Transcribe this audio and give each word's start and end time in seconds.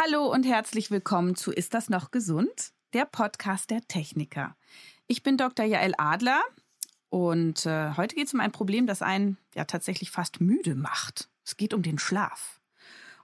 Hallo 0.00 0.32
und 0.32 0.44
herzlich 0.44 0.92
willkommen 0.92 1.34
zu 1.34 1.50
Ist 1.50 1.74
das 1.74 1.88
noch 1.88 2.12
gesund? 2.12 2.72
Der 2.92 3.04
Podcast 3.04 3.68
der 3.70 3.80
Techniker. 3.80 4.56
Ich 5.08 5.24
bin 5.24 5.36
Dr. 5.36 5.66
Jael 5.66 5.92
Adler 5.98 6.40
und 7.08 7.66
äh, 7.66 7.96
heute 7.96 8.14
geht 8.14 8.28
es 8.28 8.32
um 8.32 8.38
ein 8.38 8.52
Problem, 8.52 8.86
das 8.86 9.02
einen 9.02 9.38
ja 9.56 9.64
tatsächlich 9.64 10.12
fast 10.12 10.40
müde 10.40 10.76
macht. 10.76 11.28
Es 11.44 11.56
geht 11.56 11.74
um 11.74 11.82
den 11.82 11.98
Schlaf. 11.98 12.60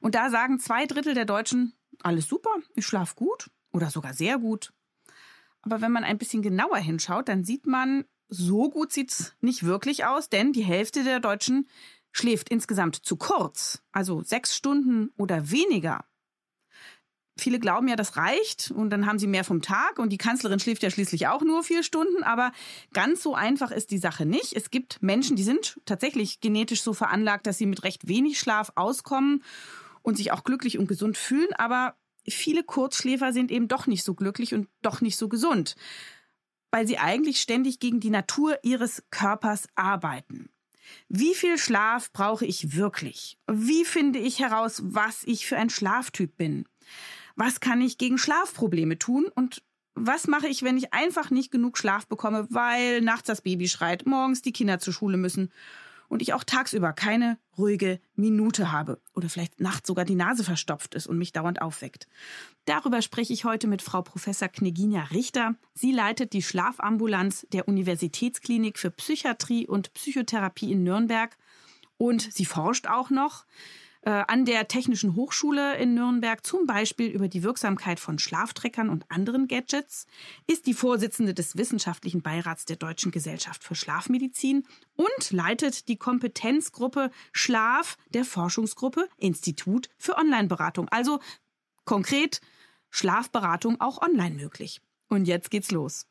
Und 0.01 0.17
da 0.17 0.31
sagen 0.31 0.59
zwei 0.59 0.85
Drittel 0.87 1.15
der 1.15 1.27
Deutschen, 1.27 1.75
alles 2.03 2.27
super, 2.27 2.51
ich 2.75 2.85
schlafe 2.85 3.15
gut 3.15 3.53
oder 3.71 3.89
sogar 3.89 4.13
sehr 4.13 4.39
gut. 4.39 4.73
Aber 5.63 5.81
wenn 5.81 5.93
man 5.93 6.03
ein 6.03 6.19
bisschen 6.19 6.43
genauer 6.43 6.79
hinschaut, 6.79 7.29
dann 7.29 7.45
sieht 7.45 7.67
man, 7.67 8.05
so 8.29 8.69
gut 8.69 8.91
sieht 8.91 9.13
es 9.13 9.37
nicht 9.41 9.63
wirklich 9.63 10.07
aus, 10.07 10.29
denn 10.29 10.53
die 10.53 10.65
Hälfte 10.65 11.05
der 11.05 11.21
Deutschen 11.21 11.69
schläft 12.11 12.49
insgesamt 12.49 12.97
zu 12.97 13.15
kurz, 13.15 13.81
also 13.93 14.25
sechs 14.25 14.57
Stunden 14.57 15.13
oder 15.17 15.53
weniger 15.53 16.05
viele 17.37 17.59
glauben 17.59 17.89
ja, 17.89 17.97
das 17.97 18.17
reicht 18.17 18.71
und 18.71 18.91
dann 18.91 19.07
haben 19.07 19.19
sie 19.19 19.27
mehr 19.27 19.45
vom 19.45 19.63
Tag 19.63 19.99
und 19.99 20.11
die 20.11 20.19
Kanzlerin 20.19 20.61
schläft 20.61 20.83
ja 20.83 20.91
schließlich 20.91 21.27
auch 21.27 21.43
nur 21.43 21.65
vier 21.65 21.83
Stunden, 21.83 22.23
aber 22.23 22.53
ganz 22.93 23.23
so 23.23 23.35
einfach 23.35 23.71
ist 23.71 23.91
die 23.91 23.99
Sache 23.99 24.25
nicht. 24.25 24.53
Es 24.53 24.71
gibt 24.71 25.03
Menschen, 25.03 25.37
die 25.37 25.43
sind 25.43 25.81
tatsächlich 25.85 26.41
genetisch 26.41 26.83
so 26.83 26.93
veranlagt, 26.93 27.47
dass 27.47 27.59
sie 27.59 27.67
mit 27.67 27.83
recht 27.83 28.07
wenig 28.09 28.39
Schlaf 28.39 28.73
auskommen 28.77 29.43
und 30.03 30.17
sich 30.17 30.33
auch 30.33 30.45
glücklich 30.45 30.79
und 30.79 30.87
gesund 30.87 31.17
fühlen, 31.17 31.53
aber 31.55 31.97
viele 32.29 32.63
Kurzschläfer 32.63 33.33
sind 33.33 33.51
eben 33.51 33.69
doch 33.69 33.87
nicht 33.87 34.05
so 34.05 34.15
glücklich 34.15 34.55
und 34.55 34.69
doch 34.83 35.01
nicht 35.01 35.17
so 35.17 35.29
gesund, 35.29 35.77
weil 36.71 36.87
sie 36.87 36.99
eigentlich 36.99 37.41
ständig 37.41 37.81
gegen 37.81 38.01
die 38.01 38.11
Natur 38.11 38.59
ihres 38.63 39.03
Körpers 39.11 39.67
arbeiten. 39.75 40.51
Wie 41.09 41.35
viel 41.35 41.59
Schlaf 41.59 42.13
brauche 42.13 42.47
ich 42.47 42.77
wirklich? 42.77 43.39
Wie 43.51 43.85
finde 43.85 44.19
ich 44.19 44.41
heraus, 44.41 44.83
was 44.85 45.23
ich 45.25 45.47
für 45.47 45.57
ein 45.57 45.71
Schlaftyp 45.71 46.37
bin? 46.37 46.67
Was 47.37 47.61
kann 47.61 47.81
ich 47.81 47.99
gegen 47.99 48.19
Schlafprobleme 48.19 48.99
tun 48.99 49.27
und 49.35 49.63
was 49.95 50.27
mache 50.27 50.49
ich, 50.49 50.63
wenn 50.63 50.77
ich 50.77 50.93
einfach 50.93 51.31
nicht 51.31 51.51
genug 51.51 51.79
Schlaf 51.79 52.07
bekomme, 52.07 52.47
weil 52.51 53.01
nachts 53.01 53.29
das 53.29 53.43
Baby 53.43 53.69
schreit, 53.69 54.07
morgens 54.07 54.43
die 54.43 54.53
Kinder 54.53 54.81
zur 54.81 54.93
Schule 54.93 55.17
müssen 55.17 55.53
und 56.09 56.21
ich 56.21 56.35
auch 56.35 56.45
tagsüber 56.45 56.93
keine 56.93 57.39
ruhige 57.57 58.01
Minute 58.15 58.73
habe 58.73 59.01
oder 59.15 59.29
vielleicht 59.29 59.61
nachts 59.61 59.87
sogar 59.87 60.05
die 60.05 60.15
Nase 60.15 60.45
verstopft 60.45 60.95
ist 60.95 61.07
und 61.07 61.19
mich 61.19 61.33
dauernd 61.33 61.63
aufweckt. 61.63 62.09
Darüber 62.65 63.03
spreche 63.03 63.33
ich 63.33 63.45
heute 63.45 63.67
mit 63.67 63.83
Frau 63.83 64.03
Professor 64.03 64.49
Kneginja 64.49 65.05
Richter. 65.05 65.55
Sie 65.75 65.93
leitet 65.93 66.33
die 66.33 66.43
Schlafambulanz 66.43 67.47
der 67.53 67.69
Universitätsklinik 67.69 68.79
für 68.79 68.91
Psychiatrie 68.91 69.67
und 69.67 69.95
Psychotherapie 69.95 70.73
in 70.73 70.83
Nürnberg 70.83 71.37
und 71.97 72.33
sie 72.33 72.45
forscht 72.45 72.87
auch 72.87 73.11
noch. 73.11 73.45
Äh, 74.05 74.25
an 74.29 74.45
der 74.45 74.69
Technischen 74.69 75.17
Hochschule 75.17 75.79
in 75.79 75.95
Nürnberg 75.95 76.45
zum 76.45 76.67
Beispiel 76.67 77.09
über 77.09 77.27
die 77.27 77.43
Wirksamkeit 77.43 77.99
von 77.99 78.19
Schlaftreckern 78.19 78.91
und 78.91 79.11
anderen 79.11 79.49
Gadgets, 79.49 80.07
ist 80.47 80.67
die 80.67 80.75
Vorsitzende 80.75 81.33
des 81.33 81.57
Wissenschaftlichen 81.57 82.21
Beirats 82.21 82.67
der 82.67 82.77
Deutschen 82.77 83.13
Gesellschaft 83.13 83.65
für 83.65 83.75
Schlafmedizin 83.75 84.67
und 84.97 85.31
leitet 85.31 85.89
die 85.89 85.97
Kompetenzgruppe 85.97 87.11
Schlaf 87.33 87.97
der 88.11 88.27
Forschungsgruppe 88.27 89.09
Institut 89.17 89.89
für 89.97 90.19
Onlineberatung. 90.19 90.89
Also 90.91 91.21
konkret 91.87 92.43
Schlafberatung 92.91 93.81
auch 93.81 94.03
online 94.03 94.35
möglich. 94.35 94.83
Und 95.09 95.27
jetzt 95.27 95.51
geht's 95.51 95.71
los. 95.71 96.07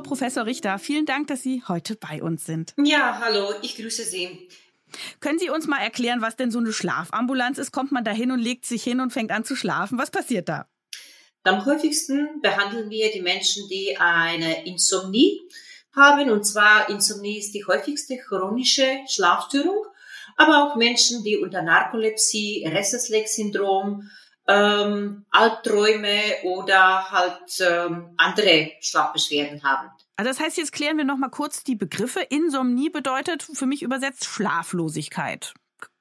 Frau 0.00 0.08
Professor 0.08 0.46
Richter. 0.46 0.78
Vielen 0.78 1.04
Dank, 1.04 1.26
dass 1.26 1.42
Sie 1.42 1.62
heute 1.68 1.94
bei 1.94 2.22
uns 2.22 2.46
sind. 2.46 2.72
Ja, 2.82 3.20
hallo, 3.22 3.52
ich 3.60 3.76
grüße 3.76 4.02
Sie. 4.02 4.48
Können 5.20 5.38
Sie 5.38 5.50
uns 5.50 5.66
mal 5.66 5.76
erklären, 5.76 6.22
was 6.22 6.36
denn 6.36 6.50
so 6.50 6.58
eine 6.58 6.72
Schlafambulanz 6.72 7.58
ist? 7.58 7.70
Kommt 7.70 7.92
man 7.92 8.02
da 8.02 8.10
hin 8.10 8.30
und 8.30 8.38
legt 8.38 8.64
sich 8.64 8.82
hin 8.82 9.00
und 9.00 9.12
fängt 9.12 9.30
an 9.30 9.44
zu 9.44 9.56
schlafen? 9.56 9.98
Was 9.98 10.10
passiert 10.10 10.48
da? 10.48 10.66
Am 11.42 11.66
häufigsten 11.66 12.40
behandeln 12.40 12.88
wir 12.88 13.12
die 13.12 13.20
Menschen, 13.20 13.68
die 13.68 13.98
eine 13.98 14.64
Insomnie 14.64 15.38
haben. 15.94 16.30
Und 16.30 16.44
zwar 16.44 16.88
Insomnie 16.88 17.38
ist 17.38 17.52
die 17.52 17.66
häufigste 17.66 18.16
chronische 18.16 18.86
Schlafstörung. 19.06 19.84
Aber 20.38 20.64
auch 20.64 20.76
Menschen, 20.76 21.24
die 21.24 21.36
unter 21.36 21.60
Narkolepsie, 21.60 22.64
Restless-Leg-Syndrom, 22.66 24.08
ähm, 24.50 25.24
Albträume 25.30 26.20
oder 26.44 27.10
halt 27.10 27.60
ähm, 27.60 28.14
andere 28.16 28.72
Schlafbeschwerden 28.80 29.62
haben. 29.62 29.90
Also 30.16 30.30
das 30.30 30.40
heißt, 30.40 30.58
jetzt 30.58 30.72
klären 30.72 30.98
wir 30.98 31.04
noch 31.04 31.16
mal 31.16 31.30
kurz 31.30 31.64
die 31.64 31.76
Begriffe. 31.76 32.20
Insomnie 32.20 32.90
bedeutet 32.90 33.42
für 33.42 33.66
mich 33.66 33.82
übersetzt 33.82 34.26
Schlaflosigkeit. 34.26 35.54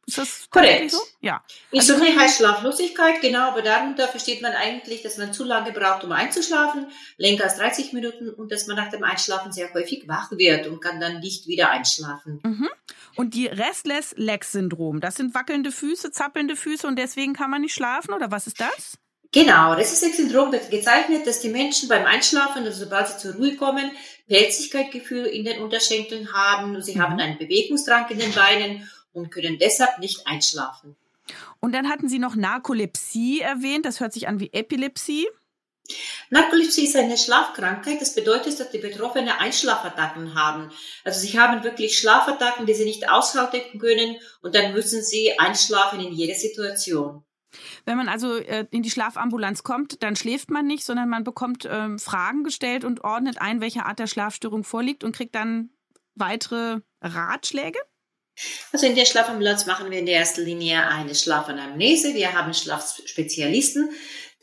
Ist 0.10 0.18
das 0.18 0.50
korrekt? 0.50 0.92
So? 0.92 1.00
Ja. 1.22 1.44
Insomnie 1.72 2.08
also, 2.08 2.20
heißt 2.20 2.38
Schlaflosigkeit, 2.38 3.22
genau, 3.22 3.50
aber 3.50 3.62
darunter 3.62 4.08
versteht 4.08 4.42
man 4.42 4.54
eigentlich, 4.54 5.04
dass 5.04 5.18
man 5.18 5.34
zu 5.34 5.44
lange 5.44 5.72
braucht, 5.72 6.04
um 6.04 6.12
einzuschlafen, 6.12 6.88
länger 7.18 7.44
als 7.44 7.58
30 7.58 7.94
Minuten 7.94 8.30
und 8.30 8.52
dass 8.52 8.66
man 8.68 8.76
nach 8.76 8.90
dem 8.90 9.04
Einschlafen 9.04 9.52
sehr 9.52 9.72
häufig 9.74 10.08
wach 10.08 10.32
wird 10.32 10.68
und 10.68 10.82
kann 10.82 11.00
dann 11.00 11.20
nicht 11.20 11.48
wieder 11.48 11.70
einschlafen. 11.70 12.40
Mhm. 12.44 12.70
Und 13.16 13.36
die 13.36 13.48
Restless 13.48 14.14
Leg 14.18 14.44
Syndrom, 14.44 15.00
das 15.00 15.16
sind 15.16 15.36
wackelnde 15.36 15.72
Füße, 15.72 16.12
zappelnde 16.12 16.56
Füße 16.56 16.88
und 16.88 16.98
deswegen 16.98 17.34
kann 17.34 17.52
man 17.52 17.62
nicht 17.62 17.74
schlafen 17.74 18.14
oder 18.14 18.32
was 18.32 18.48
ist 18.48 18.60
das? 18.60 18.98
Genau, 19.32 19.76
das 19.76 19.94
ist 19.94 20.16
Syndrom 20.16 20.52
wird 20.52 20.72
gezeichnet, 20.72 21.28
dass 21.28 21.40
die 21.40 21.50
Menschen 21.50 21.88
beim 21.88 22.04
Einschlafen, 22.06 22.66
also 22.66 22.86
sobald 22.86 23.10
sie 23.10 23.18
zur 23.20 23.36
Ruhe 23.36 23.56
kommen, 23.56 23.92
Pelzigkeitgefühl 24.28 25.26
in 25.26 25.46
den 25.46 25.62
Unterschenkeln 25.62 26.34
haben, 26.34 26.76
und 26.76 26.84
sie 26.84 26.96
mhm. 26.96 27.02
haben 27.02 27.20
einen 27.20 27.38
Bewegungsdrang 27.38 28.10
in 28.10 28.18
den 28.18 28.34
Beinen 28.34 28.90
und 29.14 29.32
können 29.32 29.58
deshalb 29.60 30.00
nicht 30.00 30.28
einschlafen. 30.28 30.96
Und 31.60 31.74
dann 31.74 31.90
hatten 31.90 32.10
Sie 32.10 32.20
noch 32.20 32.36
Narkolepsie 32.36 33.42
erwähnt, 33.42 33.86
das 33.86 34.00
hört 34.00 34.14
sich 34.14 34.28
an 34.28 34.40
wie 34.40 34.52
Epilepsie. 34.52 35.28
Narkolepsie 36.30 36.86
ist 36.86 36.96
eine 36.96 37.18
Schlafkrankheit. 37.18 38.00
Das 38.02 38.14
bedeutet, 38.14 38.60
dass 38.60 38.70
die 38.70 38.78
Betroffenen 38.78 39.30
Einschlafattacken 39.30 40.36
haben. 40.36 40.72
Also 41.04 41.20
sie 41.20 41.40
haben 41.40 41.64
wirklich 41.64 41.98
Schlafattacken, 41.98 42.66
die 42.66 42.74
sie 42.74 42.86
nicht 42.86 43.10
aushalten 43.10 43.80
können 43.80 44.18
und 44.42 44.56
dann 44.56 44.74
müssen 44.74 45.02
sie 45.02 45.38
einschlafen 45.40 46.00
in 46.00 46.14
jeder 46.14 46.36
Situation. 46.36 47.24
Wenn 47.86 47.98
man 47.98 48.10
also 48.10 48.36
äh, 48.36 48.68
in 48.70 48.84
die 48.84 48.92
Schlafambulanz 48.92 49.64
kommt, 49.64 50.04
dann 50.04 50.16
schläft 50.16 50.52
man 50.52 50.68
nicht, 50.68 50.84
sondern 50.84 51.10
man 51.10 51.24
bekommt 51.24 51.68
ähm, 51.70 51.98
Fragen 51.98 52.44
gestellt 52.44 52.84
und 52.84 53.04
ordnet 53.04 53.42
ein, 53.42 53.60
welche 53.60 53.86
Art 53.86 53.98
der 53.98 54.06
Schlafstörung 54.06 54.64
vorliegt 54.64 55.04
und 55.04 55.16
kriegt 55.16 55.34
dann 55.34 55.72
weitere 56.14 56.82
Ratschläge? 57.02 57.80
Also 58.72 58.86
in 58.86 58.96
der 58.96 59.06
Schlafambulanz 59.06 59.66
machen 59.66 59.92
wir 59.92 60.00
in 60.00 60.06
der 60.06 60.20
ersten 60.20 60.44
Linie 60.44 60.88
eine 60.88 61.16
Schlafanamnese. 61.16 62.14
Wir 62.14 62.34
haben 62.34 62.54
Schlafspezialisten, 62.54 63.90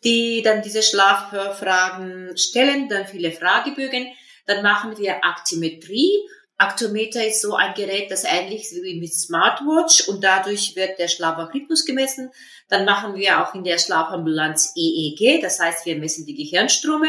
die 0.05 0.43
dann 0.43 0.63
diese 0.63 0.83
Schlaffragen 0.83 2.37
stellen, 2.37 2.89
dann 2.89 3.07
viele 3.07 3.33
Fragebögen. 3.33 4.09
Dann 4.47 4.63
machen 4.63 4.97
wir 4.99 5.25
Aktimetrie. 5.25 6.11
Aktometer 6.59 7.27
ist 7.27 7.43
so 7.43 7.55
ein 7.55 7.75
Gerät, 7.75 8.11
das 8.11 8.25
ähnlich 8.25 8.63
ist 8.63 8.83
wie 8.83 8.99
mit 8.99 9.13
Smartwatch 9.13 10.09
und 10.09 10.25
dadurch 10.25 10.75
wird 10.75 10.99
der 10.99 11.09
Schlafrhythmus 11.09 11.85
gemessen. 11.85 12.31
Dann 12.71 12.87
machen 12.87 13.15
wir 13.15 13.43
auch 13.43 13.55
in 13.55 13.63
der 13.63 13.79
Schlafambulanz 13.79 14.73
EEG, 14.75 15.43
das 15.43 15.61
heißt, 15.61 15.85
wir 15.85 15.97
messen 15.97 16.25
die 16.25 16.35
Gehirnströme 16.35 17.09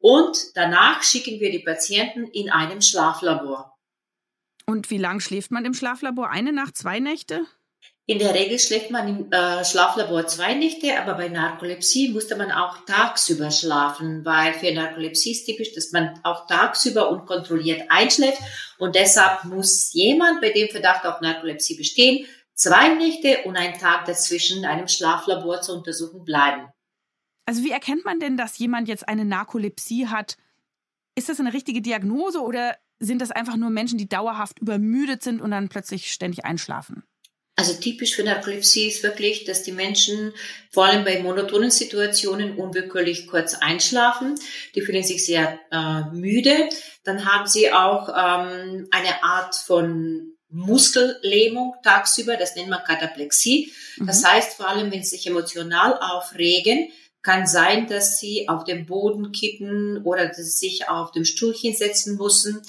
und 0.00 0.36
danach 0.54 1.04
schicken 1.04 1.38
wir 1.38 1.52
die 1.52 1.60
Patienten 1.60 2.26
in 2.26 2.50
einem 2.50 2.80
Schlaflabor. 2.80 3.77
Und 4.68 4.90
wie 4.90 4.98
lang 4.98 5.20
schläft 5.20 5.50
man 5.50 5.64
im 5.64 5.72
Schlaflabor? 5.72 6.28
Eine 6.28 6.52
Nacht, 6.52 6.76
zwei 6.76 7.00
Nächte? 7.00 7.46
In 8.04 8.18
der 8.18 8.34
Regel 8.34 8.58
schläft 8.58 8.90
man 8.90 9.08
im 9.08 9.32
äh, 9.32 9.64
Schlaflabor 9.64 10.26
zwei 10.26 10.52
Nächte, 10.52 11.00
aber 11.00 11.14
bei 11.14 11.30
Narkolepsie 11.30 12.10
musste 12.10 12.36
man 12.36 12.52
auch 12.52 12.84
tagsüber 12.84 13.50
schlafen, 13.50 14.26
weil 14.26 14.52
für 14.52 14.70
Narkolepsie 14.70 15.32
ist 15.32 15.46
typisch, 15.46 15.72
dass 15.72 15.92
man 15.92 16.20
auch 16.22 16.46
tagsüber 16.46 17.08
unkontrolliert 17.08 17.90
einschläft 17.90 18.42
und 18.78 18.94
deshalb 18.94 19.44
muss 19.44 19.94
jemand, 19.94 20.42
bei 20.42 20.50
dem 20.50 20.68
Verdacht 20.68 21.06
auf 21.06 21.22
Narkolepsie 21.22 21.78
bestehen, 21.78 22.26
zwei 22.52 22.88
Nächte 22.88 23.44
und 23.44 23.56
einen 23.56 23.78
Tag 23.78 24.04
dazwischen 24.04 24.58
in 24.58 24.64
einem 24.66 24.88
Schlaflabor 24.88 25.62
zur 25.62 25.76
Untersuchung 25.76 26.26
bleiben. 26.26 26.68
Also 27.46 27.64
wie 27.64 27.70
erkennt 27.70 28.04
man 28.04 28.20
denn, 28.20 28.36
dass 28.36 28.58
jemand 28.58 28.86
jetzt 28.88 29.08
eine 29.08 29.24
Narkolepsie 29.24 30.08
hat? 30.08 30.36
Ist 31.14 31.30
das 31.30 31.40
eine 31.40 31.54
richtige 31.54 31.80
Diagnose 31.80 32.40
oder 32.42 32.76
sind 33.00 33.20
das 33.20 33.30
einfach 33.30 33.56
nur 33.56 33.70
Menschen, 33.70 33.98
die 33.98 34.08
dauerhaft 34.08 34.58
übermüdet 34.58 35.22
sind 35.22 35.40
und 35.40 35.50
dann 35.50 35.68
plötzlich 35.68 36.12
ständig 36.12 36.44
einschlafen? 36.44 37.04
Also 37.58 37.74
typisch 37.74 38.14
für 38.14 38.22
Narkolepsie 38.22 38.86
ist 38.86 39.02
wirklich, 39.02 39.44
dass 39.44 39.64
die 39.64 39.72
Menschen 39.72 40.32
vor 40.70 40.86
allem 40.86 41.04
bei 41.04 41.20
monotonen 41.20 41.72
Situationen 41.72 42.56
unwillkürlich 42.56 43.26
kurz 43.26 43.54
einschlafen. 43.54 44.36
Die 44.76 44.80
fühlen 44.80 45.02
sich 45.02 45.26
sehr 45.26 45.58
äh, 45.72 46.02
müde. 46.12 46.68
Dann 47.02 47.24
haben 47.24 47.48
sie 47.48 47.72
auch 47.72 48.10
ähm, 48.10 48.86
eine 48.92 49.24
Art 49.24 49.56
von 49.56 50.36
Muskellähmung 50.50 51.74
tagsüber. 51.82 52.36
Das 52.36 52.54
nennt 52.54 52.68
man 52.68 52.84
Kataplexie. 52.84 53.72
Das 53.98 54.22
mhm. 54.22 54.26
heißt 54.28 54.56
vor 54.56 54.68
allem, 54.68 54.92
wenn 54.92 55.02
sie 55.02 55.16
sich 55.16 55.26
emotional 55.26 55.98
aufregen, 55.98 56.92
kann 57.22 57.46
sein, 57.46 57.86
dass 57.88 58.18
sie 58.18 58.48
auf 58.48 58.64
dem 58.64 58.86
Boden 58.86 59.32
kippen 59.32 60.02
oder 60.04 60.26
dass 60.26 60.36
sie 60.36 60.68
sich 60.68 60.88
auf 60.88 61.12
dem 61.12 61.24
Stuhlchen 61.24 61.74
setzen 61.74 62.16
müssen. 62.16 62.62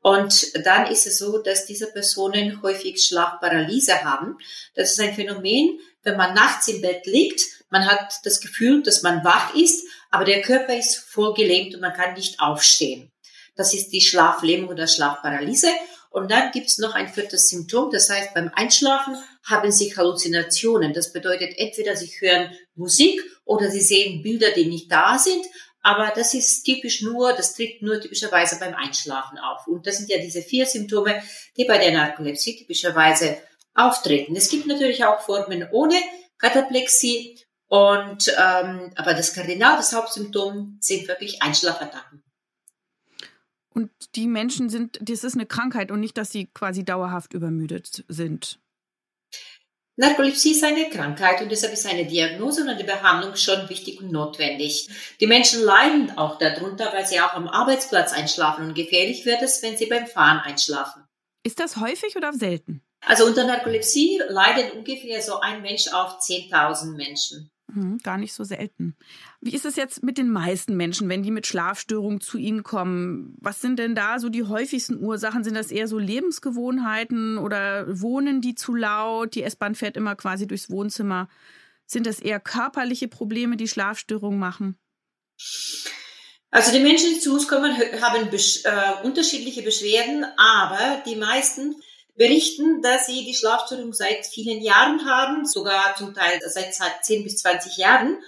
Und 0.00 0.66
dann 0.66 0.86
ist 0.86 1.06
es 1.06 1.18
so, 1.18 1.38
dass 1.38 1.66
diese 1.66 1.86
Personen 1.86 2.60
häufig 2.62 3.02
Schlafparalyse 3.02 4.02
haben. 4.02 4.36
Das 4.74 4.90
ist 4.92 5.00
ein 5.00 5.14
Phänomen, 5.14 5.78
wenn 6.02 6.16
man 6.16 6.34
nachts 6.34 6.68
im 6.68 6.80
Bett 6.80 7.06
liegt, 7.06 7.40
man 7.70 7.86
hat 7.86 8.20
das 8.24 8.40
Gefühl, 8.40 8.82
dass 8.82 9.02
man 9.02 9.24
wach 9.24 9.54
ist, 9.54 9.86
aber 10.10 10.26
der 10.26 10.42
Körper 10.42 10.76
ist 10.76 10.96
voll 10.96 11.32
gelähmt 11.32 11.74
und 11.74 11.80
man 11.80 11.94
kann 11.94 12.12
nicht 12.14 12.38
aufstehen. 12.38 13.10
Das 13.56 13.72
ist 13.72 13.90
die 13.90 14.02
Schlaflähmung 14.02 14.68
oder 14.68 14.86
Schlafparalyse. 14.86 15.68
Und 16.10 16.30
dann 16.30 16.50
gibt's 16.52 16.76
noch 16.76 16.94
ein 16.94 17.08
viertes 17.08 17.48
Symptom. 17.48 17.90
Das 17.90 18.10
heißt, 18.10 18.34
beim 18.34 18.50
Einschlafen 18.54 19.16
haben 19.44 19.72
Sie 19.72 19.96
Halluzinationen. 19.96 20.92
Das 20.92 21.14
bedeutet, 21.14 21.54
entweder 21.56 21.96
Sie 21.96 22.12
hören 22.20 22.50
Musik 22.74 23.22
oder 23.44 23.70
Sie 23.70 23.80
sehen 23.80 24.22
Bilder, 24.22 24.50
die 24.52 24.66
nicht 24.66 24.90
da 24.90 25.18
sind. 25.18 25.44
Aber 25.82 26.12
das 26.14 26.32
ist 26.32 26.62
typisch 26.62 27.02
nur, 27.02 27.32
das 27.32 27.54
tritt 27.54 27.82
nur 27.82 28.00
typischerweise 28.00 28.58
beim 28.60 28.74
Einschlafen 28.74 29.38
auf. 29.38 29.66
Und 29.66 29.86
das 29.86 29.98
sind 29.98 30.08
ja 30.10 30.18
diese 30.18 30.40
vier 30.40 30.64
Symptome, 30.64 31.20
die 31.56 31.64
bei 31.64 31.78
der 31.78 31.92
Narkolepsie 31.92 32.56
typischerweise 32.56 33.38
auftreten. 33.74 34.36
Es 34.36 34.48
gibt 34.48 34.66
natürlich 34.66 35.04
auch 35.04 35.20
Formen 35.20 35.66
ohne 35.72 35.96
Kataplexie. 36.38 37.38
Und 37.66 38.28
ähm, 38.28 38.92
aber 38.96 39.14
das 39.14 39.32
Kardinal, 39.32 39.76
das 39.76 39.94
Hauptsymptom 39.94 40.76
sind 40.80 41.08
wirklich 41.08 41.42
Einschlafattacken. 41.42 42.22
Und 43.70 43.90
die 44.14 44.26
Menschen 44.26 44.68
sind, 44.68 44.98
das 45.00 45.24
ist 45.24 45.34
eine 45.34 45.46
Krankheit 45.46 45.90
und 45.90 46.00
nicht, 46.00 46.18
dass 46.18 46.30
sie 46.30 46.46
quasi 46.52 46.84
dauerhaft 46.84 47.32
übermüdet 47.32 48.04
sind. 48.08 48.60
Narkolepsie 49.96 50.52
ist 50.52 50.64
eine 50.64 50.88
Krankheit 50.88 51.42
und 51.42 51.50
deshalb 51.50 51.74
ist 51.74 51.86
eine 51.86 52.06
Diagnose 52.06 52.62
und 52.62 52.70
eine 52.70 52.84
Behandlung 52.84 53.36
schon 53.36 53.68
wichtig 53.68 54.00
und 54.00 54.10
notwendig. 54.10 54.88
Die 55.20 55.26
Menschen 55.26 55.62
leiden 55.62 56.16
auch 56.16 56.38
darunter, 56.38 56.92
weil 56.92 57.06
sie 57.06 57.20
auch 57.20 57.34
am 57.34 57.46
Arbeitsplatz 57.46 58.12
einschlafen 58.12 58.68
und 58.68 58.74
gefährlich 58.74 59.26
wird 59.26 59.42
es, 59.42 59.62
wenn 59.62 59.76
sie 59.76 59.86
beim 59.86 60.06
Fahren 60.06 60.38
einschlafen. 60.38 61.04
Ist 61.44 61.60
das 61.60 61.76
häufig 61.76 62.16
oder 62.16 62.32
selten? 62.32 62.82
Also 63.04 63.26
unter 63.26 63.44
Narkolepsie 63.44 64.20
leiden 64.28 64.78
ungefähr 64.78 65.20
so 65.20 65.40
ein 65.40 65.60
Mensch 65.60 65.88
auf 65.92 66.20
10.000 66.20 66.96
Menschen. 66.96 67.50
Hm, 67.72 67.98
gar 67.98 68.16
nicht 68.16 68.32
so 68.32 68.44
selten. 68.44 68.96
Wie 69.44 69.56
ist 69.56 69.64
es 69.64 69.74
jetzt 69.74 70.04
mit 70.04 70.18
den 70.18 70.30
meisten 70.30 70.76
Menschen, 70.76 71.08
wenn 71.08 71.24
die 71.24 71.32
mit 71.32 71.48
Schlafstörungen 71.48 72.20
zu 72.20 72.38
Ihnen 72.38 72.62
kommen? 72.62 73.34
Was 73.40 73.60
sind 73.60 73.76
denn 73.76 73.96
da 73.96 74.20
so 74.20 74.28
die 74.28 74.44
häufigsten 74.44 75.02
Ursachen? 75.02 75.42
Sind 75.42 75.54
das 75.54 75.72
eher 75.72 75.88
so 75.88 75.98
Lebensgewohnheiten 75.98 77.38
oder 77.38 77.84
wohnen 77.88 78.40
die 78.40 78.54
zu 78.54 78.72
laut? 78.72 79.34
Die 79.34 79.42
S-Bahn 79.42 79.74
fährt 79.74 79.96
immer 79.96 80.14
quasi 80.14 80.46
durchs 80.46 80.70
Wohnzimmer. 80.70 81.28
Sind 81.86 82.06
das 82.06 82.20
eher 82.20 82.38
körperliche 82.38 83.08
Probleme, 83.08 83.56
die 83.56 83.66
Schlafstörungen 83.66 84.38
machen? 84.38 84.78
Also 86.52 86.70
die 86.70 86.78
Menschen, 86.78 87.12
die 87.12 87.18
zu 87.18 87.34
uns 87.34 87.48
kommen, 87.48 87.76
haben 88.00 88.28
äh, 88.28 89.02
unterschiedliche 89.02 89.62
Beschwerden, 89.62 90.24
aber 90.36 91.02
die 91.04 91.16
meisten 91.16 91.74
berichten, 92.14 92.80
dass 92.80 93.06
sie 93.06 93.24
die 93.24 93.34
Schlafstörung 93.34 93.92
seit 93.92 94.24
vielen 94.24 94.62
Jahren 94.62 95.04
haben, 95.04 95.46
sogar 95.46 95.96
zum 95.96 96.14
Teil 96.14 96.40
seit 96.46 96.74
10 97.02 97.24
bis 97.24 97.38
20 97.38 97.76
Jahren. 97.78 98.18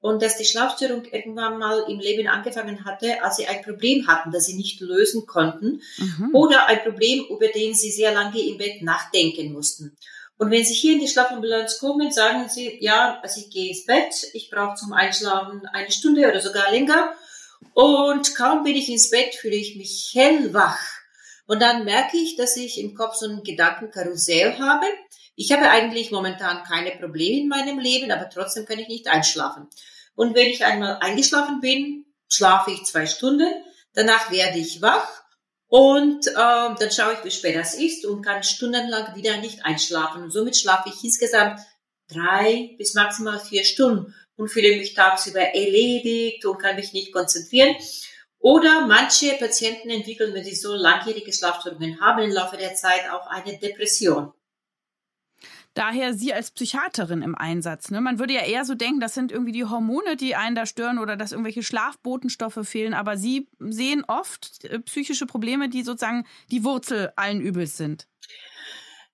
Und 0.00 0.22
dass 0.22 0.36
die 0.36 0.44
Schlafstörung 0.44 1.04
irgendwann 1.04 1.58
mal 1.58 1.84
im 1.88 1.98
Leben 1.98 2.28
angefangen 2.28 2.84
hatte, 2.84 3.22
als 3.24 3.36
sie 3.36 3.46
ein 3.46 3.62
Problem 3.62 4.06
hatten, 4.06 4.30
das 4.30 4.46
sie 4.46 4.54
nicht 4.54 4.80
lösen 4.80 5.26
konnten. 5.26 5.82
Mhm. 5.98 6.30
Oder 6.32 6.66
ein 6.66 6.82
Problem, 6.82 7.24
über 7.28 7.48
den 7.48 7.74
sie 7.74 7.90
sehr 7.90 8.12
lange 8.12 8.40
im 8.40 8.58
Bett 8.58 8.82
nachdenken 8.82 9.52
mussten. 9.52 9.96
Und 10.38 10.50
wenn 10.50 10.64
Sie 10.64 10.74
hier 10.74 10.94
in 10.94 11.00
die 11.00 11.08
Schlafambulanz 11.08 11.78
kommen, 11.78 12.12
sagen 12.12 12.48
Sie, 12.48 12.76
ja, 12.80 13.18
also 13.22 13.40
ich 13.40 13.50
gehe 13.50 13.70
ins 13.70 13.86
Bett, 13.86 14.26
ich 14.34 14.50
brauche 14.50 14.76
zum 14.76 14.92
Einschlafen 14.92 15.64
eine 15.72 15.90
Stunde 15.90 16.28
oder 16.28 16.40
sogar 16.40 16.70
länger. 16.70 17.14
Und 17.72 18.34
kaum 18.34 18.62
bin 18.62 18.76
ich 18.76 18.88
ins 18.90 19.10
Bett, 19.10 19.34
fühle 19.34 19.56
ich 19.56 19.76
mich 19.76 20.12
hellwach. 20.14 20.78
Und 21.46 21.62
dann 21.62 21.84
merke 21.84 22.18
ich, 22.18 22.36
dass 22.36 22.56
ich 22.56 22.78
im 22.80 22.94
Kopf 22.94 23.14
so 23.14 23.26
ein 23.26 23.42
Gedankenkarussell 23.44 24.58
habe. 24.58 24.86
Ich 25.36 25.52
habe 25.52 25.68
eigentlich 25.68 26.10
momentan 26.10 26.64
keine 26.64 26.92
Probleme 26.92 27.42
in 27.42 27.48
meinem 27.48 27.78
Leben, 27.78 28.10
aber 28.10 28.28
trotzdem 28.30 28.64
kann 28.64 28.78
ich 28.78 28.88
nicht 28.88 29.06
einschlafen. 29.06 29.68
Und 30.14 30.34
wenn 30.34 30.48
ich 30.48 30.64
einmal 30.64 30.98
eingeschlafen 31.00 31.60
bin, 31.60 32.06
schlafe 32.28 32.72
ich 32.72 32.84
zwei 32.84 33.06
Stunden, 33.06 33.48
danach 33.92 34.30
werde 34.30 34.58
ich 34.58 34.80
wach 34.80 35.06
und 35.68 36.26
äh, 36.26 36.32
dann 36.34 36.90
schaue 36.90 37.14
ich, 37.14 37.24
wie 37.24 37.30
spät 37.30 37.54
das 37.54 37.74
ist 37.74 38.06
und 38.06 38.22
kann 38.22 38.42
stundenlang 38.42 39.14
wieder 39.14 39.36
nicht 39.36 39.64
einschlafen. 39.64 40.22
Und 40.22 40.30
somit 40.30 40.56
schlafe 40.56 40.88
ich 40.88 41.04
insgesamt 41.04 41.60
drei 42.08 42.74
bis 42.78 42.94
maximal 42.94 43.38
vier 43.38 43.64
Stunden 43.64 44.14
und 44.36 44.48
fühle 44.48 44.76
mich 44.76 44.94
tagsüber 44.94 45.40
erledigt 45.40 46.46
und 46.46 46.58
kann 46.58 46.76
mich 46.76 46.94
nicht 46.94 47.12
konzentrieren. 47.12 47.76
Oder 48.38 48.86
manche 48.86 49.32
Patienten 49.34 49.90
entwickeln, 49.90 50.32
wenn 50.32 50.44
sie 50.44 50.54
so 50.54 50.74
langjährige 50.74 51.32
Schlafstörungen 51.32 52.00
haben, 52.00 52.22
im 52.22 52.30
Laufe 52.30 52.56
der 52.56 52.74
Zeit 52.74 53.10
auch 53.10 53.26
eine 53.26 53.58
Depression. 53.58 54.32
Daher 55.76 56.14
Sie 56.14 56.32
als 56.32 56.52
Psychiaterin 56.52 57.20
im 57.20 57.34
Einsatz. 57.34 57.90
Ne? 57.90 58.00
Man 58.00 58.18
würde 58.18 58.32
ja 58.32 58.46
eher 58.46 58.64
so 58.64 58.74
denken, 58.74 58.98
das 58.98 59.12
sind 59.12 59.30
irgendwie 59.30 59.52
die 59.52 59.66
Hormone, 59.66 60.16
die 60.16 60.34
einen 60.34 60.56
da 60.56 60.64
stören 60.64 60.98
oder 60.98 61.18
dass 61.18 61.32
irgendwelche 61.32 61.62
Schlafbotenstoffe 61.62 62.60
fehlen. 62.62 62.94
Aber 62.94 63.18
Sie 63.18 63.48
sehen 63.58 64.02
oft 64.08 64.64
äh, 64.64 64.78
psychische 64.78 65.26
Probleme, 65.26 65.68
die 65.68 65.82
sozusagen 65.82 66.26
die 66.50 66.64
Wurzel 66.64 67.12
allen 67.16 67.42
Übels 67.42 67.76
sind. 67.76 68.08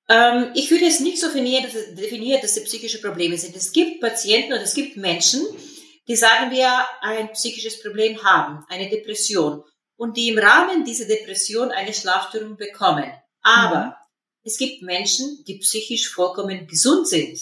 Ähm, 0.09 0.53
ich 0.55 0.70
würde 0.70 0.87
es 0.87 1.00
nicht 1.00 1.19
so 1.19 1.26
definieren, 1.26 2.41
dass, 2.41 2.56
es 2.56 2.65
psychische 2.65 3.00
Probleme 3.00 3.37
sind. 3.37 3.56
Es 3.56 3.73
gibt 3.73 4.00
Patienten 4.00 4.53
oder 4.53 4.62
es 4.62 4.75
gibt 4.75 4.97
Menschen, 4.97 5.41
die 6.06 6.15
sagen 6.15 6.53
wir 6.53 6.70
ein 7.00 7.32
psychisches 7.32 7.82
Problem 7.82 8.23
haben, 8.23 8.65
eine 8.69 8.88
Depression 8.88 9.65
und 9.97 10.17
die 10.17 10.29
im 10.29 10.38
Rahmen 10.38 10.85
dieser 10.85 11.06
Depression 11.06 11.73
eine 11.73 11.93
Schlafstörung 11.93 12.56
bekommen. 12.56 13.11
Aber 13.43 13.85
mhm. 13.87 14.02
Es 14.44 14.59
gibt 14.59 14.83
Menschen, 14.83 15.44
die 15.47 15.59
psychisch 15.59 16.09
vollkommen 16.09 16.67
gesund 16.67 17.09
sind 17.09 17.39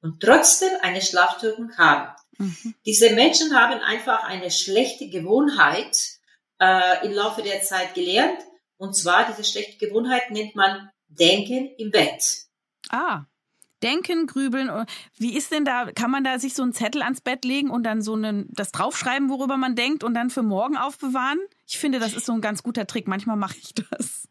und 0.00 0.20
trotzdem 0.20 0.70
eine 0.82 1.02
Schlafstörung 1.02 1.76
haben. 1.76 2.14
Mhm. 2.38 2.74
Diese 2.86 3.10
Menschen 3.10 3.54
haben 3.54 3.80
einfach 3.80 4.24
eine 4.24 4.50
schlechte 4.50 5.08
Gewohnheit 5.08 5.96
äh, 6.58 7.06
im 7.06 7.12
Laufe 7.12 7.42
der 7.42 7.62
Zeit 7.62 7.94
gelernt. 7.94 8.38
Und 8.78 8.96
zwar 8.96 9.26
diese 9.26 9.44
schlechte 9.44 9.84
Gewohnheit 9.84 10.30
nennt 10.30 10.54
man 10.54 10.90
Denken 11.08 11.70
im 11.76 11.90
Bett. 11.90 12.46
Ah. 12.88 13.24
Denken, 13.82 14.26
grübeln. 14.26 14.70
Wie 15.16 15.36
ist 15.36 15.52
denn 15.52 15.64
da, 15.64 15.90
kann 15.92 16.10
man 16.10 16.22
da 16.22 16.38
sich 16.38 16.52
so 16.54 16.62
einen 16.62 16.74
Zettel 16.74 17.02
ans 17.02 17.22
Bett 17.22 17.44
legen 17.46 17.70
und 17.70 17.82
dann 17.82 18.02
so 18.02 18.14
einen, 18.14 18.46
das 18.50 18.72
draufschreiben, 18.72 19.30
worüber 19.30 19.56
man 19.56 19.74
denkt 19.74 20.04
und 20.04 20.12
dann 20.14 20.28
für 20.28 20.42
morgen 20.42 20.76
aufbewahren? 20.76 21.40
Ich 21.66 21.78
finde, 21.78 21.98
das 21.98 22.12
ist 22.12 22.26
so 22.26 22.32
ein 22.32 22.42
ganz 22.42 22.62
guter 22.62 22.86
Trick. 22.86 23.08
Manchmal 23.08 23.36
mache 23.36 23.56
ich 23.58 23.74
das. 23.74 24.28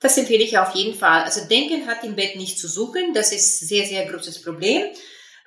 Das 0.00 0.18
empfehle 0.18 0.44
ich 0.44 0.58
auf 0.58 0.74
jeden 0.74 0.98
Fall. 0.98 1.22
Also 1.22 1.46
Denken 1.46 1.86
hat 1.86 2.04
im 2.04 2.14
Bett 2.14 2.36
nicht 2.36 2.58
zu 2.58 2.68
suchen. 2.68 3.14
Das 3.14 3.32
ist 3.32 3.60
sehr, 3.60 3.86
sehr 3.86 4.06
großes 4.06 4.42
Problem. 4.42 4.82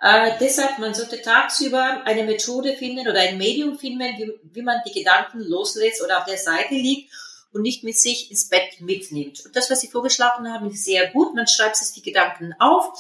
Äh, 0.02 0.32
deshalb, 0.40 0.80
man 0.80 0.94
sollte 0.94 1.22
tagsüber 1.22 2.04
eine 2.06 2.24
Methode 2.24 2.76
finden 2.76 3.08
oder 3.08 3.20
ein 3.20 3.38
Medium 3.38 3.78
finden, 3.78 4.00
wie, 4.18 4.32
wie 4.44 4.62
man 4.62 4.82
die 4.86 4.94
Gedanken 4.94 5.42
loslässt 5.42 6.04
oder 6.04 6.20
auf 6.20 6.26
der 6.26 6.38
Seite 6.38 6.74
liegt 6.74 7.12
und 7.52 7.62
nicht 7.62 7.84
mit 7.84 7.98
sich 7.98 8.30
ins 8.30 8.50
Bett 8.50 8.80
mitnimmt. 8.80 9.46
Und 9.46 9.56
das, 9.56 9.70
was 9.70 9.82
Sie 9.82 9.88
vorgeschlagen 9.88 10.52
haben, 10.52 10.70
ist 10.70 10.86
sehr 10.86 11.08
gut. 11.12 11.36
Man 11.36 11.48
schreibt 11.48 11.76
sich 11.76 11.94
die 11.94 12.04
Gedanken 12.04 12.54
auf 12.60 12.94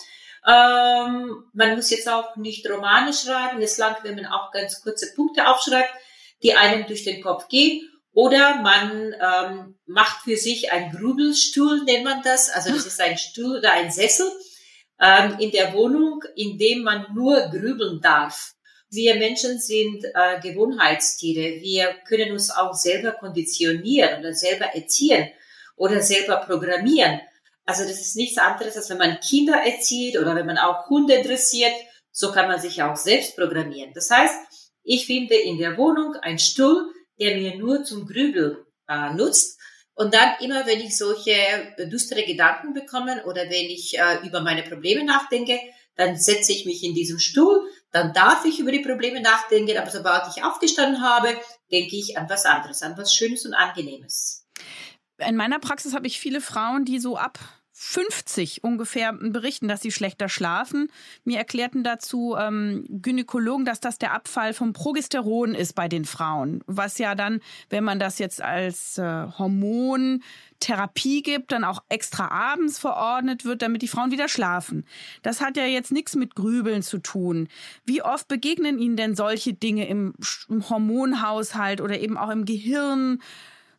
ähm, 0.48 1.44
man 1.52 1.76
muss 1.76 1.90
jetzt 1.90 2.08
auch 2.08 2.38
nicht 2.38 2.68
Romane 2.70 3.12
schreiben. 3.12 3.62
Es 3.62 3.78
langt, 3.78 4.04
wenn 4.04 4.16
man 4.16 4.28
auch 4.28 4.52
ganz 4.52 4.82
kurze 4.82 5.14
Punkte 5.14 5.48
aufschreibt, 5.48 5.94
die 6.42 6.56
einem 6.56 6.88
durch 6.88 7.04
den 7.04 7.22
Kopf 7.22 7.50
gehen. 7.50 7.90
Oder 8.18 8.64
man 8.64 9.14
ähm, 9.22 9.76
macht 9.86 10.24
für 10.24 10.38
sich 10.38 10.72
einen 10.72 10.92
Grübelstuhl, 10.92 11.84
nennt 11.84 12.04
man 12.04 12.24
das. 12.24 12.50
Also 12.50 12.72
das 12.72 12.88
ist 12.88 13.00
ein 13.00 13.16
Stuhl 13.16 13.60
oder 13.60 13.74
ein 13.74 13.92
Sessel 13.92 14.28
ähm, 15.00 15.38
in 15.38 15.52
der 15.52 15.72
Wohnung, 15.74 16.24
in 16.36 16.58
dem 16.58 16.82
man 16.82 17.06
nur 17.14 17.40
grübeln 17.52 18.02
darf. 18.02 18.56
Wir 18.90 19.18
Menschen 19.18 19.60
sind 19.60 20.04
äh, 20.16 20.40
Gewohnheitstiere. 20.42 21.62
Wir 21.62 21.94
können 22.08 22.32
uns 22.32 22.50
auch 22.50 22.74
selber 22.74 23.12
konditionieren 23.12 24.22
oder 24.22 24.34
selber 24.34 24.66
erziehen 24.74 25.30
oder 25.76 26.02
selber 26.02 26.38
programmieren. 26.38 27.22
Also 27.68 27.84
das 27.84 28.02
ist 28.02 28.16
nichts 28.16 28.40
anderes, 28.40 28.76
als 28.78 28.90
wenn 28.90 28.98
man 28.98 29.20
Kinder 29.20 29.58
erzieht 29.64 30.18
oder 30.18 30.36
wenn 30.36 30.48
man 30.48 30.58
auch 30.58 30.90
Hunde 30.90 31.22
dressiert, 31.22 31.74
so 32.12 32.32
kann 32.32 32.48
man 32.48 32.60
sich 32.60 32.82
auch 32.82 32.96
selbst 32.96 33.36
programmieren. 33.36 33.92
Das 33.94 34.10
heißt, 34.10 34.34
ich 34.82 35.06
finde 35.06 35.36
in 35.36 35.60
der 35.60 35.78
Wohnung 35.78 36.16
einen 36.16 36.40
Stuhl, 36.40 36.92
der 37.20 37.38
mir 37.38 37.58
nur 37.58 37.84
zum 37.84 38.06
Grübeln 38.08 38.58
äh, 38.88 39.14
nutzt. 39.14 39.60
Und 39.94 40.14
dann 40.14 40.34
immer, 40.42 40.66
wenn 40.68 40.80
ich 40.80 40.96
solche 40.96 41.34
düstere 41.92 42.24
Gedanken 42.24 42.74
bekomme 42.74 43.26
oder 43.26 43.44
wenn 43.44 43.66
ich 43.70 43.98
äh, 43.98 44.28
über 44.28 44.42
meine 44.42 44.64
Probleme 44.64 45.04
nachdenke, 45.04 45.60
dann 45.96 46.16
setze 46.16 46.52
ich 46.52 46.66
mich 46.66 46.84
in 46.84 46.94
diesem 46.94 47.18
Stuhl, 47.18 47.68
dann 47.92 48.14
darf 48.14 48.46
ich 48.46 48.60
über 48.60 48.72
die 48.72 48.84
Probleme 48.84 49.22
nachdenken, 49.22 49.76
aber 49.78 49.90
sobald 49.90 50.24
ich 50.36 50.44
aufgestanden 50.44 51.02
habe, 51.02 51.30
denke 51.72 51.96
ich 51.96 52.18
an 52.18 52.30
was 52.30 52.46
anderes, 52.46 52.84
an 52.84 52.96
was 52.98 53.14
Schönes 53.14 53.46
und 53.46 53.56
Angenehmes. 53.56 54.46
In 55.18 55.36
meiner 55.36 55.60
Praxis 55.60 55.96
habe 55.96 56.06
ich 56.06 56.20
viele 56.20 56.42
Frauen, 56.42 56.86
die 56.86 57.00
so 57.00 57.18
ab 57.18 57.40
50 57.80 58.64
ungefähr 58.64 59.14
berichten, 59.14 59.68
dass 59.68 59.84
sie 59.84 59.92
schlechter 59.92 60.30
schlafen. 60.30 60.90
Mir 61.26 61.38
erklärten 61.38 61.84
dazu 61.84 62.36
ähm, 62.36 62.86
Gynäkologen, 62.90 63.66
dass 63.66 63.80
das 63.80 64.00
der 64.00 64.14
Abfall 64.14 64.56
vom 64.56 64.74
Progesteron 64.74 65.54
ist 65.54 65.76
bei 65.76 65.88
den 65.88 66.04
Frauen, 66.04 66.64
was 66.66 66.98
ja 66.98 67.14
dann, 67.14 67.40
wenn 67.70 67.84
man 67.84 68.00
das 68.00 68.18
jetzt 68.18 68.42
als 68.42 68.98
äh, 68.98 69.28
Hormontherapie 69.38 71.22
gibt, 71.22 71.52
dann 71.52 71.64
auch 71.64 71.84
extra 71.88 72.30
abends 72.30 72.80
verordnet 72.80 73.46
wird, 73.46 73.62
damit 73.62 73.84
die 73.84 73.88
Frauen 73.88 74.10
wieder 74.10 74.28
schlafen. 74.28 74.84
Das 75.22 75.40
hat 75.40 75.56
ja 75.56 75.68
jetzt 75.68 75.92
nichts 75.92 76.16
mit 76.16 76.34
Grübeln 76.34 76.82
zu 76.82 76.98
tun. 76.98 77.48
Wie 77.86 78.02
oft 78.02 78.28
begegnen 78.28 78.80
Ihnen 78.80 78.98
denn 78.98 79.16
solche 79.16 79.54
Dinge 79.54 79.88
im, 79.88 80.16
im 80.50 80.68
Hormonhaushalt 80.68 81.80
oder 81.80 82.00
eben 82.00 82.18
auch 82.18 82.32
im 82.32 82.46
Gehirn? 82.46 83.20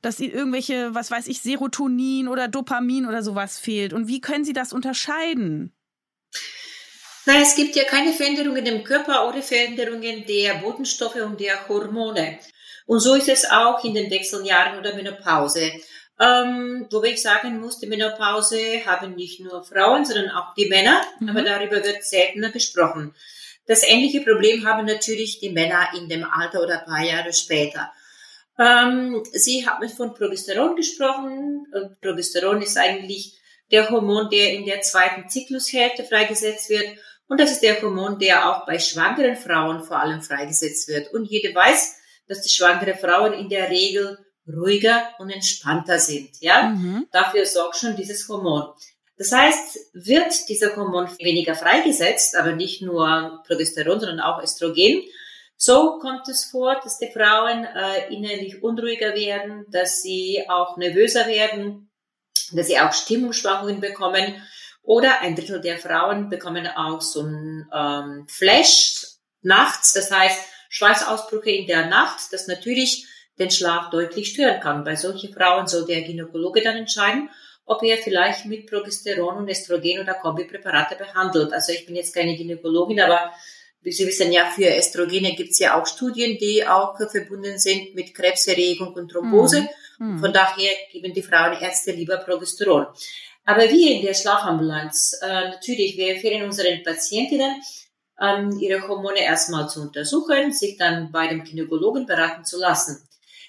Dass 0.02 0.21
ihnen 0.21 0.33
irgendwelche, 0.33 0.95
was 0.95 1.11
weiß 1.11 1.26
ich, 1.26 1.40
Serotonin 1.40 2.28
oder 2.28 2.49
Dopamin 2.49 3.07
oder 3.07 3.23
sowas 3.23 3.59
fehlt? 3.59 3.93
Und 3.93 4.09
wie 4.09 4.21
können 4.21 4.45
Sie 4.45 4.52
das 4.52 4.73
unterscheiden? 4.73 5.73
Na, 7.26 7.40
es 7.43 7.57
gibt 7.57 7.76
ja 7.76 7.85
keine 7.85 8.12
Veränderungen 8.12 8.64
im 8.64 8.85
Körper 8.85 9.28
oder 9.28 9.43
Veränderungen 9.43 10.25
der 10.26 10.55
Botenstoffe 10.55 11.17
und 11.17 11.40
der 11.40 11.69
Hormone. 11.69 12.38
Und 12.87 13.00
so 13.00 13.14
ist 13.14 13.28
es 13.28 13.50
auch 13.50 13.85
in 13.85 13.93
den 13.93 14.11
Wechseljahren 14.11 14.78
oder 14.78 14.95
Menopause. 14.95 15.73
Ähm, 16.21 16.87
wobei 16.90 17.09
ich 17.09 17.23
sagen 17.23 17.61
muss, 17.61 17.78
die 17.78 17.87
Menopause 17.87 18.85
haben 18.87 19.14
nicht 19.14 19.40
nur 19.40 19.62
Frauen, 19.62 20.05
sondern 20.05 20.31
auch 20.31 20.55
die 20.55 20.67
Männer, 20.67 21.02
mhm. 21.21 21.28
aber 21.28 21.43
darüber 21.43 21.85
wird 21.85 22.02
seltener 22.02 22.50
gesprochen. 22.50 23.14
Das 23.67 23.87
ähnliche 23.87 24.23
Problem 24.23 24.67
haben 24.67 24.87
natürlich 24.87 25.38
die 25.38 25.50
Männer 25.50 25.90
in 25.97 26.09
dem 26.09 26.25
Alter 26.25 26.62
oder 26.62 26.81
ein 26.81 26.87
paar 26.87 27.05
Jahre 27.05 27.35
später. 27.35 27.93
Ähm, 28.58 29.22
Sie 29.32 29.66
haben 29.66 29.88
von 29.88 30.14
Progesteron 30.14 30.76
gesprochen. 30.76 31.66
Progesteron 32.00 32.60
ist 32.62 32.76
eigentlich 32.76 33.38
der 33.70 33.90
Hormon, 33.90 34.28
der 34.30 34.54
in 34.54 34.64
der 34.64 34.80
zweiten 34.80 35.28
Zyklushälfte 35.28 36.04
freigesetzt 36.04 36.68
wird. 36.70 36.98
Und 37.28 37.38
das 37.40 37.52
ist 37.52 37.62
der 37.62 37.80
Hormon, 37.80 38.18
der 38.18 38.50
auch 38.50 38.66
bei 38.66 38.78
schwangeren 38.78 39.36
Frauen 39.36 39.84
vor 39.84 39.98
allem 40.00 40.22
freigesetzt 40.22 40.88
wird. 40.88 41.12
Und 41.12 41.26
jede 41.26 41.54
weiß, 41.54 41.96
dass 42.26 42.42
die 42.42 42.48
schwangeren 42.48 42.98
Frauen 42.98 43.32
in 43.34 43.48
der 43.48 43.70
Regel 43.70 44.18
ruhiger 44.46 45.10
und 45.18 45.30
entspannter 45.30 45.98
sind. 45.98 46.30
Ja, 46.40 46.70
mhm. 46.70 47.06
dafür 47.12 47.44
sorgt 47.44 47.76
schon 47.76 47.96
dieses 47.96 48.28
Hormon. 48.28 48.64
Das 49.18 49.32
heißt, 49.32 49.78
wird 49.92 50.48
dieser 50.48 50.74
Hormon 50.76 51.08
weniger 51.18 51.54
freigesetzt, 51.54 52.36
aber 52.36 52.52
nicht 52.52 52.82
nur 52.82 53.42
Progesteron, 53.46 54.00
sondern 54.00 54.20
auch 54.20 54.42
Östrogen, 54.42 55.02
so 55.60 55.98
kommt 55.98 56.28
es 56.28 56.44
vor, 56.44 56.80
dass 56.82 56.98
die 56.98 57.10
Frauen 57.10 57.64
äh, 57.64 58.14
innerlich 58.14 58.62
unruhiger 58.62 59.14
werden, 59.14 59.66
dass 59.68 60.02
sie 60.02 60.44
auch 60.48 60.76
nervöser 60.76 61.26
werden, 61.26 61.90
dass 62.52 62.68
sie 62.68 62.78
auch 62.78 62.92
Stimmungsschwankungen 62.92 63.80
bekommen. 63.80 64.40
Oder 64.82 65.20
ein 65.20 65.34
Drittel 65.34 65.60
der 65.60 65.76
Frauen 65.76 66.30
bekommen 66.30 66.66
auch 66.68 67.02
so 67.02 67.22
ein 67.22 67.68
ähm, 67.74 68.26
Flash 68.28 69.04
nachts, 69.42 69.92
das 69.92 70.12
heißt 70.12 70.40
Schweißausbrüche 70.68 71.50
in 71.50 71.66
der 71.66 71.86
Nacht, 71.86 72.32
das 72.32 72.46
natürlich 72.46 73.06
den 73.38 73.50
Schlaf 73.50 73.90
deutlich 73.90 74.30
stören 74.30 74.60
kann. 74.60 74.84
Bei 74.84 74.94
solchen 74.94 75.34
Frauen 75.34 75.66
soll 75.66 75.86
der 75.86 76.02
Gynäkologe 76.02 76.62
dann 76.62 76.76
entscheiden, 76.76 77.30
ob 77.64 77.82
er 77.82 77.98
vielleicht 77.98 78.46
mit 78.46 78.70
Progesteron 78.70 79.38
und 79.38 79.50
Östrogen 79.50 80.00
oder 80.00 80.14
Kombipräparate 80.14 80.94
behandelt. 80.94 81.52
Also 81.52 81.72
ich 81.72 81.84
bin 81.84 81.96
jetzt 81.96 82.14
keine 82.14 82.36
Gynäkologin, 82.36 83.00
aber 83.00 83.32
wie 83.82 83.92
Sie 83.92 84.06
wissen 84.06 84.32
ja, 84.32 84.47
für 84.47 84.76
Östrogene 84.76 85.35
gibt 85.35 85.50
es 85.50 85.58
ja 85.58 85.80
auch 85.80 85.87
Studien, 85.87 86.37
die 86.38 86.66
auch 86.66 86.97
verbunden 86.97 87.58
sind 87.58 87.94
mit 87.94 88.14
Krebserregung 88.14 88.92
und 88.94 89.11
Thrombose. 89.11 89.68
Mhm. 89.99 90.18
Von 90.18 90.32
daher 90.32 90.70
geben 90.92 91.12
die 91.12 91.23
Frauenärzte 91.23 91.92
lieber 91.92 92.18
Progesteron. 92.18 92.87
Aber 93.44 93.62
wir 93.62 93.90
in 93.92 94.02
der 94.02 94.14
Schlafambulanz, 94.14 95.18
äh, 95.23 95.49
natürlich, 95.50 95.97
wir 95.97 96.14
empfehlen 96.14 96.44
unseren 96.44 96.82
Patientinnen, 96.82 97.62
ähm, 98.20 98.58
ihre 98.61 98.87
Hormone 98.87 99.23
erstmal 99.23 99.68
zu 99.68 99.80
untersuchen, 99.80 100.52
sich 100.52 100.76
dann 100.76 101.11
bei 101.12 101.28
dem 101.28 101.44
Gynäkologen 101.44 102.04
beraten 102.04 102.44
zu 102.44 102.58
lassen. 102.58 103.08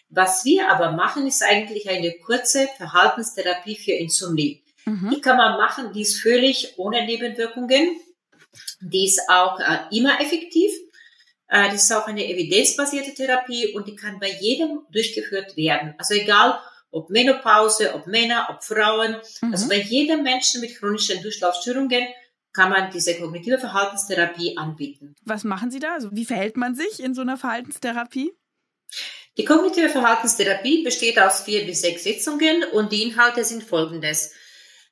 Was 0.09 0.45
wir 0.45 0.71
aber 0.71 0.91
machen, 0.91 1.27
ist 1.27 1.43
eigentlich 1.43 1.89
eine 1.89 2.13
kurze 2.13 2.67
Verhaltenstherapie 2.77 3.75
für 3.75 3.91
Insomnie. 3.91 4.63
Mhm. 4.86 5.12
Die 5.13 5.21
kann 5.21 5.38
man 5.38 5.57
machen, 5.57 5.91
die 5.93 6.01
ist 6.01 6.21
völlig 6.21 6.74
ohne 6.77 7.05
Nebenwirkungen. 7.05 8.00
Die 8.82 9.06
ist 9.06 9.22
auch 9.29 9.60
äh, 9.60 9.79
immer 9.91 10.20
effektiv. 10.22 10.72
Äh, 11.48 11.70
das 11.72 11.84
ist 11.84 11.91
auch 11.91 12.08
eine 12.08 12.27
evidenzbasierte 12.27 13.13
Therapie 13.13 13.74
und 13.74 13.88
die 13.88 13.96
kann 13.96 14.20
bei 14.20 14.32
jedem 14.39 14.82
durchgeführt 14.91 15.58
werden. 15.58 15.96
Also 15.98 16.13
egal, 16.13 16.60
ob 16.91 17.10
Menopause, 17.10 17.94
ob 17.94 18.08
Männer, 18.08 18.48
ob 18.50 18.63
Frauen. 18.63 19.18
Mhm. 19.41 19.51
Also 19.51 19.68
bei 19.68 19.79
jedem 19.82 20.24
Menschen 20.24 20.62
mit 20.62 20.77
chronischen 20.77 21.22
Durchlaufstörungen 21.22 22.08
kann 22.53 22.70
man 22.70 22.91
diese 22.91 23.15
kognitive 23.15 23.60
Verhaltenstherapie 23.60 24.58
anbieten. 24.58 25.15
Was 25.24 25.44
machen 25.44 25.70
Sie 25.72 25.79
da? 25.79 25.94
Also 25.94 26.10
wie 26.12 26.25
verhält 26.25 26.58
man 26.58 26.75
sich 26.75 27.00
in 27.00 27.13
so 27.13 27.22
einer 27.22 27.38
Verhaltenstherapie? 27.38 28.32
Die 29.38 29.46
kognitive 29.46 29.89
Verhaltenstherapie 29.89 30.84
besteht 30.84 31.20
aus 31.20 31.41
vier 31.41 31.65
bis 31.65 31.82
sechs 31.82 32.03
Sitzungen 32.03 32.63
und 32.74 32.91
die 32.91 33.03
Inhalte 33.03 33.44
sind 33.44 33.63
folgendes. 33.63 34.34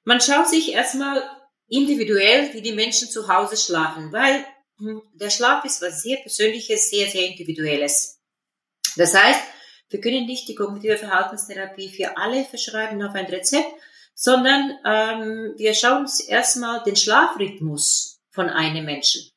Man 0.03 0.21
schaut 0.21 0.47
sich 0.47 0.71
erstmal 0.71 1.21
individuell, 1.67 2.53
wie 2.53 2.61
die 2.61 2.71
Menschen 2.71 3.09
zu 3.09 3.27
Hause 3.27 3.57
schlafen, 3.57 4.11
weil 4.11 4.45
hm, 4.77 5.01
der 5.13 5.29
Schlaf 5.29 5.65
ist 5.65 5.81
was 5.81 6.01
sehr 6.01 6.17
Persönliches, 6.17 6.89
sehr, 6.89 7.07
sehr 7.07 7.27
Individuelles. 7.27 8.19
Das 8.95 9.13
heißt, 9.13 9.41
wir 9.89 10.01
können 10.01 10.25
nicht 10.25 10.47
die 10.47 10.55
kognitive 10.55 10.97
Verhaltenstherapie 10.97 11.89
für 11.89 12.17
alle 12.17 12.43
verschreiben 12.43 13.01
auf 13.03 13.15
ein 13.15 13.25
Rezept, 13.25 13.71
sondern 14.13 14.77
ähm, 14.85 15.53
wir 15.57 15.73
schauen 15.73 16.01
uns 16.01 16.19
erstmal 16.19 16.83
den 16.83 16.95
Schlafrhythmus 16.95 18.19
von 18.31 18.49
einem 18.49 18.85
Menschen. 18.85 19.31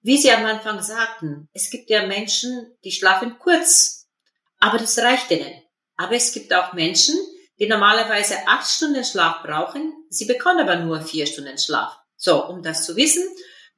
Wie 0.00 0.16
Sie 0.16 0.32
am 0.32 0.44
Anfang 0.44 0.82
sagten, 0.82 1.48
es 1.52 1.70
gibt 1.70 1.88
ja 1.88 2.06
Menschen, 2.06 2.74
die 2.82 2.90
schlafen 2.90 3.38
kurz, 3.38 4.08
aber 4.58 4.78
das 4.78 4.98
reicht 4.98 5.30
ihnen. 5.30 5.62
Aber 5.96 6.16
es 6.16 6.32
gibt 6.32 6.52
auch 6.52 6.72
Menschen, 6.72 7.14
die 7.58 7.68
normalerweise 7.68 8.36
acht 8.46 8.68
Stunden 8.68 9.04
Schlaf 9.04 9.42
brauchen, 9.42 9.92
sie 10.08 10.24
bekommen 10.24 10.60
aber 10.60 10.76
nur 10.76 11.02
vier 11.02 11.26
Stunden 11.26 11.58
Schlaf. 11.58 11.96
So, 12.16 12.46
um 12.46 12.62
das 12.62 12.84
zu 12.86 12.96
wissen, 12.96 13.24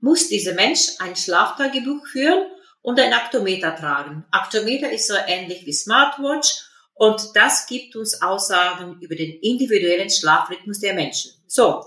muss 0.00 0.28
dieser 0.28 0.54
Mensch 0.54 0.90
ein 0.98 1.16
Schlaftagebuch 1.16 2.06
führen 2.06 2.46
und 2.82 3.00
ein 3.00 3.14
Aktometer 3.14 3.74
tragen. 3.74 4.24
Aktometer 4.30 4.90
ist 4.90 5.08
so 5.08 5.14
ähnlich 5.26 5.64
wie 5.64 5.72
Smartwatch 5.72 6.64
und 6.92 7.30
das 7.34 7.66
gibt 7.66 7.96
uns 7.96 8.20
Aussagen 8.20 9.00
über 9.00 9.16
den 9.16 9.40
individuellen 9.40 10.10
Schlafrhythmus 10.10 10.80
der 10.80 10.94
Menschen. 10.94 11.32
So, 11.46 11.84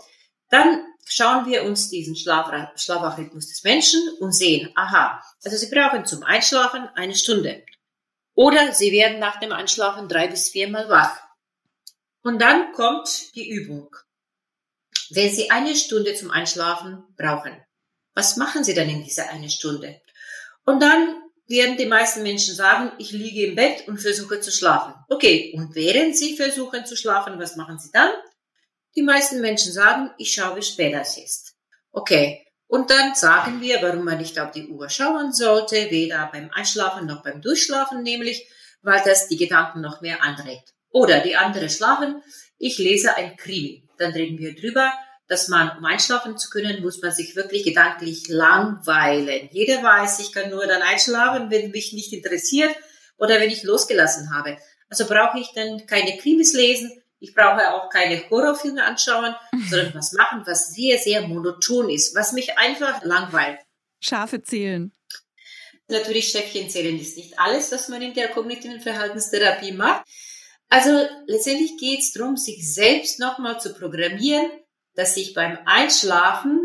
dann 0.49 0.83
schauen 1.05 1.45
wir 1.45 1.63
uns 1.63 1.89
diesen 1.89 2.15
Schlaf 2.15 2.51
Schlafrhythmus 2.75 3.47
des 3.47 3.63
Menschen 3.63 4.01
und 4.19 4.33
sehen, 4.33 4.71
aha, 4.75 5.21
also 5.43 5.55
Sie 5.55 5.73
brauchen 5.73 6.05
zum 6.05 6.23
Einschlafen 6.23 6.89
eine 6.95 7.15
Stunde. 7.15 7.63
Oder 8.33 8.73
Sie 8.73 8.91
werden 8.91 9.19
nach 9.19 9.39
dem 9.39 9.51
Einschlafen 9.51 10.09
drei 10.09 10.27
bis 10.27 10.49
viermal 10.49 10.89
wach. 10.89 11.26
Und 12.23 12.41
dann 12.41 12.73
kommt 12.73 13.35
die 13.35 13.49
Übung. 13.49 13.95
Wenn 15.09 15.33
Sie 15.33 15.49
eine 15.51 15.75
Stunde 15.75 16.15
zum 16.15 16.31
Einschlafen 16.31 17.03
brauchen, 17.15 17.55
was 18.13 18.35
machen 18.35 18.63
Sie 18.63 18.73
dann 18.73 18.89
in 18.89 19.03
dieser 19.03 19.29
eine 19.29 19.49
Stunde? 19.49 20.01
Und 20.65 20.81
dann 20.81 21.21
werden 21.47 21.77
die 21.77 21.85
meisten 21.85 22.23
Menschen 22.23 22.55
sagen, 22.55 22.91
ich 22.97 23.11
liege 23.11 23.47
im 23.47 23.55
Bett 23.55 23.87
und 23.87 23.99
versuche 23.99 24.41
zu 24.41 24.51
schlafen. 24.51 24.93
Okay, 25.07 25.53
und 25.55 25.75
während 25.75 26.17
Sie 26.17 26.35
versuchen 26.35 26.85
zu 26.85 26.97
schlafen, 26.97 27.39
was 27.39 27.55
machen 27.55 27.79
Sie 27.79 27.89
dann? 27.93 28.11
Die 28.95 29.03
meisten 29.03 29.39
Menschen 29.39 29.71
sagen, 29.71 30.11
ich 30.17 30.33
schaue, 30.33 30.57
wie 30.57 30.63
spät 30.63 30.93
es 30.93 31.17
ist. 31.17 31.55
Okay, 31.91 32.45
und 32.67 32.89
dann 32.89 33.15
sagen 33.15 33.61
wir, 33.61 33.81
warum 33.81 34.03
man 34.03 34.17
nicht 34.17 34.37
auf 34.39 34.51
die 34.51 34.67
Uhr 34.67 34.89
schauen 34.89 35.31
sollte, 35.31 35.89
weder 35.89 36.29
beim 36.31 36.49
Einschlafen 36.51 37.07
noch 37.07 37.23
beim 37.23 37.41
Durchschlafen 37.41 38.03
nämlich, 38.03 38.49
weil 38.81 39.01
das 39.05 39.27
die 39.29 39.37
Gedanken 39.37 39.81
noch 39.81 40.01
mehr 40.01 40.21
anregt. 40.21 40.73
Oder 40.91 41.19
die 41.19 41.35
andere 41.35 41.69
schlafen, 41.69 42.21
ich 42.57 42.77
lese 42.77 43.15
ein 43.15 43.35
Krimi. 43.37 43.83
Dann 43.97 44.11
reden 44.11 44.37
wir 44.37 44.55
drüber, 44.55 44.91
dass 45.27 45.47
man, 45.47 45.77
um 45.77 45.85
einschlafen 45.85 46.37
zu 46.37 46.49
können, 46.49 46.81
muss 46.81 47.01
man 47.01 47.11
sich 47.11 47.35
wirklich 47.35 47.63
gedanklich 47.63 48.27
langweilen. 48.29 49.49
Jeder 49.51 49.83
weiß, 49.83 50.19
ich 50.19 50.31
kann 50.31 50.49
nur 50.49 50.65
dann 50.65 50.81
einschlafen, 50.81 51.51
wenn 51.51 51.71
mich 51.71 51.93
nicht 51.93 52.13
interessiert 52.13 52.73
oder 53.17 53.39
wenn 53.39 53.49
ich 53.49 53.63
losgelassen 53.63 54.33
habe. 54.33 54.57
Also 54.89 55.05
brauche 55.05 55.39
ich 55.39 55.51
dann 55.53 55.85
keine 55.85 56.17
Krimis 56.17 56.53
lesen, 56.53 56.91
ich 57.19 57.33
brauche 57.33 57.73
auch 57.73 57.89
keine 57.89 58.29
Horrorfilme 58.29 58.83
anschauen, 58.83 59.35
sondern 59.69 59.93
was 59.95 60.13
machen, 60.13 60.43
was 60.45 60.73
sehr, 60.73 60.97
sehr 60.97 61.27
monoton 61.27 61.89
ist, 61.89 62.15
was 62.15 62.31
mich 62.31 62.57
einfach 62.57 63.03
langweilt. 63.03 63.59
Schafe 63.99 64.41
zählen. 64.41 64.93
Natürlich 65.89 66.29
Schäfchen 66.29 66.69
zählen 66.69 66.99
ist 66.99 67.17
nicht 67.17 67.39
alles, 67.39 67.71
was 67.71 67.87
man 67.87 68.01
in 68.01 68.13
der 68.13 68.27
kognitiven 68.27 68.81
Verhaltenstherapie 68.81 69.71
macht. 69.71 70.05
Also 70.69 71.07
letztendlich 71.27 71.77
geht 71.77 71.99
es 71.99 72.11
darum, 72.11 72.35
sich 72.35 72.73
selbst 72.73 73.19
nochmal 73.19 73.59
zu 73.59 73.73
programmieren, 73.73 74.49
dass 74.95 75.15
ich 75.15 75.33
beim 75.33 75.57
Einschlafen 75.65 76.59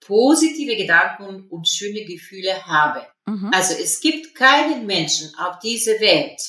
positive 0.00 0.76
Gedanken 0.76 1.48
und 1.48 1.68
schöne 1.68 2.04
Gefühle 2.04 2.66
habe. 2.66 3.06
Mhm. 3.26 3.50
Also 3.52 3.74
es 3.74 4.00
gibt 4.00 4.34
keinen 4.34 4.86
Menschen 4.86 5.34
auf 5.36 5.58
dieser 5.58 5.98
Welt, 6.00 6.40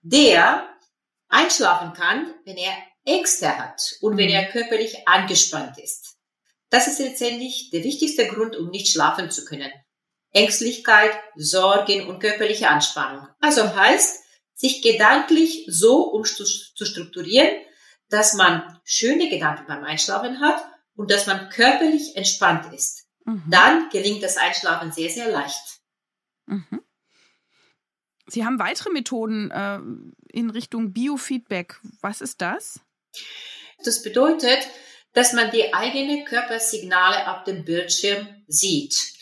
der 0.00 0.68
einschlafen 1.28 1.92
kann, 1.92 2.32
wenn 2.44 2.56
er 2.56 2.72
Ängste 3.04 3.58
hat 3.58 3.96
und 4.00 4.16
wenn 4.16 4.28
er 4.28 4.46
körperlich 4.46 5.06
angespannt 5.06 5.78
ist. 5.78 6.16
Das 6.70 6.86
ist 6.86 6.98
letztendlich 6.98 7.70
der 7.70 7.84
wichtigste 7.84 8.26
Grund, 8.26 8.56
um 8.56 8.70
nicht 8.70 8.88
schlafen 8.88 9.30
zu 9.30 9.44
können. 9.44 9.72
Ängstlichkeit, 10.32 11.10
Sorgen 11.36 12.06
und 12.06 12.20
körperliche 12.20 12.68
Anspannung. 12.68 13.26
Also 13.40 13.74
heißt, 13.74 14.22
sich 14.58 14.82
gedanklich 14.82 15.66
so 15.68 16.02
um 16.02 16.24
zu 16.24 16.44
strukturieren, 16.44 17.48
dass 18.10 18.34
man 18.34 18.80
schöne 18.84 19.28
Gedanken 19.28 19.66
beim 19.68 19.84
Einschlafen 19.84 20.40
hat 20.40 20.60
und 20.96 21.10
dass 21.12 21.26
man 21.26 21.48
körperlich 21.48 22.16
entspannt 22.16 22.72
ist. 22.74 23.06
Mhm. 23.24 23.44
Dann 23.48 23.88
gelingt 23.90 24.22
das 24.22 24.36
Einschlafen 24.36 24.90
sehr, 24.90 25.10
sehr 25.10 25.30
leicht. 25.30 25.80
Mhm. 26.46 26.82
Sie 28.26 28.44
haben 28.44 28.58
weitere 28.58 28.90
Methoden 28.90 29.50
äh, 29.50 29.78
in 30.36 30.50
Richtung 30.50 30.92
Biofeedback. 30.92 31.80
Was 32.00 32.20
ist 32.20 32.40
das? 32.40 32.80
Das 33.84 34.02
bedeutet, 34.02 34.68
dass 35.12 35.32
man 35.32 35.52
die 35.52 35.72
eigenen 35.72 36.24
Körpersignale 36.24 37.30
auf 37.30 37.44
dem 37.44 37.64
Bildschirm 37.64 38.26
sieht. 38.48 39.17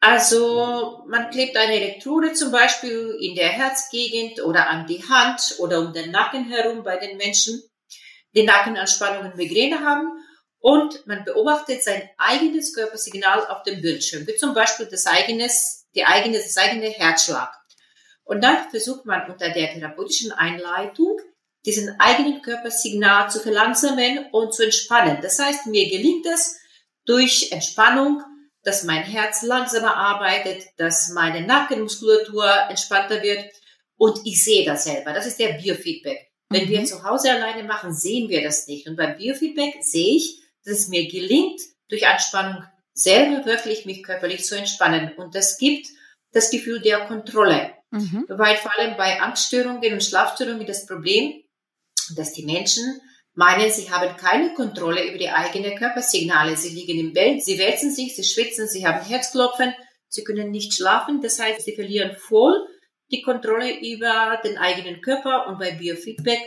Also 0.00 1.04
man 1.08 1.30
klebt 1.30 1.56
eine 1.56 1.74
Elektrode 1.74 2.32
zum 2.34 2.52
Beispiel 2.52 3.16
in 3.20 3.34
der 3.34 3.48
Herzgegend 3.48 4.42
oder 4.42 4.68
an 4.68 4.86
die 4.86 5.02
Hand 5.08 5.56
oder 5.58 5.80
um 5.80 5.92
den 5.92 6.10
Nacken 6.10 6.44
herum 6.44 6.84
bei 6.84 6.96
den 6.96 7.16
Menschen, 7.16 7.62
die 8.34 8.44
Nackenanspannungen 8.44 9.36
Migräne 9.36 9.80
haben 9.80 10.08
und 10.58 11.06
man 11.06 11.24
beobachtet 11.24 11.82
sein 11.82 12.08
eigenes 12.18 12.74
Körpersignal 12.74 13.46
auf 13.46 13.62
dem 13.62 13.80
Bildschirm, 13.80 14.26
wie 14.26 14.36
zum 14.36 14.52
Beispiel 14.52 14.86
das 14.86 15.06
eigenes, 15.06 15.86
die 15.94 16.04
eigene, 16.04 16.38
das 16.38 16.56
eigene 16.56 16.88
Herzschlag. 16.88 17.52
Und 18.24 18.42
dann 18.42 18.68
versucht 18.70 19.06
man 19.06 19.30
unter 19.30 19.50
der 19.50 19.72
therapeutischen 19.72 20.32
Einleitung 20.32 21.18
diesen 21.64 21.98
eigenen 22.00 22.42
Körpersignal 22.42 23.30
zu 23.30 23.40
verlangsamen 23.40 24.26
und 24.32 24.54
zu 24.54 24.64
entspannen. 24.64 25.18
Das 25.22 25.38
heißt, 25.38 25.66
mir 25.66 25.88
gelingt 25.88 26.26
es 26.26 26.58
durch 27.04 27.50
Entspannung, 27.52 28.22
dass 28.66 28.82
mein 28.82 29.04
Herz 29.04 29.42
langsamer 29.42 29.96
arbeitet, 29.96 30.64
dass 30.76 31.10
meine 31.10 31.46
Nackenmuskulatur 31.46 32.50
entspannter 32.68 33.22
wird 33.22 33.44
und 33.96 34.18
ich 34.24 34.42
sehe 34.42 34.66
das 34.66 34.82
selber. 34.82 35.12
Das 35.12 35.24
ist 35.24 35.38
der 35.38 35.52
Biofeedback. 35.52 36.32
Wenn 36.48 36.64
mhm. 36.64 36.70
wir 36.70 36.84
zu 36.84 37.04
Hause 37.04 37.30
alleine 37.30 37.62
machen, 37.62 37.94
sehen 37.94 38.28
wir 38.28 38.42
das 38.42 38.66
nicht. 38.66 38.88
Und 38.88 38.96
beim 38.96 39.16
Biofeedback 39.16 39.76
sehe 39.84 40.16
ich, 40.16 40.42
dass 40.64 40.80
es 40.80 40.88
mir 40.88 41.06
gelingt, 41.06 41.60
durch 41.88 42.08
Anspannung 42.08 42.64
selber 42.92 43.46
wirklich 43.46 43.86
mich 43.86 44.02
körperlich 44.02 44.44
zu 44.44 44.56
entspannen. 44.56 45.12
Und 45.16 45.36
das 45.36 45.58
gibt 45.58 45.86
das 46.32 46.50
Gefühl 46.50 46.80
der 46.80 47.06
Kontrolle. 47.06 47.72
Mhm. 47.92 48.24
Weil 48.26 48.56
vor 48.56 48.76
allem 48.76 48.96
bei 48.96 49.20
Angststörungen 49.20 49.92
und 49.92 50.02
Schlafstörungen 50.02 50.66
das 50.66 50.86
Problem, 50.86 51.40
dass 52.16 52.32
die 52.32 52.44
Menschen 52.44 53.00
meinen, 53.36 53.70
sie 53.70 53.90
haben 53.90 54.16
keine 54.16 54.54
Kontrolle 54.54 55.06
über 55.06 55.18
die 55.18 55.30
eigenen 55.30 55.76
Körpersignale. 55.76 56.56
Sie 56.56 56.70
liegen 56.70 56.98
im 56.98 57.12
Bett, 57.12 57.44
sie 57.44 57.58
wälzen 57.58 57.94
sich, 57.94 58.16
sie 58.16 58.24
schwitzen, 58.24 58.66
sie 58.66 58.86
haben 58.86 59.04
Herzklopfen, 59.04 59.72
sie 60.08 60.24
können 60.24 60.50
nicht 60.50 60.74
schlafen. 60.74 61.20
Das 61.20 61.38
heißt, 61.38 61.62
sie 61.62 61.74
verlieren 61.74 62.16
voll 62.16 62.66
die 63.12 63.22
Kontrolle 63.22 63.78
über 63.78 64.40
den 64.42 64.58
eigenen 64.58 65.00
Körper 65.00 65.46
und 65.46 65.58
bei 65.58 65.72
Biofeedback 65.72 66.40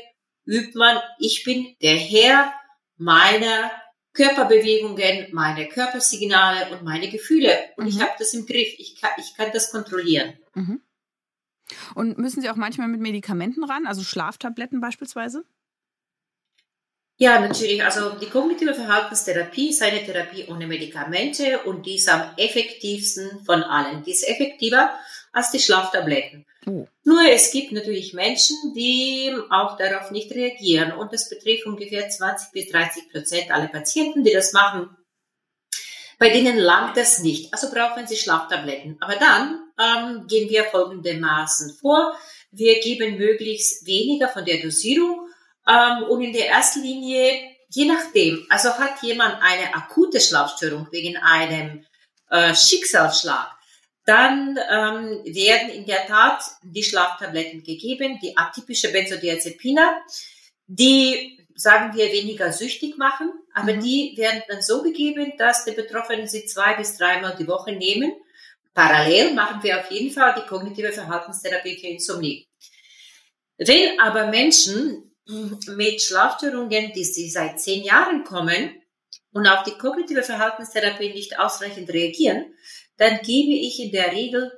übt 0.46 0.77
man, 0.77 0.98
ich 1.19 1.43
bin 1.46 1.75
der 1.81 1.96
Herr 1.96 2.53
meiner 2.98 3.72
Körperbewegungen, 4.13 5.27
meine 5.31 5.67
Körpersignale 5.69 6.72
und 6.72 6.84
meine 6.84 7.10
Gefühle. 7.10 7.55
Und 7.77 7.86
mhm. 7.86 7.89
ich 7.91 8.01
habe 8.01 8.12
das 8.17 8.34
im 8.34 8.46
Griff. 8.46 8.74
Ich 8.77 9.00
kann, 9.00 9.12
ich 9.17 9.36
kann 9.38 9.51
das 9.53 9.72
kontrollieren. 9.72 10.34
Mhm. 10.55 10.81
Und 11.93 12.17
müssen 12.17 12.41
Sie 12.41 12.50
auch 12.50 12.55
manchmal 12.55 12.88
mit 12.88 13.00
Medikamenten 13.00 13.63
ran, 13.63 13.86
also 13.86 14.01
Schlaftabletten 14.01 14.81
beispielsweise? 14.81 15.46
Ja, 17.22 17.38
natürlich. 17.38 17.84
Also 17.84 18.12
die 18.12 18.30
kognitive 18.30 18.74
Verhaltenstherapie 18.74 19.72
ist 19.72 19.82
eine 19.82 20.06
Therapie 20.06 20.46
ohne 20.48 20.66
Medikamente 20.68 21.60
und 21.66 21.86
die 21.86 21.96
ist 21.96 22.08
am 22.08 22.32
effektivsten 22.38 23.44
von 23.46 23.62
allen. 23.62 24.04
Die 24.04 24.12
ist 24.12 24.26
effektiver 24.26 24.98
als 25.34 25.52
die 25.52 25.60
Schlaftabletten. 25.60 26.46
Oh. 26.66 26.88
Nur 27.04 27.22
es 27.30 27.52
gibt 27.52 27.74
natürlich 27.74 28.14
Menschen, 28.14 28.56
die 28.74 29.36
auch 29.50 29.76
darauf 29.76 30.12
nicht 30.12 30.32
reagieren 30.32 30.94
und 30.94 31.12
das 31.12 31.28
betrifft 31.30 31.66
ungefähr 31.66 32.08
20 32.10 32.53
bis 32.53 32.70
30 32.70 33.12
Prozent 33.12 33.51
aller 33.51 33.68
Patienten, 33.68 34.24
die 34.24 34.32
das 34.32 34.53
machen. 34.53 34.90
Bei 36.20 36.29
denen 36.29 36.58
langt 36.58 36.96
das 36.96 37.20
nicht, 37.20 37.53
also 37.53 37.70
brauchen 37.70 38.08
sie 38.08 38.16
Schlaftabletten. 38.16 38.96
Aber 39.01 39.18
dann 39.18 39.60
ähm, 39.77 40.27
gehen 40.27 40.50
wir 40.50 40.64
folgendermaßen 40.64 41.74
vor. 41.82 42.18
Wir 42.51 42.79
geben 42.79 43.18
möglichst 43.18 43.86
weniger 43.86 44.29
von 44.29 44.46
der 44.46 44.62
Dosierung 44.62 45.28
ähm, 45.70 46.03
und 46.10 46.22
in 46.22 46.34
der 46.34 46.50
ersten 46.50 46.82
Linie, 46.82 47.55
je 47.70 47.86
nachdem, 47.86 48.46
also 48.50 48.70
hat 48.77 49.01
jemand 49.03 49.42
eine 49.42 49.74
akute 49.75 50.20
Schlafstörung 50.20 50.88
wegen 50.92 51.18
einem 51.18 51.86
äh, 52.29 52.55
Schicksalsschlag, 52.55 53.55
dann 54.05 54.58
ähm, 54.72 55.24
werden 55.25 55.70
in 55.70 55.86
der 55.86 56.08
Tat 56.08 56.42
die 56.64 56.84
Schlaftabletten 56.84 57.64
gegeben, 57.64 58.20
die 58.22 58.36
atypische 58.36 58.92
Benzodiazepine, 58.92 60.01
die 60.66 61.38
sagen 61.53 61.96
wir 61.96 62.12
weniger 62.12 62.51
süchtig 62.51 62.98
machen, 62.98 63.32
aber 63.53 63.74
mhm. 63.74 63.82
die 63.82 64.14
werden 64.18 64.42
dann 64.48 64.62
so 64.62 64.82
gegeben, 64.82 65.34
dass 65.38 65.66
die 65.66 65.74
Betroffenen 65.74 66.27
sie 66.27 66.46
zwei 66.46 66.74
bis 66.75 66.98
dreimal 66.98 67.36
die 67.38 67.48
Woche 67.48 67.74
nehmen. 67.74 68.14
Parallel 68.74 69.34
machen 69.34 69.62
wir 69.62 69.79
auf 69.79 69.92
jeden 69.92 70.12
Fall 70.12 70.34
die 70.36 70.48
kognitive 70.48 70.92
Verhaltenstherapie 70.92 71.77
für 71.77 71.88
Insomnie. 71.88 72.48
Wenn 73.58 74.00
aber 74.00 74.27
Menschen 74.27 75.08
mit 75.75 76.01
Schlafstörungen, 76.01 76.92
die 76.94 77.03
sie 77.03 77.29
seit 77.29 77.59
zehn 77.59 77.83
Jahren 77.83 78.24
kommen 78.24 78.81
und 79.31 79.48
auf 79.48 79.63
die 79.63 79.77
kognitive 79.77 80.24
Verhaltenstherapie 80.24 81.13
nicht 81.13 81.37
ausreichend 81.37 81.89
reagieren, 81.89 82.53
dann 82.98 83.20
gebe 83.22 83.53
ich 83.53 83.79
in 83.79 83.92
der 83.92 84.11
Regel 84.11 84.51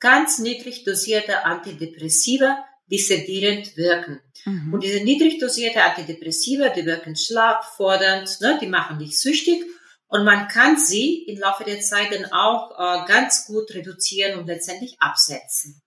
ganz 0.00 0.38
niedrig 0.38 0.84
dosierte 0.84 1.44
Antidepressiva, 1.44 2.64
die 2.88 2.98
sedierend 2.98 3.76
wirken. 3.76 4.20
Mhm. 4.44 4.74
Und 4.74 4.84
diese 4.84 5.02
niedrig 5.02 5.38
dosierte 5.38 5.82
Antidepressiva, 5.82 6.68
die 6.68 6.86
wirken 6.86 7.16
schlaffordernd, 7.16 8.40
ne, 8.40 8.58
die 8.60 8.66
machen 8.66 8.98
dich 8.98 9.18
süchtig 9.18 9.64
und 10.08 10.24
man 10.24 10.48
kann 10.48 10.78
sie 10.78 11.24
im 11.24 11.38
Laufe 11.38 11.64
der 11.64 11.80
Zeit 11.80 12.12
dann 12.12 12.26
auch 12.26 12.72
äh, 12.72 13.06
ganz 13.06 13.46
gut 13.46 13.74
reduzieren 13.74 14.38
und 14.38 14.46
letztendlich 14.46 14.96
absetzen. 15.00 15.82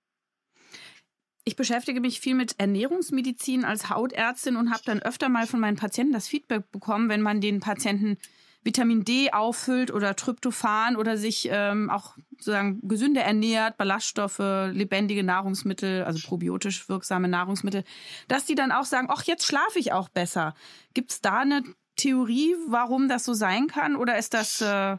Ich 1.49 1.55
beschäftige 1.55 1.99
mich 1.99 2.19
viel 2.19 2.35
mit 2.35 2.59
Ernährungsmedizin 2.59 3.65
als 3.65 3.89
Hautärztin 3.89 4.55
und 4.55 4.69
habe 4.69 4.83
dann 4.85 5.01
öfter 5.01 5.29
mal 5.29 5.47
von 5.47 5.59
meinen 5.59 5.77
Patienten 5.77 6.13
das 6.13 6.27
Feedback 6.27 6.71
bekommen, 6.71 7.09
wenn 7.09 7.23
man 7.23 7.41
den 7.41 7.59
Patienten 7.59 8.19
Vitamin 8.63 9.03
D 9.03 9.31
auffüllt 9.31 9.89
oder 9.89 10.15
Tryptophan 10.15 10.95
oder 10.95 11.17
sich 11.17 11.49
ähm, 11.51 11.89
auch 11.89 12.15
sozusagen 12.33 12.87
gesünder 12.87 13.23
ernährt, 13.23 13.77
Ballaststoffe, 13.77 14.37
lebendige 14.37 15.23
Nahrungsmittel, 15.23 16.03
also 16.03 16.19
probiotisch 16.27 16.87
wirksame 16.87 17.27
Nahrungsmittel, 17.27 17.83
dass 18.27 18.45
die 18.45 18.53
dann 18.53 18.71
auch 18.71 18.85
sagen, 18.85 19.07
ach, 19.09 19.23
jetzt 19.23 19.47
schlafe 19.47 19.79
ich 19.79 19.91
auch 19.91 20.09
besser. 20.09 20.53
Gibt 20.93 21.09
es 21.09 21.21
da 21.21 21.39
eine 21.39 21.63
Theorie, 21.95 22.53
warum 22.67 23.09
das 23.09 23.25
so 23.25 23.33
sein 23.33 23.65
kann? 23.65 23.95
Oder 23.95 24.19
ist 24.19 24.35
das, 24.35 24.61
äh, 24.61 24.97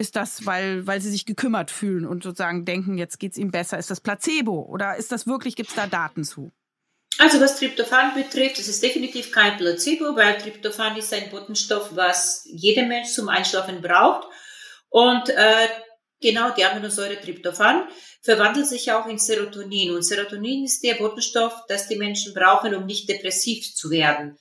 ist 0.00 0.16
das 0.16 0.46
weil, 0.46 0.86
weil 0.86 1.02
sie 1.02 1.10
sich 1.10 1.26
gekümmert 1.26 1.70
fühlen 1.70 2.06
und 2.06 2.22
sozusagen 2.22 2.64
denken, 2.64 2.96
jetzt 2.96 3.20
geht 3.20 3.32
es 3.32 3.38
ihm 3.38 3.50
besser? 3.50 3.78
Ist 3.78 3.90
das 3.90 4.00
Placebo? 4.00 4.62
Oder 4.62 4.96
ist 4.96 5.12
das 5.12 5.26
wirklich, 5.26 5.56
gibt 5.56 5.68
es 5.68 5.76
da 5.76 5.86
Daten 5.86 6.24
zu? 6.24 6.52
Also 7.18 7.38
was 7.38 7.58
Tryptophan 7.58 8.14
betrifft, 8.14 8.58
es 8.58 8.66
ist 8.66 8.82
definitiv 8.82 9.30
kein 9.30 9.58
Placebo, 9.58 10.16
weil 10.16 10.38
Tryptophan 10.38 10.96
ist 10.96 11.12
ein 11.12 11.28
Botenstoff, 11.28 11.94
was 11.94 12.44
jeder 12.46 12.86
Mensch 12.86 13.10
zum 13.10 13.28
Einschlafen 13.28 13.82
braucht. 13.82 14.26
Und 14.88 15.28
äh, 15.28 15.68
genau 16.18 16.50
die 16.54 16.64
Aminosäure 16.64 17.20
Tryptophan 17.20 17.86
verwandelt 18.22 18.68
sich 18.68 18.90
auch 18.92 19.06
in 19.06 19.18
Serotonin. 19.18 19.94
Und 19.94 20.02
Serotonin 20.02 20.64
ist 20.64 20.82
der 20.82 20.94
Botenstoff, 20.94 21.52
das 21.68 21.88
die 21.88 21.96
Menschen 21.96 22.32
brauchen, 22.32 22.74
um 22.74 22.86
nicht 22.86 23.06
depressiv 23.06 23.74
zu 23.74 23.90
werden. 23.90 24.38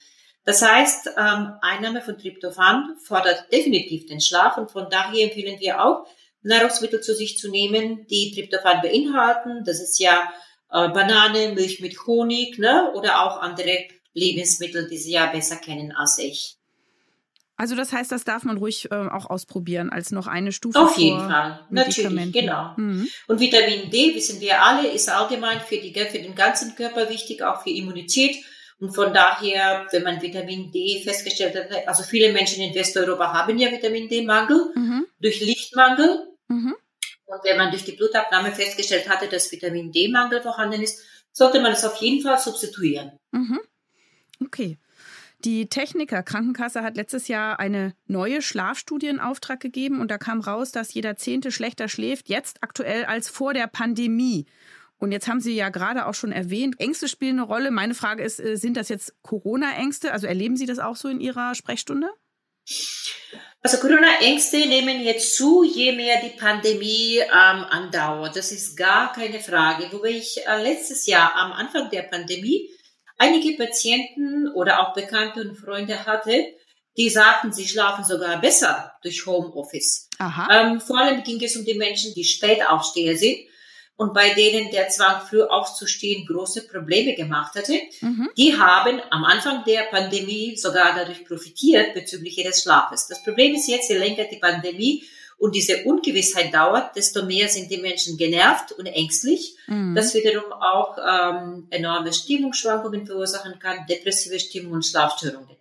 Das 0.50 0.64
heißt, 0.64 1.12
ähm, 1.16 1.52
Einnahme 1.62 2.02
von 2.02 2.18
Tryptophan 2.18 2.96
fordert 3.04 3.54
definitiv 3.54 4.08
den 4.08 4.20
Schlaf 4.20 4.58
und 4.58 4.72
von 4.72 4.88
daher 4.90 5.26
empfehlen 5.26 5.60
wir 5.60 5.80
auch, 5.80 6.08
Nahrungsmittel 6.42 7.02
zu 7.02 7.14
sich 7.14 7.38
zu 7.38 7.52
nehmen, 7.52 8.08
die 8.08 8.32
Tryptophan 8.34 8.82
beinhalten. 8.82 9.64
Das 9.64 9.80
ist 9.80 10.00
ja 10.00 10.24
äh, 10.72 10.90
Banane, 10.90 11.54
Milch 11.54 11.82
mit 11.82 12.08
Honig, 12.08 12.58
ne? 12.58 12.92
Oder 12.96 13.22
auch 13.22 13.40
andere 13.44 13.86
Lebensmittel, 14.16 14.90
die 14.90 14.98
Sie 14.98 15.12
ja 15.12 15.28
besser 15.28 15.58
kennen 15.58 15.92
als 15.92 16.18
ich. 16.18 16.56
Also 17.56 17.76
das 17.76 17.94
heißt, 17.94 18.12
das 18.12 18.24
darf 18.24 18.44
man 18.44 18.58
ruhig 18.58 18.90
äh, 18.90 18.96
auch 18.96 19.30
ausprobieren 19.30 19.92
als 19.92 20.12
noch 20.12 20.26
eine 20.26 20.52
Stufe. 20.52 20.80
Auf 20.80 20.98
jeden 20.98 21.20
Fall, 21.20 21.60
natürlich, 21.70 22.34
genau. 22.34 22.74
Mhm. 22.76 23.08
Und 23.28 23.40
Vitamin 23.40 23.92
D, 23.92 24.16
wissen 24.16 24.42
wir 24.42 24.64
alle, 24.64 24.88
ist 24.88 25.10
allgemein 25.10 25.60
für, 25.60 25.78
die, 25.78 25.94
für 25.94 26.18
den 26.18 26.34
ganzen 26.34 26.74
Körper 26.74 27.08
wichtig, 27.08 27.44
auch 27.44 27.62
für 27.62 27.70
Immunität. 27.70 28.44
Und 28.80 28.96
von 28.96 29.14
daher, 29.14 29.88
wenn 29.92 30.04
man 30.04 30.22
Vitamin 30.22 30.72
D 30.72 31.02
festgestellt 31.04 31.56
hat, 31.56 31.88
also 31.88 32.04
viele 32.04 32.32
Menschen 32.32 32.64
in 32.64 32.74
Westeuropa 32.74 33.34
haben 33.34 33.58
ja 33.58 33.72
Vitamin 33.72 34.08
D-Mangel 34.08 34.72
mhm. 34.74 35.06
durch 35.20 35.42
Lichtmangel. 35.42 36.28
Mhm. 36.48 36.76
Und 37.26 37.44
wenn 37.44 37.58
man 37.58 37.72
durch 37.72 37.84
die 37.84 37.92
Blutabnahme 37.92 38.52
festgestellt 38.52 39.10
hatte, 39.10 39.28
dass 39.28 39.52
Vitamin 39.52 39.92
D-Mangel 39.92 40.42
vorhanden 40.42 40.82
ist, 40.82 41.04
sollte 41.32 41.60
man 41.60 41.74
es 41.74 41.84
auf 41.84 41.96
jeden 41.98 42.22
Fall 42.22 42.40
substituieren. 42.40 43.12
Mhm. 43.32 43.60
Okay. 44.42 44.78
Die 45.46 45.70
Techniker 45.70 46.22
Krankenkasse 46.22 46.82
hat 46.82 46.98
letztes 46.98 47.30
Jahr 47.30 47.60
eine 47.60 47.94
neue 48.08 48.42
Schlafstudie 48.42 49.08
in 49.08 49.22
Auftrag 49.22 49.62
gegeben 49.62 50.02
und 50.02 50.12
da 50.12 50.18
kam 50.18 50.42
raus, 50.42 50.72
dass 50.72 50.94
jeder 50.94 51.16
Zehnte 51.16 51.52
schlechter 51.52 51.88
schläft, 51.88 52.28
jetzt 52.28 52.62
aktuell 52.62 53.06
als 53.06 53.30
vor 53.30 53.54
der 53.54 53.68
Pandemie. 53.68 54.48
Und 55.00 55.14
jetzt 55.14 55.28
haben 55.28 55.40
Sie 55.40 55.56
ja 55.56 55.70
gerade 55.70 56.06
auch 56.06 56.14
schon 56.14 56.34
erwähnt, 56.34 56.76
Ängste 56.80 57.08
spielen 57.08 57.40
eine 57.40 57.48
Rolle. 57.48 57.72
Meine 57.72 57.96
Frage 57.96 58.24
ist, 58.24 58.40
äh, 58.40 58.58
sind 58.58 58.76
das 58.76 58.90
jetzt 58.90 59.14
Corona-Ängste? 59.24 60.12
Also 60.12 60.28
erleben 60.28 60.58
Sie 60.58 60.66
das 60.66 60.80
auch 60.80 60.98
so 60.98 61.08
in 61.08 61.22
Ihrer 61.22 61.56
Sprechstunde? 61.56 62.10
Also 63.62 63.78
Corona-Ängste 63.78 64.58
nehmen 64.58 65.02
jetzt 65.02 65.36
zu, 65.36 65.64
je 65.64 65.94
mehr 65.94 66.22
die 66.22 66.38
Pandemie 66.38 67.18
ähm, 67.20 67.30
andauert. 67.32 68.36
Das 68.36 68.52
ist 68.52 68.76
gar 68.76 69.14
keine 69.14 69.40
Frage. 69.40 69.88
Wobei 69.92 70.10
ich 70.10 70.46
äh, 70.46 70.62
letztes 70.62 71.08
Jahr 71.08 71.34
am 71.36 71.54
Anfang 71.54 71.90
der 71.90 72.04
Pandemie 72.04 72.70
einige 73.18 73.56
Patienten 73.58 74.50
oder 74.54 74.82
auch 74.82 74.94
Bekannte 74.94 75.42
und 75.42 75.56
Freunde 75.56 76.06
hatte, 76.06 76.46
die 76.98 77.10
sagten, 77.10 77.54
sie 77.54 77.68
schlafen 77.68 78.04
sogar 78.04 78.42
besser 78.42 78.94
durch 79.02 79.26
Homeoffice. 79.26 80.10
Ähm, 80.52 80.82
vor 80.82 80.98
allem 80.98 81.24
ging 81.24 81.42
es 81.42 81.56
um 81.56 81.64
die 81.64 81.76
Menschen, 81.76 82.14
die 82.14 82.26
Spätaufsteher 82.26 83.16
sind 83.16 83.49
und 84.00 84.14
bei 84.14 84.34
denen 84.34 84.72
der 84.72 84.88
Zwang, 84.88 85.20
früh 85.28 85.42
aufzustehen, 85.42 86.26
große 86.26 86.70
Probleme 86.70 87.16
gemacht 87.16 87.54
hatte, 87.56 87.74
mhm. 88.00 88.30
die 88.38 88.58
haben 88.58 89.02
am 89.10 89.26
Anfang 89.26 89.66
der 89.66 89.82
Pandemie 89.92 90.56
sogar 90.56 90.96
dadurch 90.96 91.26
profitiert 91.26 91.94
bezüglich 91.94 92.38
ihres 92.38 92.64
Schlafes. 92.64 93.08
Das 93.08 93.22
Problem 93.26 93.54
ist 93.56 93.68
jetzt, 93.68 93.90
je 93.90 93.98
länger 93.98 94.24
die 94.32 94.38
Pandemie 94.38 95.04
und 95.38 95.54
diese 95.54 95.84
Ungewissheit 95.84 96.54
dauert, 96.54 96.96
desto 96.96 97.26
mehr 97.26 97.50
sind 97.50 97.70
die 97.70 97.78
Menschen 97.78 98.16
genervt 98.16 98.72
und 98.72 98.86
ängstlich, 98.86 99.58
mhm. 99.68 99.96
das 99.96 100.14
wiederum 100.14 100.54
auch 100.54 100.98
ähm, 100.98 101.68
enorme 101.70 102.14
Stimmungsschwankungen 102.14 103.06
verursachen 103.06 103.60
kann, 103.60 103.86
depressive 103.86 104.40
Stimmung 104.40 104.74
und 104.76 104.86
Schlafstörungen. 104.86 105.59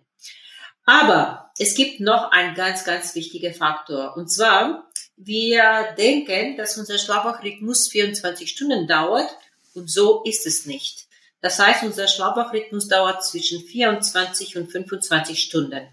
Aber 0.89 1.51
es 1.59 1.75
gibt 1.75 1.99
noch 1.99 2.31
einen 2.31 2.55
ganz, 2.55 2.83
ganz 2.83 3.13
wichtiger 3.13 3.53
Faktor. 3.53 4.17
Und 4.17 4.27
zwar, 4.27 4.89
wir 5.17 5.93
denken, 5.99 6.57
dass 6.57 6.79
unser 6.79 6.97
Schlafwachrhythmus 6.97 7.89
24 7.89 8.49
Stunden 8.49 8.87
dauert. 8.87 9.29
Und 9.75 9.87
so 9.87 10.23
ist 10.23 10.47
es 10.47 10.65
nicht. 10.65 11.05
Das 11.41 11.59
heißt, 11.59 11.83
unser 11.83 12.07
Schlafwachrhythmus 12.07 12.87
dauert 12.87 13.23
zwischen 13.23 13.61
24 13.61 14.57
und 14.57 14.71
25 14.71 15.39
Stunden. 15.39 15.87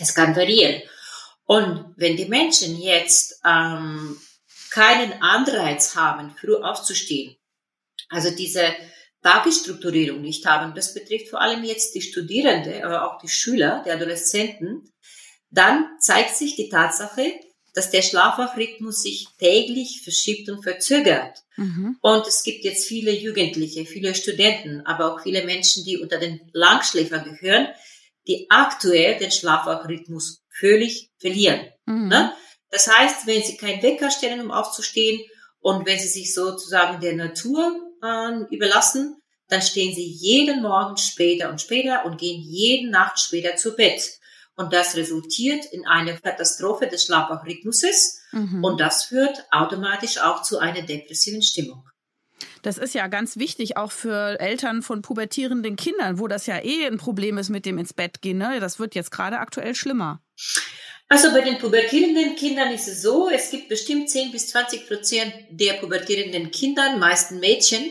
Es 0.00 0.12
kann 0.12 0.34
variieren. 0.34 0.82
Und 1.44 1.94
wenn 1.96 2.16
die 2.16 2.26
Menschen 2.26 2.80
jetzt 2.80 3.40
ähm, 3.44 4.20
keinen 4.70 5.22
Anreiz 5.22 5.94
haben, 5.94 6.34
früh 6.34 6.56
aufzustehen, 6.56 7.36
also 8.08 8.30
diese 8.32 8.74
Tagesstrukturierung 9.22 10.20
nicht 10.22 10.46
haben, 10.46 10.74
das 10.74 10.94
betrifft 10.94 11.28
vor 11.28 11.40
allem 11.40 11.62
jetzt 11.64 11.94
die 11.94 12.00
Studierende, 12.00 12.84
aber 12.84 13.06
auch 13.06 13.20
die 13.20 13.28
Schüler, 13.28 13.82
die 13.84 13.90
Adoleszenten, 13.90 14.90
dann 15.50 15.86
zeigt 16.00 16.36
sich 16.36 16.56
die 16.56 16.68
Tatsache, 16.68 17.32
dass 17.74 17.90
der 17.90 18.02
Schlafwachrhythmus 18.02 19.02
sich 19.02 19.28
täglich 19.38 20.00
verschiebt 20.02 20.48
und 20.48 20.62
verzögert. 20.62 21.38
Mhm. 21.56 21.98
Und 22.00 22.26
es 22.26 22.42
gibt 22.42 22.64
jetzt 22.64 22.86
viele 22.86 23.12
Jugendliche, 23.12 23.84
viele 23.84 24.14
Studenten, 24.14 24.80
aber 24.86 25.12
auch 25.12 25.22
viele 25.22 25.44
Menschen, 25.44 25.84
die 25.84 25.98
unter 25.98 26.18
den 26.18 26.40
Langschläfern 26.52 27.24
gehören, 27.24 27.68
die 28.26 28.46
aktuell 28.50 29.18
den 29.18 29.30
Schlafwachrhythmus 29.30 30.42
völlig 30.48 31.10
verlieren. 31.18 31.60
Mhm. 31.86 32.08
Ne? 32.08 32.32
Das 32.70 32.88
heißt, 32.88 33.26
wenn 33.26 33.42
sie 33.42 33.56
keinen 33.56 33.82
Wecker 33.82 34.10
stellen, 34.10 34.40
um 34.40 34.50
aufzustehen, 34.50 35.20
und 35.60 35.86
wenn 35.86 35.98
sie 35.98 36.08
sich 36.08 36.32
sozusagen 36.34 37.00
der 37.00 37.14
Natur 37.14 37.89
äh, 38.02 38.54
überlassen, 38.54 39.20
dann 39.48 39.62
stehen 39.62 39.94
sie 39.94 40.06
jeden 40.06 40.62
Morgen 40.62 40.96
später 40.96 41.50
und 41.50 41.60
später 41.60 42.04
und 42.04 42.18
gehen 42.18 42.40
jede 42.40 42.90
Nacht 42.90 43.18
später 43.18 43.56
zu 43.56 43.74
Bett. 43.74 44.02
Und 44.56 44.72
das 44.72 44.96
resultiert 44.96 45.64
in 45.72 45.86
einer 45.86 46.12
Katastrophe 46.18 46.86
des 46.86 47.04
Schlafwachrhythmuses 47.04 48.20
mhm. 48.32 48.62
und 48.62 48.80
das 48.80 49.04
führt 49.04 49.44
automatisch 49.50 50.18
auch 50.18 50.42
zu 50.42 50.58
einer 50.58 50.82
depressiven 50.82 51.42
Stimmung. 51.42 51.84
Das 52.62 52.78
ist 52.78 52.94
ja 52.94 53.06
ganz 53.06 53.36
wichtig, 53.38 53.76
auch 53.76 53.90
für 53.90 54.38
Eltern 54.38 54.82
von 54.82 55.02
pubertierenden 55.02 55.76
Kindern, 55.76 56.18
wo 56.18 56.28
das 56.28 56.46
ja 56.46 56.62
eh 56.62 56.86
ein 56.86 56.98
Problem 56.98 57.38
ist 57.38 57.48
mit 57.48 57.64
dem 57.64 57.78
ins 57.78 57.94
Bett 57.94 58.20
gehen. 58.20 58.38
Ne? 58.38 58.60
Das 58.60 58.78
wird 58.78 58.94
jetzt 58.94 59.10
gerade 59.10 59.38
aktuell 59.38 59.74
schlimmer. 59.74 60.22
Also 61.12 61.32
bei 61.32 61.40
den 61.40 61.58
pubertierenden 61.58 62.36
Kindern 62.36 62.72
ist 62.72 62.86
es 62.86 63.02
so, 63.02 63.28
es 63.28 63.50
gibt 63.50 63.68
bestimmt 63.68 64.08
10 64.08 64.30
bis 64.30 64.48
20 64.50 64.86
Prozent 64.86 65.34
der 65.50 65.72
pubertierenden 65.74 66.52
Kinder, 66.52 66.96
meisten 66.96 67.40
Mädchen, 67.40 67.90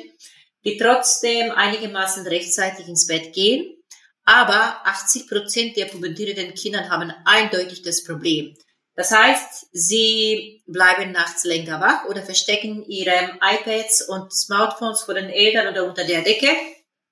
die 0.63 0.77
trotzdem 0.77 1.51
einigermaßen 1.51 2.25
rechtzeitig 2.25 2.87
ins 2.87 3.07
Bett 3.07 3.33
gehen. 3.33 3.75
Aber 4.23 4.87
80 4.87 5.27
Prozent 5.27 5.75
der 5.75 5.87
pubertierenden 5.87 6.53
Kinder 6.53 6.89
haben 6.89 7.11
eindeutig 7.25 7.81
das 7.81 8.05
Problem. 8.05 8.55
Das 8.95 9.11
heißt, 9.11 9.67
sie 9.73 10.63
bleiben 10.65 11.11
nachts 11.11 11.43
länger 11.43 11.81
wach 11.81 12.05
oder 12.05 12.23
verstecken 12.23 12.85
ihre 12.85 13.37
iPads 13.41 14.07
und 14.07 14.31
Smartphones 14.33 15.01
vor 15.01 15.15
den 15.15 15.29
Eltern 15.29 15.67
oder 15.67 15.83
unter 15.83 16.05
der 16.05 16.21
Decke. 16.21 16.47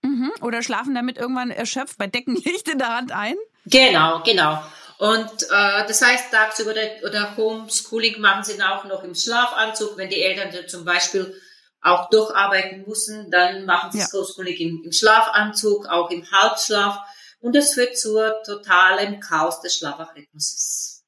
Mhm. 0.03 0.31
Oder 0.39 0.63
schlafen 0.63 0.95
damit 0.95 1.17
irgendwann 1.17 1.51
erschöpft 1.51 1.97
bei 1.97 2.07
Deckenlicht 2.07 2.69
in 2.69 2.77
der 2.79 2.95
Hand 2.95 3.11
ein? 3.11 3.35
Genau, 3.65 4.23
genau. 4.23 4.63
Und 4.97 5.43
äh, 5.43 5.87
das 5.87 6.01
heißt, 6.01 6.31
tagsüber 6.31 6.71
oder, 6.71 7.07
oder 7.07 7.37
Homeschooling 7.37 8.19
machen 8.19 8.43
sie 8.43 8.61
auch 8.61 8.83
noch 8.85 9.03
im 9.03 9.13
Schlafanzug. 9.13 9.95
Wenn 9.97 10.09
die 10.09 10.21
Eltern 10.21 10.67
zum 10.67 10.85
Beispiel 10.85 11.39
auch 11.81 12.09
durcharbeiten 12.09 12.83
müssen, 12.87 13.29
dann 13.29 13.65
machen 13.65 13.91
sie 13.91 13.99
ja. 13.99 14.07
Homeschooling 14.11 14.57
im, 14.57 14.81
im 14.85 14.91
Schlafanzug, 14.91 15.85
auch 15.87 16.09
im 16.09 16.29
Halbschlaf. 16.31 16.99
Und 17.39 17.55
das 17.55 17.73
führt 17.73 17.97
zur 17.97 18.41
totalen 18.43 19.19
Chaos 19.19 19.61
des 19.61 19.75
Schlafrhythmuses. 19.75 21.05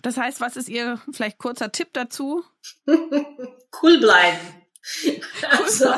Das 0.00 0.16
heißt, 0.16 0.40
was 0.40 0.56
ist 0.56 0.68
Ihr 0.70 0.98
vielleicht 1.12 1.36
kurzer 1.36 1.70
Tipp 1.72 1.88
dazu? 1.92 2.42
cool 2.86 4.00
bleiben. 4.00 4.38
Cool 5.04 5.20
also. 5.42 5.92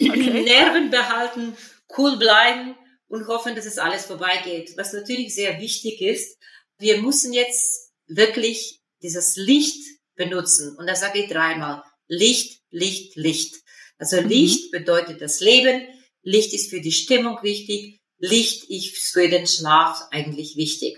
Okay. 0.00 0.44
Nerven 0.44 0.90
behalten, 0.90 1.56
cool 1.96 2.16
bleiben 2.18 2.76
und 3.08 3.26
hoffen, 3.26 3.56
dass 3.56 3.66
es 3.66 3.78
alles 3.78 4.06
vorbeigeht. 4.06 4.76
Was 4.76 4.92
natürlich 4.92 5.34
sehr 5.34 5.58
wichtig 5.58 6.00
ist, 6.00 6.38
wir 6.82 7.00
müssen 7.00 7.32
jetzt 7.32 7.92
wirklich 8.06 8.82
dieses 9.02 9.36
Licht 9.36 9.82
benutzen. 10.14 10.76
Und 10.76 10.86
da 10.86 10.94
sage 10.94 11.20
ich 11.20 11.30
dreimal, 11.30 11.82
Licht, 12.08 12.60
Licht, 12.70 13.16
Licht. 13.16 13.56
Also 13.98 14.20
mhm. 14.20 14.28
Licht 14.28 14.70
bedeutet 14.70 15.20
das 15.20 15.40
Leben, 15.40 15.86
Licht 16.22 16.52
ist 16.52 16.70
für 16.70 16.80
die 16.80 16.92
Stimmung 16.92 17.38
wichtig, 17.42 18.00
Licht 18.18 18.64
ist 18.70 18.96
für 19.12 19.28
den 19.28 19.46
Schlaf 19.46 20.02
eigentlich 20.10 20.56
wichtig. 20.56 20.96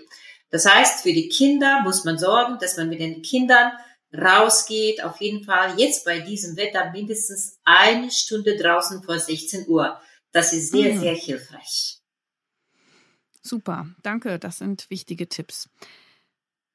Das 0.49 0.65
heißt, 0.65 1.01
für 1.01 1.13
die 1.13 1.29
Kinder 1.29 1.81
muss 1.83 2.03
man 2.03 2.17
sorgen, 2.19 2.57
dass 2.59 2.77
man 2.77 2.89
mit 2.89 2.99
den 2.99 3.21
Kindern 3.23 3.71
rausgeht, 4.13 5.03
auf 5.03 5.19
jeden 5.19 5.43
Fall 5.43 5.79
jetzt 5.79 6.05
bei 6.05 6.19
diesem 6.19 6.55
Wetter 6.55 6.91
mindestens 6.91 7.57
eine 7.63 8.11
Stunde 8.11 8.55
draußen 8.55 9.03
vor 9.03 9.19
16 9.19 9.67
Uhr. 9.67 9.99
Das 10.31 10.53
ist 10.53 10.71
sehr, 10.71 10.93
mhm. 10.93 10.99
sehr 10.99 11.15
hilfreich. 11.15 11.94
Super, 13.45 13.87
danke, 14.01 14.39
das 14.39 14.57
sind 14.57 14.89
wichtige 14.89 15.29
Tipps. 15.29 15.69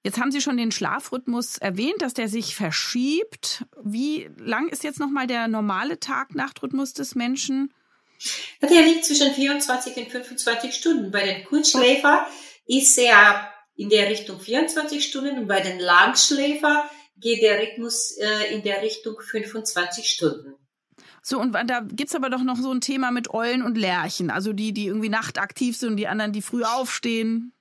Jetzt 0.04 0.18
haben 0.18 0.30
Sie 0.30 0.40
schon 0.40 0.56
den 0.56 0.70
Schlafrhythmus 0.70 1.58
erwähnt, 1.58 2.00
dass 2.00 2.14
der 2.14 2.28
sich 2.28 2.54
verschiebt. 2.54 3.64
Wie 3.82 4.30
lang 4.38 4.68
ist 4.68 4.84
jetzt 4.84 5.00
nochmal 5.00 5.26
der 5.26 5.48
normale 5.48 5.98
Tag-Nacht-Rhythmus 5.98 6.94
des 6.94 7.16
Menschen? 7.16 7.74
Der 8.62 8.82
liegt 8.82 9.04
zwischen 9.04 9.32
24 9.32 9.96
und 9.96 10.10
25 10.10 10.72
Stunden. 10.72 11.10
Bei 11.10 11.24
den 11.24 11.44
Kurzschläfer 11.44 12.26
ist 12.66 12.96
er 12.98 13.52
in 13.74 13.88
der 13.88 14.08
Richtung 14.08 14.38
24 14.38 15.04
Stunden 15.04 15.38
und 15.38 15.48
bei 15.48 15.60
den 15.60 15.80
Langschläfer 15.80 16.88
geht 17.16 17.42
der 17.42 17.60
Rhythmus 17.60 18.16
äh, 18.16 18.54
in 18.54 18.62
der 18.62 18.82
Richtung 18.82 19.20
25 19.20 20.08
Stunden. 20.08 20.54
So, 21.22 21.38
und 21.38 21.52
da 21.52 21.80
gibt's 21.80 22.14
aber 22.14 22.30
doch 22.30 22.42
noch 22.42 22.56
so 22.56 22.72
ein 22.72 22.80
Thema 22.80 23.10
mit 23.10 23.30
Eulen 23.30 23.62
und 23.62 23.76
Lerchen. 23.76 24.30
Also 24.30 24.52
die, 24.52 24.72
die 24.72 24.86
irgendwie 24.86 25.08
nachtaktiv 25.08 25.76
sind 25.76 25.90
und 25.90 25.96
die 25.96 26.08
anderen, 26.08 26.32
die 26.32 26.42
früh 26.42 26.64
aufstehen. 26.64 27.52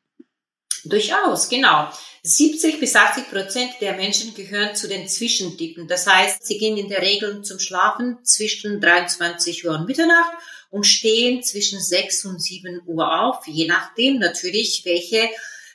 Durchaus, 0.85 1.49
genau. 1.49 1.91
70 2.23 2.79
bis 2.79 2.95
80 2.95 3.29
Prozent 3.29 3.71
der 3.81 3.95
Menschen 3.95 4.33
gehören 4.33 4.75
zu 4.75 4.87
den 4.87 5.07
Zwischentypen. 5.07 5.87
Das 5.87 6.07
heißt, 6.07 6.45
sie 6.45 6.57
gehen 6.57 6.77
in 6.77 6.89
der 6.89 7.01
Regel 7.01 7.41
zum 7.41 7.59
Schlafen 7.59 8.17
zwischen 8.23 8.79
23 8.79 9.65
Uhr 9.65 9.75
und 9.75 9.87
Mitternacht 9.87 10.31
und 10.69 10.85
stehen 10.85 11.43
zwischen 11.43 11.81
6 11.81 12.25
und 12.25 12.41
7 12.41 12.81
Uhr 12.85 13.21
auf, 13.21 13.47
je 13.47 13.67
nachdem 13.67 14.19
natürlich, 14.19 14.83
welche 14.85 15.29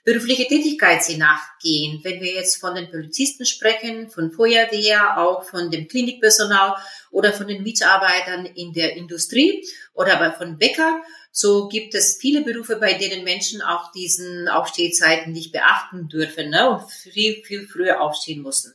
berufliche 0.05 0.47
Tätigkeit 0.47 1.03
sie 1.03 1.17
nachgehen. 1.17 2.01
Wenn 2.03 2.21
wir 2.21 2.33
jetzt 2.33 2.57
von 2.61 2.75
den 2.75 2.91
Polizisten 2.91 3.47
sprechen, 3.47 4.11
von 4.11 4.31
Feuerwehr, 4.31 5.19
auch 5.19 5.45
von 5.45 5.71
dem 5.71 5.89
Klinikpersonal 5.89 6.77
oder 7.11 7.33
von 7.33 7.49
den 7.49 7.63
Mitarbeitern 7.63 8.47
in 8.47 8.73
der 8.73 8.97
Industrie 8.97 9.67
oder 9.95 10.21
aber 10.21 10.37
von 10.37 10.59
Bäcker, 10.59 11.03
so 11.33 11.69
gibt 11.69 11.95
es 11.95 12.19
viele 12.21 12.43
Berufe, 12.43 12.77
bei 12.77 12.95
denen 12.95 13.25
Menschen 13.25 13.63
auch 13.63 13.91
diesen 13.93 14.49
Aufstehzeiten 14.49 15.33
nicht 15.33 15.53
beachten 15.53 16.09
dürfen 16.09 16.51
ne, 16.51 16.71
und 16.71 16.89
viel, 16.91 17.43
viel 17.43 17.67
früher 17.67 18.01
aufstehen 18.01 18.43
müssen. 18.43 18.75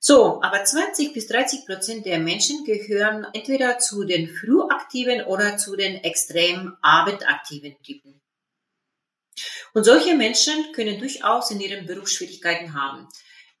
So, 0.00 0.40
aber 0.42 0.64
20 0.64 1.12
bis 1.12 1.26
30 1.28 1.66
Prozent 1.66 2.06
der 2.06 2.18
Menschen 2.18 2.64
gehören 2.64 3.26
entweder 3.32 3.78
zu 3.78 4.04
den 4.04 4.28
frühaktiven 4.28 5.22
oder 5.22 5.56
zu 5.56 5.76
den 5.76 5.96
extrem 6.04 6.76
abendaktiven 6.82 7.76
Typen. 7.82 8.20
Und 9.74 9.84
solche 9.84 10.14
Menschen 10.14 10.72
können 10.72 10.98
durchaus 10.98 11.50
in 11.50 11.60
ihren 11.60 11.86
Beruf 11.86 12.08
Schwierigkeiten 12.08 12.74
haben. 12.74 13.08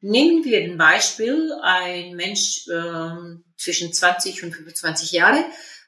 Nehmen 0.00 0.44
wir 0.44 0.60
ein 0.60 0.78
Beispiel, 0.78 1.52
ein 1.62 2.14
Mensch 2.14 2.68
äh, 2.68 3.40
zwischen 3.56 3.92
20 3.92 4.44
und 4.44 4.54
25 4.54 5.12
Jahre 5.12 5.44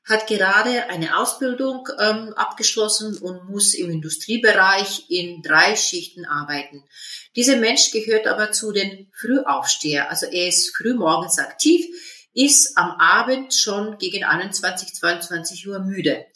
hat 0.09 0.27
gerade 0.27 0.89
eine 0.89 1.17
Ausbildung 1.19 1.89
ähm, 1.99 2.33
abgeschlossen 2.35 3.19
und 3.19 3.49
muss 3.49 3.75
im 3.75 3.91
Industriebereich 3.91 5.05
in 5.09 5.43
drei 5.43 5.77
Schichten 5.77 6.25
arbeiten. 6.25 6.85
Dieser 7.37 7.57
Mensch 7.57 7.93
gehört 7.93 8.27
aber 8.27 8.51
zu 8.51 8.73
den 8.73 9.11
Frühaufsteher, 9.15 10.11
also 10.11 10.27
er 10.27 10.49
ist 10.49 10.77
frühmorgens 10.77 11.39
aktiv, 11.39 11.87
ist 12.33 12.77
am 12.77 12.93
Abend 12.93 13.55
schon 13.55 13.99
gegen 13.99 14.25
21, 14.25 14.95
22 14.95 15.69
Uhr 15.69 15.81
müde. 15.81 16.27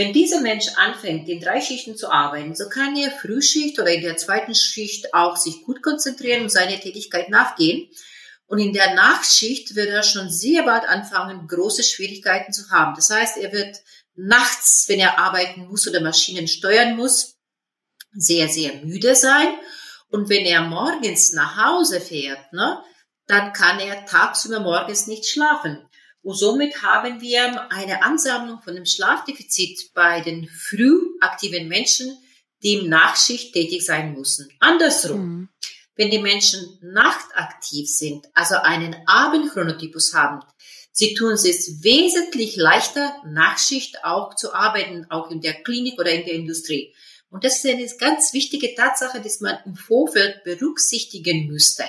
Wenn 0.00 0.14
dieser 0.14 0.40
Mensch 0.40 0.64
anfängt, 0.76 1.28
in 1.28 1.40
drei 1.40 1.60
Schichten 1.60 1.94
zu 1.94 2.10
arbeiten, 2.10 2.54
so 2.54 2.70
kann 2.70 2.96
er 2.96 3.10
Frühschicht 3.10 3.78
oder 3.78 3.92
in 3.92 4.00
der 4.00 4.16
zweiten 4.16 4.54
Schicht 4.54 5.12
auch 5.12 5.36
sich 5.36 5.62
gut 5.62 5.82
konzentrieren 5.82 6.44
und 6.44 6.48
seine 6.48 6.80
Tätigkeit 6.80 7.28
nachgehen. 7.28 7.86
Und 8.46 8.60
in 8.60 8.72
der 8.72 8.94
Nachtschicht 8.94 9.74
wird 9.76 9.90
er 9.90 10.02
schon 10.02 10.30
sehr 10.30 10.62
bald 10.62 10.84
anfangen, 10.84 11.46
große 11.46 11.82
Schwierigkeiten 11.82 12.50
zu 12.50 12.70
haben. 12.70 12.94
Das 12.96 13.10
heißt, 13.10 13.36
er 13.36 13.52
wird 13.52 13.76
nachts, 14.14 14.86
wenn 14.88 15.00
er 15.00 15.18
arbeiten 15.18 15.66
muss 15.68 15.86
oder 15.86 16.00
Maschinen 16.00 16.48
steuern 16.48 16.96
muss, 16.96 17.36
sehr, 18.14 18.48
sehr 18.48 18.76
müde 18.76 19.14
sein. 19.14 19.48
Und 20.08 20.30
wenn 20.30 20.46
er 20.46 20.62
morgens 20.62 21.34
nach 21.34 21.62
Hause 21.62 22.00
fährt, 22.00 22.54
ne, 22.54 22.82
dann 23.26 23.52
kann 23.52 23.78
er 23.78 24.06
tagsüber 24.06 24.60
morgens 24.60 25.06
nicht 25.08 25.26
schlafen. 25.26 25.86
Und 26.22 26.36
somit 26.36 26.82
haben 26.82 27.20
wir 27.20 27.70
eine 27.72 28.02
Ansammlung 28.02 28.60
von 28.60 28.74
dem 28.74 28.84
Schlafdefizit 28.84 29.92
bei 29.94 30.20
den 30.20 30.48
früh 30.48 30.98
aktiven 31.20 31.68
Menschen, 31.68 32.16
die 32.62 32.74
im 32.74 32.88
Nachtschicht 32.88 33.54
tätig 33.54 33.84
sein 33.84 34.12
müssen. 34.12 34.48
Andersrum. 34.60 35.20
Mhm. 35.20 35.48
Wenn 35.96 36.10
die 36.10 36.18
Menschen 36.18 36.78
nachtaktiv 36.80 37.88
sind, 37.88 38.26
also 38.32 38.54
einen 38.56 38.96
Abendchronotypus 39.06 40.14
haben, 40.14 40.40
sie 40.92 41.12
tun 41.14 41.32
es 41.32 41.44
wesentlich 41.82 42.56
leichter, 42.56 43.14
Nachtschicht 43.26 44.02
auch 44.02 44.34
zu 44.34 44.54
arbeiten, 44.54 45.06
auch 45.10 45.30
in 45.30 45.42
der 45.42 45.62
Klinik 45.62 45.98
oder 45.98 46.10
in 46.10 46.24
der 46.24 46.34
Industrie. 46.34 46.94
Und 47.28 47.44
das 47.44 47.56
ist 47.56 47.66
eine 47.66 47.86
ganz 47.98 48.32
wichtige 48.32 48.74
Tatsache, 48.74 49.20
die 49.20 49.30
man 49.40 49.58
im 49.66 49.76
Vorfeld 49.76 50.42
berücksichtigen 50.42 51.46
müsste. 51.46 51.84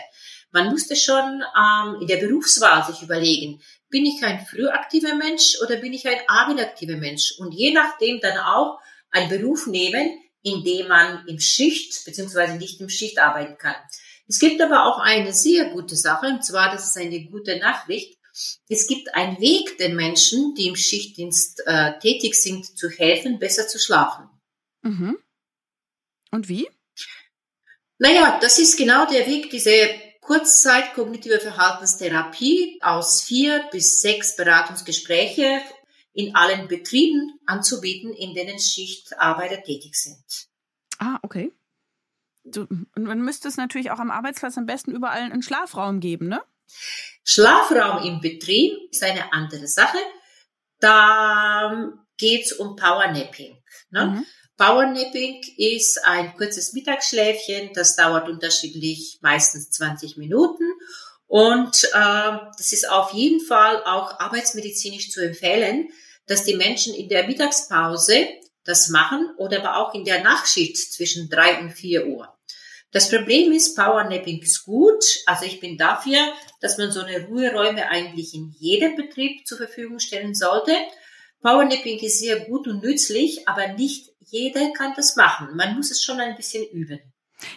Man 0.51 0.69
musste 0.69 0.95
schon 0.95 1.43
ähm, 1.57 2.01
in 2.01 2.07
der 2.07 2.17
Berufswahl 2.17 2.85
sich 2.85 3.01
überlegen, 3.01 3.61
bin 3.89 4.05
ich 4.05 4.23
ein 4.23 4.45
frühaktiver 4.45 5.15
Mensch 5.15 5.57
oder 5.63 5.77
bin 5.77 5.93
ich 5.93 6.07
ein 6.07 6.19
abendaktiver 6.27 6.97
Mensch? 6.97 7.33
Und 7.39 7.53
je 7.53 7.71
nachdem 7.71 8.19
dann 8.19 8.37
auch 8.37 8.79
einen 9.11 9.29
Beruf 9.29 9.67
nehmen, 9.67 10.19
in 10.43 10.63
dem 10.63 10.87
man 10.87 11.25
im 11.27 11.39
Schicht 11.39 12.03
beziehungsweise 12.05 12.55
nicht 12.55 12.81
im 12.81 12.89
Schicht 12.89 13.19
arbeiten 13.19 13.57
kann. 13.57 13.75
Es 14.27 14.39
gibt 14.39 14.61
aber 14.61 14.85
auch 14.85 14.99
eine 14.99 15.33
sehr 15.33 15.69
gute 15.71 15.95
Sache, 15.95 16.27
und 16.27 16.43
zwar, 16.43 16.71
das 16.71 16.85
ist 16.85 16.97
eine 16.97 17.25
gute 17.25 17.57
Nachricht. 17.59 18.17
Es 18.69 18.87
gibt 18.87 19.13
einen 19.13 19.39
Weg 19.41 19.77
den 19.77 19.95
Menschen, 19.95 20.55
die 20.55 20.67
im 20.67 20.75
Schichtdienst 20.77 21.63
äh, 21.65 21.99
tätig 21.99 22.35
sind, 22.35 22.65
zu 22.77 22.89
helfen, 22.89 23.39
besser 23.39 23.67
zu 23.67 23.77
schlafen. 23.77 24.29
Mhm. 24.83 25.17
Und 26.31 26.47
wie? 26.47 26.67
Naja, 27.99 28.39
das 28.41 28.57
ist 28.57 28.77
genau 28.77 29.05
der 29.05 29.27
Weg, 29.27 29.49
diese 29.49 29.89
Kurzzeit 30.31 30.93
kognitive 30.93 31.41
Verhaltenstherapie 31.41 32.79
aus 32.81 33.21
vier 33.21 33.65
bis 33.69 33.99
sechs 34.01 34.37
Beratungsgespräche 34.37 35.59
in 36.13 36.33
allen 36.37 36.69
Betrieben 36.69 37.37
anzubieten, 37.45 38.13
in 38.13 38.33
denen 38.33 38.57
Schichtarbeiter 38.57 39.61
tätig 39.61 39.93
sind. 39.95 40.23
Ah, 40.99 41.19
okay. 41.21 41.51
So, 42.45 42.61
und 42.61 43.03
man 43.03 43.19
müsste 43.19 43.49
es 43.49 43.57
natürlich 43.57 43.91
auch 43.91 43.99
am 43.99 44.09
Arbeitsplatz 44.09 44.57
am 44.57 44.65
besten 44.65 44.91
überall 44.91 45.19
einen 45.19 45.43
Schlafraum 45.43 45.99
geben, 45.99 46.29
ne? 46.29 46.41
Schlafraum 47.25 48.01
im 48.05 48.21
Betrieb 48.21 48.71
ist 48.89 49.03
eine 49.03 49.33
andere 49.33 49.67
Sache. 49.67 49.97
Da 50.79 51.91
geht 52.15 52.45
es 52.45 52.53
um 52.53 52.77
Powernapping. 52.77 53.61
Ne? 53.89 54.05
Mhm. 54.05 54.25
Powernapping 54.61 55.41
ist 55.57 56.05
ein 56.05 56.35
kurzes 56.37 56.73
Mittagsschläfchen, 56.73 57.71
das 57.73 57.95
dauert 57.95 58.29
unterschiedlich, 58.29 59.17
meistens 59.21 59.71
20 59.71 60.17
Minuten. 60.17 60.71
Und 61.25 61.83
äh, 61.85 62.37
das 62.57 62.71
ist 62.71 62.87
auf 62.87 63.11
jeden 63.11 63.43
Fall 63.43 63.83
auch 63.85 64.19
arbeitsmedizinisch 64.19 65.09
zu 65.09 65.25
empfehlen, 65.25 65.89
dass 66.27 66.43
die 66.43 66.55
Menschen 66.55 66.93
in 66.93 67.09
der 67.09 67.25
Mittagspause 67.25 68.27
das 68.63 68.89
machen 68.89 69.31
oder 69.37 69.65
aber 69.65 69.77
auch 69.77 69.95
in 69.95 70.05
der 70.05 70.21
Nachtschicht 70.21 70.93
zwischen 70.93 71.27
drei 71.27 71.59
und 71.59 71.71
vier 71.71 72.05
Uhr. 72.05 72.31
Das 72.91 73.09
Problem 73.09 73.51
ist, 73.53 73.75
Powernapping 73.75 74.43
ist 74.43 74.63
gut. 74.63 75.03
Also 75.25 75.45
ich 75.45 75.59
bin 75.59 75.75
dafür, 75.75 76.19
dass 76.59 76.77
man 76.77 76.91
so 76.91 76.99
eine 76.99 77.25
Ruheräume 77.25 77.89
eigentlich 77.89 78.35
in 78.35 78.53
jedem 78.59 78.95
Betrieb 78.95 79.47
zur 79.47 79.57
Verfügung 79.57 79.97
stellen 79.97 80.35
sollte. 80.35 80.75
Powernapping 81.41 81.97
ist 81.97 82.19
sehr 82.19 82.41
gut 82.41 82.67
und 82.67 82.83
nützlich, 82.83 83.47
aber 83.47 83.69
nicht 83.69 84.10
jeder 84.31 84.71
kann 84.71 84.93
das 84.95 85.15
machen. 85.15 85.55
Man 85.55 85.75
muss 85.75 85.91
es 85.91 86.01
schon 86.01 86.19
ein 86.19 86.35
bisschen 86.35 86.65
üben. 86.71 86.99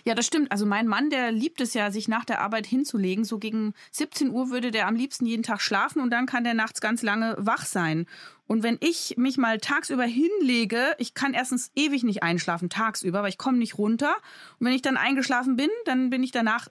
Ja, 0.05 0.15
das 0.15 0.27
stimmt. 0.27 0.51
Also 0.51 0.67
mein 0.67 0.87
Mann, 0.87 1.11
der 1.11 1.31
liebt 1.31 1.61
es 1.61 1.75
ja, 1.75 1.91
sich 1.91 2.09
nach 2.09 2.25
der 2.25 2.41
Arbeit 2.41 2.67
hinzulegen. 2.67 3.25
So 3.25 3.39
gegen 3.39 3.75
17 3.93 4.31
Uhr 4.31 4.51
würde 4.51 4.71
der 4.71 4.87
am 4.87 4.97
liebsten 4.97 5.27
jeden 5.27 5.43
Tag 5.43 5.61
schlafen 5.61 6.01
und 6.01 6.11
dann 6.11 6.27
kann 6.27 6.45
der 6.45 6.55
nachts 6.55 6.81
ganz 6.81 7.03
lange 7.03 7.37
wach 7.39 7.67
sein. 7.67 8.07
Und 8.47 8.63
wenn 8.63 8.79
ich 8.81 9.15
mich 9.17 9.37
mal 9.37 9.59
tagsüber 9.59 10.05
hinlege, 10.05 10.95
ich 10.99 11.15
kann 11.15 11.35
erstens 11.35 11.71
ewig 11.75 12.03
nicht 12.03 12.23
einschlafen 12.23 12.71
tagsüber, 12.71 13.23
weil 13.23 13.31
ich 13.31 13.39
komme 13.39 13.59
nicht 13.59 13.79
runter. 13.79 14.17
Und 14.59 14.67
wenn 14.67 14.75
ich 14.75 14.83
dann 14.83 14.97
eingeschlafen 14.97 15.57
bin, 15.57 15.71
dann 15.85 16.11
bin 16.11 16.23
ich 16.23 16.33
danach 16.33 16.69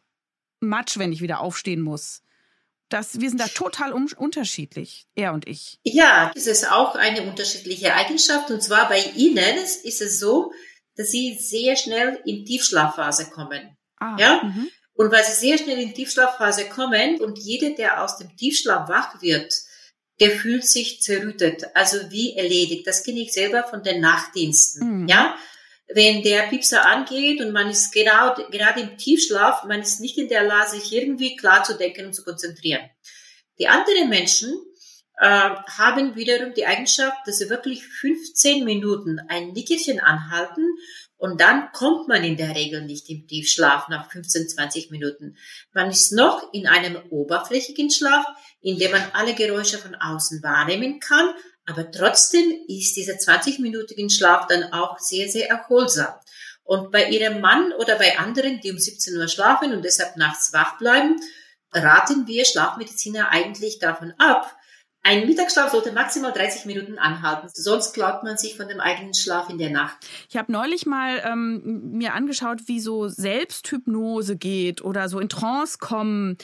matsch, 0.59 0.97
wenn 0.97 1.13
ich 1.13 1.21
wieder 1.21 1.39
aufstehen 1.39 1.81
muss. 1.81 2.22
Das, 2.93 3.19
wir 3.19 3.27
sind 3.27 3.41
da 3.41 3.47
total 3.47 3.91
unterschiedlich, 3.91 5.07
er 5.15 5.33
und 5.33 5.47
ich. 5.47 5.79
Ja, 5.81 6.31
das 6.35 6.45
ist 6.45 6.71
auch 6.71 6.93
eine 6.93 7.23
unterschiedliche 7.23 7.95
Eigenschaft. 7.95 8.51
Und 8.51 8.61
zwar 8.61 8.87
bei 8.87 8.99
Ihnen 9.15 9.57
ist 9.57 9.99
es 9.99 10.19
so, 10.19 10.53
dass 10.95 11.09
Sie 11.09 11.35
sehr 11.39 11.75
schnell 11.75 12.21
in 12.23 12.45
Tiefschlafphase 12.45 13.31
kommen. 13.31 13.75
Ah, 13.97 14.15
ja? 14.19 14.43
Mhm. 14.43 14.69
Und 14.93 15.11
weil 15.11 15.23
Sie 15.23 15.31
sehr 15.31 15.57
schnell 15.57 15.79
in 15.79 15.95
Tiefschlafphase 15.95 16.65
kommen 16.65 17.19
und 17.19 17.39
jeder, 17.39 17.71
der 17.71 18.03
aus 18.03 18.17
dem 18.17 18.37
Tiefschlaf 18.37 18.87
wach 18.87 19.23
wird, 19.23 19.51
der 20.19 20.29
fühlt 20.29 20.63
sich 20.63 21.01
zerrüttet, 21.01 21.63
also 21.73 21.97
wie 22.11 22.35
erledigt. 22.35 22.85
Das 22.85 23.03
kenne 23.03 23.21
ich 23.21 23.33
selber 23.33 23.63
von 23.63 23.81
den 23.81 24.01
Nachtdiensten. 24.01 25.01
Mhm. 25.01 25.07
Ja, 25.07 25.35
wenn 25.87 26.23
der 26.23 26.43
Piepser 26.43 26.85
angeht 26.85 27.41
und 27.41 27.51
man 27.51 27.69
ist 27.69 27.91
genau, 27.91 28.35
gerade 28.51 28.81
im 28.81 28.97
Tiefschlaf, 28.97 29.63
man 29.65 29.81
ist 29.81 29.99
nicht 29.99 30.17
in 30.17 30.29
der 30.29 30.43
Lage, 30.43 30.71
sich 30.71 30.91
irgendwie 30.93 31.35
klar 31.35 31.63
zu 31.63 31.77
denken 31.77 32.07
und 32.07 32.13
zu 32.13 32.23
konzentrieren. 32.23 32.81
Die 33.59 33.67
anderen 33.67 34.09
Menschen 34.09 34.53
äh, 35.19 35.27
haben 35.27 36.15
wiederum 36.15 36.53
die 36.53 36.65
Eigenschaft, 36.65 37.17
dass 37.25 37.37
sie 37.37 37.49
wirklich 37.49 37.85
15 37.85 38.63
Minuten 38.63 39.19
ein 39.27 39.53
Nickerchen 39.53 39.99
anhalten 39.99 40.65
und 41.23 41.39
dann 41.39 41.71
kommt 41.71 42.09
man 42.09 42.21
in 42.25 42.35
der 42.35 42.53
Regel 42.53 42.83
nicht 42.83 43.09
im 43.09 43.25
Tiefschlaf 43.27 43.87
nach 43.87 44.11
15, 44.11 44.49
20 44.49 44.91
Minuten. 44.91 45.37
Man 45.71 45.89
ist 45.89 46.11
noch 46.11 46.51
in 46.51 46.67
einem 46.67 46.97
oberflächigen 47.11 47.89
Schlaf, 47.89 48.25
in 48.59 48.77
dem 48.77 48.91
man 48.91 49.03
alle 49.13 49.33
Geräusche 49.33 49.77
von 49.77 49.95
außen 49.95 50.43
wahrnehmen 50.43 50.99
kann, 50.99 51.33
aber 51.65 51.91
trotzdem 51.91 52.45
ist 52.67 52.95
dieser 52.95 53.13
20-minütigen 53.13 54.09
Schlaf 54.09 54.47
dann 54.47 54.71
auch 54.73 54.99
sehr, 54.99 55.29
sehr 55.29 55.49
erholsam. 55.49 56.13
Und 56.63 56.91
bei 56.91 57.09
Ihrem 57.09 57.41
Mann 57.41 57.73
oder 57.73 57.97
bei 57.97 58.17
anderen, 58.17 58.59
die 58.61 58.71
um 58.71 58.77
17 58.77 59.17
Uhr 59.17 59.27
schlafen 59.27 59.73
und 59.73 59.83
deshalb 59.83 60.15
nachts 60.17 60.53
wach 60.53 60.77
bleiben, 60.77 61.19
raten 61.73 62.27
wir 62.27 62.45
Schlafmediziner 62.45 63.29
eigentlich 63.29 63.79
davon 63.79 64.13
ab, 64.17 64.55
ein 65.05 65.27
Mittagsschlaf 65.27 65.71
sollte 65.71 65.91
maximal 65.91 66.31
30 66.31 66.65
Minuten 66.65 66.97
anhalten, 66.97 67.49
sonst 67.53 67.93
klaut 67.93 68.23
man 68.23 68.37
sich 68.37 68.55
von 68.55 68.69
dem 68.69 68.79
eigenen 68.79 69.13
Schlaf 69.13 69.49
in 69.49 69.57
der 69.57 69.69
Nacht. 69.69 69.97
Ich 70.29 70.37
habe 70.37 70.49
neulich 70.49 70.85
mal 70.85 71.21
ähm, 71.25 71.91
mir 71.91 72.13
angeschaut, 72.13 72.61
wie 72.67 72.79
so 72.79 73.09
Selbsthypnose 73.09 74.37
geht 74.37 74.81
oder 74.81 75.09
so 75.09 75.19
in 75.19 75.27
Trance 75.27 75.77
kommen 75.77 76.37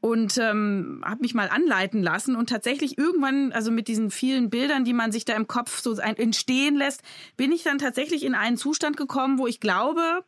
und 0.00 0.38
ähm, 0.38 1.02
habe 1.04 1.20
mich 1.20 1.34
mal 1.34 1.48
anleiten 1.48 2.02
lassen 2.02 2.36
und 2.36 2.48
tatsächlich 2.48 2.98
irgendwann, 2.98 3.52
also 3.52 3.70
mit 3.70 3.88
diesen 3.88 4.10
vielen 4.10 4.50
Bildern, 4.50 4.84
die 4.84 4.94
man 4.94 5.12
sich 5.12 5.24
da 5.24 5.34
im 5.34 5.46
Kopf 5.46 5.80
so 5.80 5.94
entstehen 5.96 6.76
lässt, 6.76 7.02
bin 7.36 7.52
ich 7.52 7.62
dann 7.62 7.78
tatsächlich 7.78 8.24
in 8.24 8.34
einen 8.34 8.56
Zustand 8.56 8.96
gekommen, 8.96 9.38
wo 9.38 9.46
ich 9.46 9.60
glaube, 9.60 10.24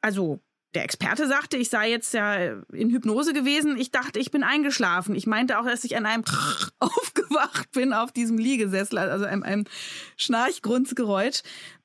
also 0.00 0.40
der 0.74 0.84
Experte 0.84 1.28
sagte, 1.28 1.56
ich 1.56 1.70
sei 1.70 1.90
jetzt 1.90 2.12
ja 2.14 2.34
in 2.72 2.90
Hypnose 2.90 3.32
gewesen. 3.32 3.76
Ich 3.78 3.92
dachte, 3.92 4.18
ich 4.18 4.30
bin 4.30 4.42
eingeschlafen. 4.42 5.14
Ich 5.14 5.26
meinte 5.26 5.58
auch, 5.58 5.66
dass 5.66 5.84
ich 5.84 5.96
an 5.96 6.06
einem 6.06 6.24
aufgewacht 6.80 7.70
bin 7.72 7.92
auf 7.92 8.12
diesem 8.12 8.38
Liegesessel, 8.38 8.98
also 8.98 9.24
einem, 9.24 9.42
einem 9.42 9.64
Schnarchgrunzgeräusch. 10.16 11.42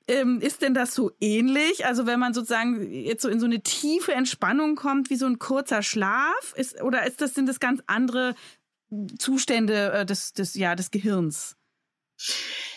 Ähm, 0.10 0.42
ist 0.42 0.64
denn 0.64 0.74
das 0.74 0.96
so 0.96 1.12
ähnlich? 1.22 1.86
Also 1.86 2.08
wenn 2.08 2.20
man 2.20 2.34
sozusagen 2.34 2.92
jetzt 2.92 3.22
so 3.22 3.30
in 3.30 3.40
so 3.40 3.46
eine 3.46 3.62
tiefe 3.62 4.12
Entspannung 4.12 4.76
kommt, 4.76 5.12
wie 5.12 5.16
so 5.16 5.28
ein 5.28 5.38
kurzer 5.38 5.84
Schlaf, 5.84 6.54
ist, 6.56 6.82
oder 6.82 7.06
ist 7.06 7.22
das, 7.22 7.36
sind 7.36 7.48
das 7.48 7.60
ganz 7.60 7.84
andere 7.86 8.34
Zustände 9.20 9.92
äh, 9.92 10.06
des, 10.08 10.34
des, 10.34 10.56
ja, 10.56 10.74
des 10.74 10.90
Gehirns? 10.90 11.56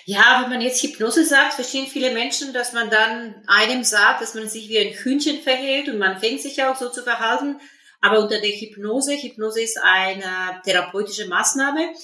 Ja, 0.05 0.42
wenn 0.42 0.51
man 0.51 0.61
jetzt 0.61 0.83
Hypnose 0.83 1.25
sagt, 1.25 1.55
verstehen 1.55 1.87
viele 1.87 2.12
Menschen, 2.12 2.53
dass 2.53 2.75
man 2.75 2.90
dann 2.90 3.35
einem 3.47 3.83
sagt, 3.83 4.21
dass 4.21 4.35
man 4.35 4.47
sich 4.47 4.68
wie 4.68 4.79
ein 4.79 4.92
Hühnchen 4.92 5.40
verhält 5.40 5.88
und 5.88 5.99
man 5.99 6.18
fängt 6.18 6.42
sich 6.42 6.62
auch 6.62 6.77
so 6.77 6.90
zu 6.90 7.03
verhalten. 7.03 7.59
Aber 8.03 8.21
unter 8.21 8.40
der 8.40 8.51
Hypnose, 8.51 9.14
Hypnose 9.14 9.62
ist 9.62 9.79
eine 9.83 10.61
therapeutische 10.64 11.29
Maßnahme, 11.29 11.95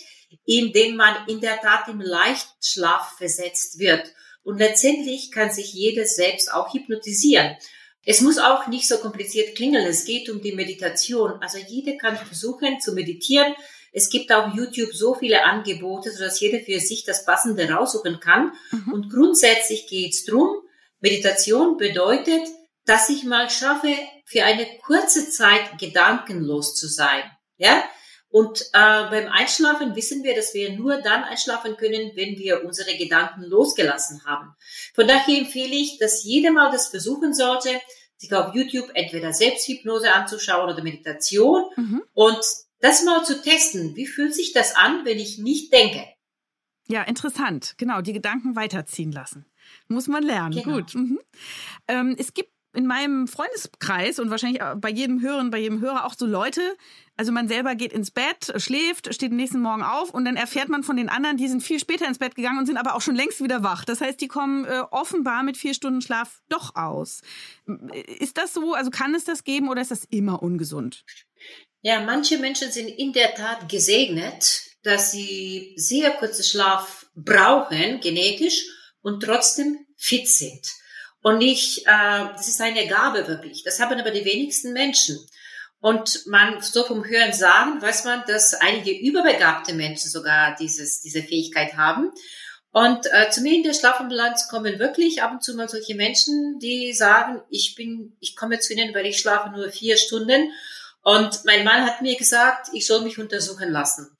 in 0.47 0.73
dem 0.73 0.97
man 0.97 1.14
in 1.27 1.41
der 1.41 1.61
Tat 1.61 1.88
im 1.88 2.01
Leichtschlaf 2.01 3.19
versetzt 3.19 3.79
wird. 3.79 4.11
Und 4.49 4.57
letztendlich 4.57 5.31
kann 5.31 5.51
sich 5.51 5.75
jeder 5.75 6.07
selbst 6.07 6.51
auch 6.51 6.73
hypnotisieren. 6.73 7.55
Es 8.07 8.23
muss 8.23 8.39
auch 8.39 8.67
nicht 8.67 8.89
so 8.89 8.97
kompliziert 8.97 9.55
klingen. 9.55 9.85
Es 9.85 10.07
geht 10.07 10.31
um 10.31 10.41
die 10.41 10.55
Meditation. 10.55 11.33
Also 11.43 11.59
jeder 11.59 11.99
kann 11.99 12.17
versuchen 12.17 12.81
zu 12.81 12.95
meditieren. 12.95 13.55
Es 13.93 14.09
gibt 14.09 14.33
auf 14.33 14.55
YouTube 14.55 14.95
so 14.95 15.13
viele 15.13 15.45
Angebote, 15.45 16.11
sodass 16.11 16.41
jeder 16.41 16.61
für 16.61 16.81
sich 16.81 17.05
das 17.05 17.27
Passende 17.27 17.69
raussuchen 17.69 18.21
kann. 18.21 18.53
Mhm. 18.71 18.93
Und 18.95 19.13
grundsätzlich 19.13 19.87
geht 19.87 20.15
es 20.15 20.25
darum, 20.25 20.63
Meditation 21.01 21.77
bedeutet, 21.77 22.49
dass 22.87 23.11
ich 23.11 23.25
mal 23.25 23.51
schaffe, 23.51 23.95
für 24.25 24.45
eine 24.45 24.67
kurze 24.83 25.29
Zeit 25.29 25.79
gedankenlos 25.79 26.75
zu 26.75 26.89
sein. 26.89 27.23
Ja? 27.59 27.85
Und 28.31 28.61
äh, 28.73 29.09
beim 29.11 29.29
Einschlafen 29.29 29.97
wissen 29.97 30.23
wir, 30.23 30.35
dass 30.35 30.53
wir 30.53 30.73
nur 30.77 31.01
dann 31.01 31.25
einschlafen 31.25 31.77
können, 31.77 32.12
wenn 32.14 32.38
wir 32.38 32.64
unsere 32.64 32.97
Gedanken 32.97 33.43
losgelassen 33.43 34.25
haben. 34.27 34.55
Von 34.95 35.09
daher 35.09 35.38
empfehle 35.38 35.75
ich, 35.75 35.99
dass 35.99 36.25
jeder 36.25 36.51
mal 36.51 36.71
das 36.71 36.88
versuchen 36.88 37.33
sollte, 37.33 37.71
sich 38.19 38.33
auf 38.35 38.55
YouTube 38.55 38.91
entweder 38.95 39.33
Selbsthypnose 39.33 40.12
anzuschauen 40.12 40.71
oder 40.71 40.83
Meditation 40.83 41.64
mhm. 41.77 42.03
und 42.12 42.41
das 42.81 43.03
mal 43.05 43.25
zu 43.25 43.41
testen. 43.41 43.97
Wie 43.97 44.07
fühlt 44.07 44.35
sich 44.35 44.53
das 44.53 44.77
an, 44.77 45.05
wenn 45.05 45.19
ich 45.19 45.38
nicht 45.38 45.73
denke? 45.73 46.05
Ja, 46.88 47.03
interessant. 47.03 47.75
Genau, 47.77 48.01
die 48.01 48.12
Gedanken 48.12 48.57
weiterziehen 48.57 49.12
lassen. 49.12 49.47
Muss 49.88 50.09
man 50.09 50.23
lernen. 50.23 50.62
Genau. 50.62 50.77
Gut. 50.77 50.95
Mhm. 50.95 51.21
Ähm, 51.87 52.17
es 52.19 52.35
gibt 52.35 52.51
in 52.79 52.87
meinem 52.87 53.27
Freundeskreis 53.27 54.21
und 54.21 54.31
wahrscheinlich 54.31 54.62
bei 54.77 54.88
jedem 54.88 55.21
Hören, 55.21 55.51
bei 55.51 55.59
jedem 55.59 55.81
Hörer 55.81 56.07
auch 56.07 56.14
so 56.17 56.27
Leute, 56.27 56.61
also 57.17 57.33
man 57.33 57.49
selber 57.49 57.75
geht 57.75 57.93
ins 57.93 58.12
Bett, 58.12 58.53
schläft, 58.59 59.12
steht 59.12 59.33
am 59.33 59.37
nächsten 59.37 59.61
Morgen 59.61 59.83
auf 59.83 60.14
und 60.14 60.25
dann 60.25 60.37
erfährt 60.37 60.69
man 60.69 60.85
von 60.85 60.97
den 60.97 61.09
anderen, 61.09 61.37
die 61.37 61.49
sind 61.49 61.61
viel 61.61 61.81
später 61.81 62.07
ins 62.07 62.19
Bett 62.19 62.37
gegangen 62.37 62.61
und 62.61 62.67
sind 62.67 62.77
aber 62.77 62.95
auch 62.95 63.01
schon 63.01 63.17
längst 63.17 63.43
wieder 63.43 63.64
wach. 63.64 63.85
Das 63.85 64.01
heißt, 64.01 64.21
die 64.21 64.29
kommen 64.29 64.64
äh, 64.64 64.85
offenbar 64.93 65.43
mit 65.43 65.57
vier 65.57 65.75
Stunden 65.75 66.01
Schlaf 66.03 66.41
doch 66.49 66.77
aus. 66.77 67.23
Ist 68.21 68.38
das 68.38 68.55
so? 68.55 68.75
Also 68.75 68.93
kann 68.93 69.12
es 69.17 69.25
das 69.25 69.43
geben 69.43 69.69
oder 69.69 69.83
ist 69.83 69.91
das 69.91 70.05
immer 70.05 70.41
ungesund? 70.41 71.05
Ja, 71.83 72.01
manche 72.05 72.38
Menschen 72.38 72.71
sind 72.71 72.87
in 72.87 73.12
der 73.12 73.35
Tat 73.35 73.69
gesegnet, 73.69 74.62
dass 74.85 75.11
sie 75.11 75.73
sehr 75.75 76.12
kurzen 76.12 76.45
Schlaf 76.45 77.07
brauchen, 77.17 77.99
genetisch, 77.99 78.67
und 79.03 79.25
trotzdem 79.25 79.85
fit 79.97 80.29
sind. 80.29 80.64
Und 81.22 81.40
ich, 81.40 81.87
äh, 81.87 82.28
das 82.33 82.48
ist 82.48 82.61
eine 82.61 82.87
Gabe 82.87 83.26
wirklich. 83.26 83.64
Das 83.64 83.81
haben 83.81 83.98
aber 83.98 84.11
die 84.11 84.24
wenigsten 84.24 84.72
Menschen. 84.72 85.18
Und 85.81 86.26
man, 86.26 86.61
so 86.61 86.85
vom 86.85 87.04
Hören 87.04 87.33
sagen, 87.33 87.81
weiß 87.81 88.04
man, 88.04 88.24
dass 88.26 88.54
einige 88.54 88.90
überbegabte 88.90 89.74
Menschen 89.74 90.11
sogar 90.11 90.57
dieses, 90.57 91.00
diese 91.00 91.22
Fähigkeit 91.22 91.76
haben. 91.76 92.11
Und 92.72 93.07
äh, 93.12 93.31
zu 93.31 93.40
mir 93.40 93.54
in 93.54 93.62
der 93.62 93.74
Schlafambulanz 93.74 94.48
kommen 94.48 94.78
wirklich 94.78 95.22
ab 95.22 95.33
und 95.33 95.42
zu 95.42 95.54
mal 95.54 95.68
solche 95.68 95.94
Menschen, 95.94 96.59
die 96.61 96.92
sagen, 96.92 97.40
ich 97.48 97.74
bin, 97.74 98.16
ich 98.20 98.37
komme 98.37 98.59
zu 98.59 98.72
Ihnen, 98.72 98.94
weil 98.94 99.07
ich 99.07 99.18
schlafe 99.18 99.50
nur 99.50 99.70
vier 99.70 99.96
Stunden. 99.96 100.52
Und 101.02 101.44
mein 101.44 101.64
Mann 101.64 101.87
hat 101.87 102.02
mir 102.02 102.16
gesagt, 102.16 102.68
ich 102.72 102.87
soll 102.87 103.02
mich 103.02 103.18
untersuchen 103.18 103.70
lassen. 103.70 104.16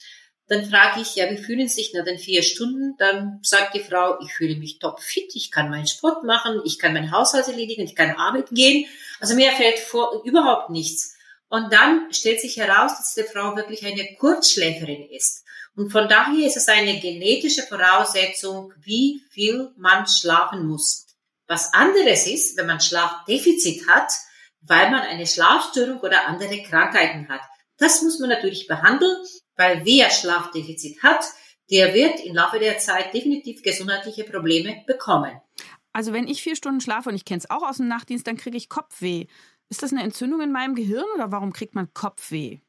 Dann 0.49 0.65
frage 0.65 1.03
ich, 1.03 1.15
ja, 1.15 1.31
wie 1.31 1.37
fühlen 1.37 1.69
Sie 1.69 1.83
sich 1.83 1.93
nach 1.93 2.05
den 2.05 2.19
vier 2.19 2.43
Stunden? 2.43 2.97
Dann 2.99 3.39
sagt 3.43 3.75
die 3.75 3.81
Frau, 3.81 4.19
ich 4.21 4.33
fühle 4.33 4.57
mich 4.57 4.79
topfit, 4.79 5.31
ich 5.35 5.51
kann 5.51 5.69
meinen 5.69 5.87
Sport 5.87 6.25
machen, 6.25 6.63
ich 6.65 6.79
kann 6.79 6.95
meinen 6.95 7.13
Haushalt 7.13 7.49
erledigen, 7.49 7.85
ich 7.85 7.95
kann 7.95 8.17
arbeiten 8.17 8.55
gehen. 8.55 8.87
Also 9.21 9.35
mir 9.35 9.53
fällt 9.53 9.79
vor, 9.79 10.23
überhaupt 10.25 10.71
nichts. 10.71 11.15
Und 11.51 11.73
dann 11.73 12.13
stellt 12.13 12.41
sich 12.41 12.57
heraus, 12.57 12.97
dass 12.97 13.15
die 13.15 13.31
Frau 13.31 13.57
wirklich 13.57 13.85
eine 13.85 14.15
Kurzschläferin 14.17 15.11
ist. 15.11 15.45
Und 15.77 15.91
von 15.91 16.09
daher 16.09 16.47
ist 16.47 16.57
es 16.57 16.69
eine 16.69 16.99
genetische 16.99 17.63
Voraussetzung, 17.63 18.73
wie 18.81 19.23
viel 19.31 19.71
man 19.77 20.07
schlafen 20.07 20.67
muss. 20.67 21.07
Was 21.47 21.73
anderes 21.73 22.27
ist, 22.27 22.57
wenn 22.57 22.67
man 22.67 22.81
Schlafdefizit 22.81 23.87
hat, 23.87 24.11
weil 24.63 24.91
man 24.91 25.03
eine 25.03 25.27
Schlafstörung 25.27 26.01
oder 26.01 26.27
andere 26.27 26.63
Krankheiten 26.63 27.29
hat. 27.29 27.43
Das 27.79 28.03
muss 28.03 28.19
man 28.19 28.29
natürlich 28.29 28.67
behandeln, 28.67 29.17
weil 29.59 29.85
wer 29.85 30.09
Schlafdefizit 30.09 31.03
hat, 31.03 31.25
der 31.71 31.93
wird 31.93 32.21
im 32.21 32.35
Laufe 32.35 32.59
der 32.59 32.79
Zeit 32.79 33.13
definitiv 33.13 33.63
gesundheitliche 33.63 34.25
Probleme 34.25 34.83
bekommen. 34.87 35.39
Also 35.93 36.13
wenn 36.13 36.29
ich 36.29 36.43
vier 36.43 36.57
Stunden 36.57 36.81
schlafe 36.81 37.11
und 37.11 37.17
ich 37.17 37.27
kenne 37.27 37.39
es 37.39 37.51
auch 37.51 37.69
aus 37.69 37.79
dem 37.79 37.89
Nachtdienst, 37.89 38.27
dann 38.27 38.37
kriege 38.37 38.57
ich 38.57 38.69
Kopfweh. 38.69 39.27
Ist 39.69 39.83
das 39.83 39.93
eine 39.93 40.03
Entzündung 40.03 40.41
in 40.41 40.53
meinem 40.53 40.75
Gehirn 40.75 41.05
oder 41.15 41.31
warum 41.31 41.53
kriegt 41.53 41.75
man 41.75 41.93
Kopfweh? 41.93 42.61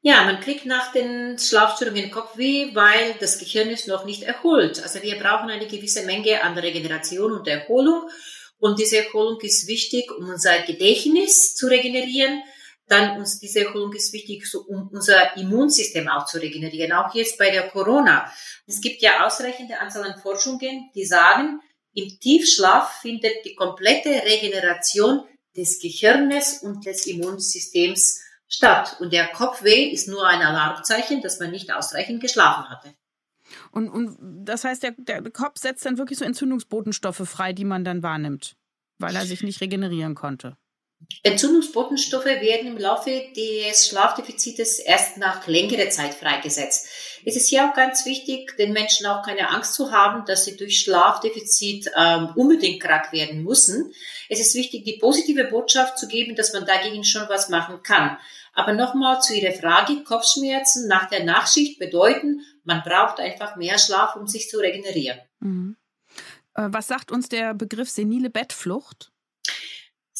Ja, 0.00 0.24
man 0.24 0.40
kriegt 0.40 0.64
nach 0.64 0.92
den 0.92 1.38
Schlafstörungen 1.38 2.10
Kopfweh, 2.10 2.74
weil 2.74 3.14
das 3.20 3.38
Gehirn 3.38 3.68
ist 3.68 3.88
noch 3.88 4.04
nicht 4.04 4.22
erholt. 4.22 4.80
Also 4.82 5.02
wir 5.02 5.18
brauchen 5.18 5.50
eine 5.50 5.66
gewisse 5.66 6.06
Menge 6.06 6.42
an 6.42 6.56
Regeneration 6.56 7.32
und 7.32 7.48
Erholung. 7.48 8.08
Und 8.58 8.78
diese 8.78 9.04
Erholung 9.04 9.40
ist 9.40 9.66
wichtig, 9.66 10.10
um 10.16 10.28
unser 10.28 10.62
Gedächtnis 10.62 11.54
zu 11.54 11.66
regenerieren. 11.66 12.42
Dann 12.88 13.18
uns 13.18 13.38
diese 13.38 13.66
Erholung 13.66 13.92
ist 13.92 14.12
wichtig, 14.12 14.46
so, 14.46 14.60
um 14.60 14.88
unser 14.88 15.36
Immunsystem 15.36 16.08
auch 16.08 16.24
zu 16.24 16.38
regenerieren. 16.38 16.92
Auch 16.92 17.14
jetzt 17.14 17.38
bei 17.38 17.50
der 17.50 17.68
Corona. 17.68 18.32
Es 18.66 18.80
gibt 18.80 19.02
ja 19.02 19.26
ausreichende 19.26 19.78
Anzahl 19.78 20.04
an 20.04 20.20
Forschungen, 20.20 20.90
die 20.94 21.04
sagen, 21.04 21.60
im 21.94 22.08
Tiefschlaf 22.20 23.00
findet 23.00 23.44
die 23.44 23.54
komplette 23.54 24.10
Regeneration 24.10 25.24
des 25.56 25.80
Gehirnes 25.80 26.62
und 26.62 26.86
des 26.86 27.06
Immunsystems 27.06 28.20
statt. 28.46 28.96
Und 29.00 29.12
der 29.12 29.28
Kopfweh 29.28 29.90
ist 29.90 30.08
nur 30.08 30.26
ein 30.26 30.40
Alarmzeichen, 30.40 31.20
dass 31.22 31.40
man 31.40 31.50
nicht 31.50 31.72
ausreichend 31.72 32.20
geschlafen 32.20 32.68
hatte. 32.68 32.94
Und, 33.70 33.88
und 33.88 34.16
das 34.44 34.64
heißt, 34.64 34.82
der, 34.82 34.92
der 34.92 35.22
Kopf 35.30 35.58
setzt 35.58 35.84
dann 35.84 35.98
wirklich 35.98 36.18
so 36.18 36.24
Entzündungsbotenstoffe 36.24 37.28
frei, 37.28 37.52
die 37.52 37.64
man 37.64 37.84
dann 37.84 38.02
wahrnimmt, 38.02 38.56
weil 38.98 39.16
er 39.16 39.24
sich 39.24 39.42
nicht 39.42 39.60
regenerieren 39.60 40.14
konnte. 40.14 40.56
Entzündungsbotenstoffe 41.22 42.26
werden 42.26 42.68
im 42.68 42.78
Laufe 42.78 43.10
des 43.36 43.88
Schlafdefizites 43.88 44.78
erst 44.78 45.16
nach 45.16 45.46
längerer 45.46 45.90
Zeit 45.90 46.14
freigesetzt. 46.14 46.86
Es 47.24 47.36
ist 47.36 47.48
hier 47.48 47.68
auch 47.68 47.74
ganz 47.74 48.06
wichtig, 48.06 48.56
den 48.56 48.72
Menschen 48.72 49.06
auch 49.06 49.24
keine 49.24 49.50
Angst 49.50 49.74
zu 49.74 49.90
haben, 49.90 50.24
dass 50.26 50.44
sie 50.44 50.56
durch 50.56 50.78
Schlafdefizit 50.78 51.90
ähm, 51.96 52.30
unbedingt 52.36 52.82
krank 52.82 53.12
werden 53.12 53.42
müssen. 53.42 53.92
Es 54.28 54.40
ist 54.40 54.54
wichtig, 54.54 54.84
die 54.84 54.98
positive 54.98 55.44
Botschaft 55.44 55.98
zu 55.98 56.08
geben, 56.08 56.36
dass 56.36 56.52
man 56.52 56.66
dagegen 56.66 57.04
schon 57.04 57.28
was 57.28 57.48
machen 57.48 57.82
kann. 57.82 58.16
Aber 58.52 58.72
nochmal 58.72 59.20
zu 59.20 59.34
Ihrer 59.34 59.52
Frage, 59.52 60.02
Kopfschmerzen 60.04 60.88
nach 60.88 61.08
der 61.08 61.24
Nachschicht 61.24 61.78
bedeuten, 61.78 62.42
man 62.64 62.82
braucht 62.82 63.20
einfach 63.20 63.56
mehr 63.56 63.78
Schlaf, 63.78 64.16
um 64.16 64.26
sich 64.26 64.48
zu 64.48 64.58
regenerieren. 64.58 65.18
Mhm. 65.40 65.76
Äh, 66.54 66.68
was 66.70 66.88
sagt 66.88 67.12
uns 67.12 67.28
der 67.28 67.54
Begriff 67.54 67.88
senile 67.88 68.30
Bettflucht? 68.30 69.12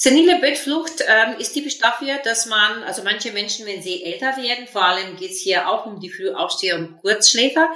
Senile 0.00 0.38
Bettflucht 0.38 1.02
ähm, 1.08 1.40
ist 1.40 1.54
typisch 1.54 1.78
dafür, 1.78 2.18
dass 2.22 2.46
man, 2.46 2.84
also 2.84 3.02
manche 3.02 3.32
Menschen, 3.32 3.66
wenn 3.66 3.82
sie 3.82 4.04
älter 4.04 4.36
werden, 4.36 4.68
vor 4.68 4.84
allem 4.84 5.16
geht 5.16 5.32
es 5.32 5.40
hier 5.40 5.68
auch 5.68 5.86
um 5.86 5.98
die 5.98 6.08
Frühaufsteher 6.08 6.76
und 6.76 6.98
Kurzschläfer, 6.98 7.68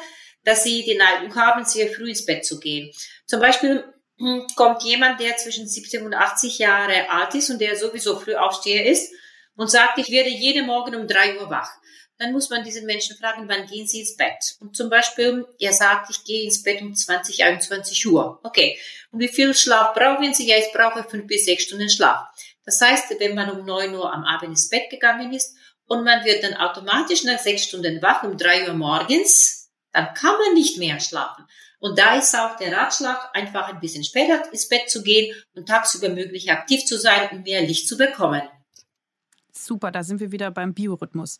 dass 0.44 0.62
sie 0.62 0.84
die 0.84 0.94
Neigung 0.94 1.34
haben, 1.34 1.64
sehr 1.64 1.88
früh 1.88 2.10
ins 2.10 2.24
Bett 2.24 2.46
zu 2.46 2.60
gehen. 2.60 2.92
Zum 3.26 3.40
Beispiel 3.40 3.82
hm, 4.18 4.46
kommt 4.54 4.84
jemand, 4.84 5.18
der 5.18 5.36
zwischen 5.36 5.66
70 5.66 6.02
und 6.02 6.14
80 6.14 6.60
Jahre 6.60 7.10
alt 7.10 7.34
ist 7.34 7.50
und 7.50 7.60
der 7.60 7.74
sowieso 7.74 8.16
Frühaufsteher 8.16 8.86
ist 8.86 9.12
und 9.56 9.68
sagt, 9.68 9.98
ich 9.98 10.12
werde 10.12 10.30
jeden 10.30 10.66
Morgen 10.66 10.94
um 10.94 11.08
drei 11.08 11.40
Uhr 11.40 11.50
wach 11.50 11.72
dann 12.22 12.32
muss 12.32 12.50
man 12.50 12.62
diesen 12.62 12.86
Menschen 12.86 13.16
fragen, 13.16 13.48
wann 13.48 13.66
gehen 13.66 13.86
sie 13.86 14.00
ins 14.00 14.16
Bett? 14.16 14.56
Und 14.60 14.76
zum 14.76 14.88
Beispiel, 14.88 15.44
er 15.58 15.72
sagt, 15.72 16.08
ich 16.10 16.24
gehe 16.24 16.44
ins 16.44 16.62
Bett 16.62 16.80
um 16.80 16.94
20, 16.94 17.42
21 17.42 18.06
Uhr. 18.06 18.38
Okay. 18.44 18.78
Und 19.12 19.20
wie 19.20 19.28
viel 19.28 19.54
Schlaf 19.54 19.94
brauchen 19.94 20.34
Sie? 20.34 20.48
Ja, 20.48 20.56
ich 20.56 20.72
brauche 20.72 21.04
fünf 21.04 21.26
bis 21.26 21.44
sechs 21.44 21.64
Stunden 21.64 21.90
Schlaf. 21.90 22.26
Das 22.64 22.80
heißt, 22.80 23.14
wenn 23.18 23.34
man 23.34 23.50
um 23.50 23.64
neun 23.64 23.94
Uhr 23.94 24.12
am 24.12 24.24
Abend 24.24 24.50
ins 24.50 24.68
Bett 24.68 24.90
gegangen 24.90 25.32
ist 25.32 25.54
und 25.86 26.04
man 26.04 26.24
wird 26.24 26.42
dann 26.42 26.54
automatisch 26.54 27.22
nach 27.24 27.38
sechs 27.38 27.64
Stunden 27.64 28.00
wach 28.00 28.22
um 28.22 28.38
drei 28.38 28.66
Uhr 28.66 28.74
morgens, 28.74 29.70
dann 29.92 30.14
kann 30.14 30.34
man 30.38 30.54
nicht 30.54 30.78
mehr 30.78 30.98
schlafen. 30.98 31.44
Und 31.78 31.98
da 31.98 32.16
ist 32.16 32.34
auch 32.34 32.56
der 32.56 32.72
Ratschlag, 32.74 33.30
einfach 33.34 33.68
ein 33.68 33.80
bisschen 33.80 34.04
später 34.04 34.50
ins 34.50 34.68
Bett 34.68 34.88
zu 34.88 35.02
gehen 35.02 35.34
und 35.54 35.68
tagsüber 35.68 36.08
möglich 36.08 36.50
aktiv 36.50 36.84
zu 36.84 36.96
sein 36.96 37.28
und 37.32 37.42
mehr 37.42 37.60
Licht 37.60 37.88
zu 37.88 37.98
bekommen. 37.98 38.42
Super, 39.52 39.90
da 39.90 40.02
sind 40.02 40.20
wir 40.20 40.32
wieder 40.32 40.50
beim 40.50 40.74
Biorhythmus. 40.74 41.38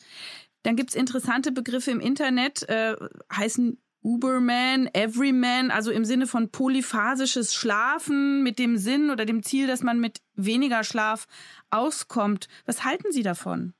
Dann 0.65 0.77
gibt 0.77 0.91
es 0.91 0.97
interessante 0.97 1.53
Begriffe 1.53 1.93
im 1.93 2.01
Internet, 2.01 2.69
äh, 2.69 2.97
heißen 3.35 3.81
Uberman, 4.03 4.91
Everyman, 4.93 5.71
also 5.71 5.91
im 5.91 6.05
Sinne 6.05 6.27
von 6.27 6.51
polyphasisches 6.51 7.55
Schlafen 7.55 8.43
mit 8.43 8.59
dem 8.59 8.77
Sinn 8.77 9.11
oder 9.11 9.25
dem 9.25 9.43
Ziel, 9.43 9.67
dass 9.67 9.83
man 9.83 10.01
mit 10.01 10.21
weniger 10.35 10.83
Schlaf 10.85 11.27
auskommt. 11.71 12.49
Was 12.67 12.85
halten 12.85 13.13
Sie 13.13 13.23
davon? 13.23 13.75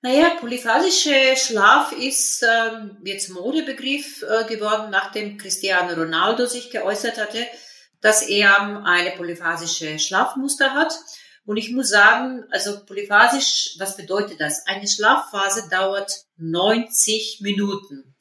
Naja, 0.00 0.30
polyphasischer 0.40 1.36
Schlaf 1.36 1.92
ist 1.92 2.42
ähm, 2.42 2.96
jetzt 3.04 3.28
Modebegriff 3.30 4.22
äh, 4.22 4.44
geworden, 4.44 4.90
nachdem 4.90 5.38
Cristiano 5.38 5.94
Ronaldo 5.94 6.46
sich 6.46 6.70
geäußert 6.70 7.18
hatte, 7.18 7.46
dass 8.00 8.22
er 8.22 8.84
eine 8.84 9.12
polyphasische 9.12 9.98
Schlafmuster 9.98 10.74
hat. 10.74 10.92
Und 11.44 11.56
ich 11.56 11.70
muss 11.70 11.88
sagen, 11.88 12.44
also 12.50 12.84
polyphasisch, 12.84 13.76
was 13.78 13.96
bedeutet 13.96 14.40
das? 14.40 14.66
Eine 14.66 14.88
Schlafphase 14.88 15.68
dauert 15.70 16.24
90 16.36 17.38
Minuten. 17.42 18.11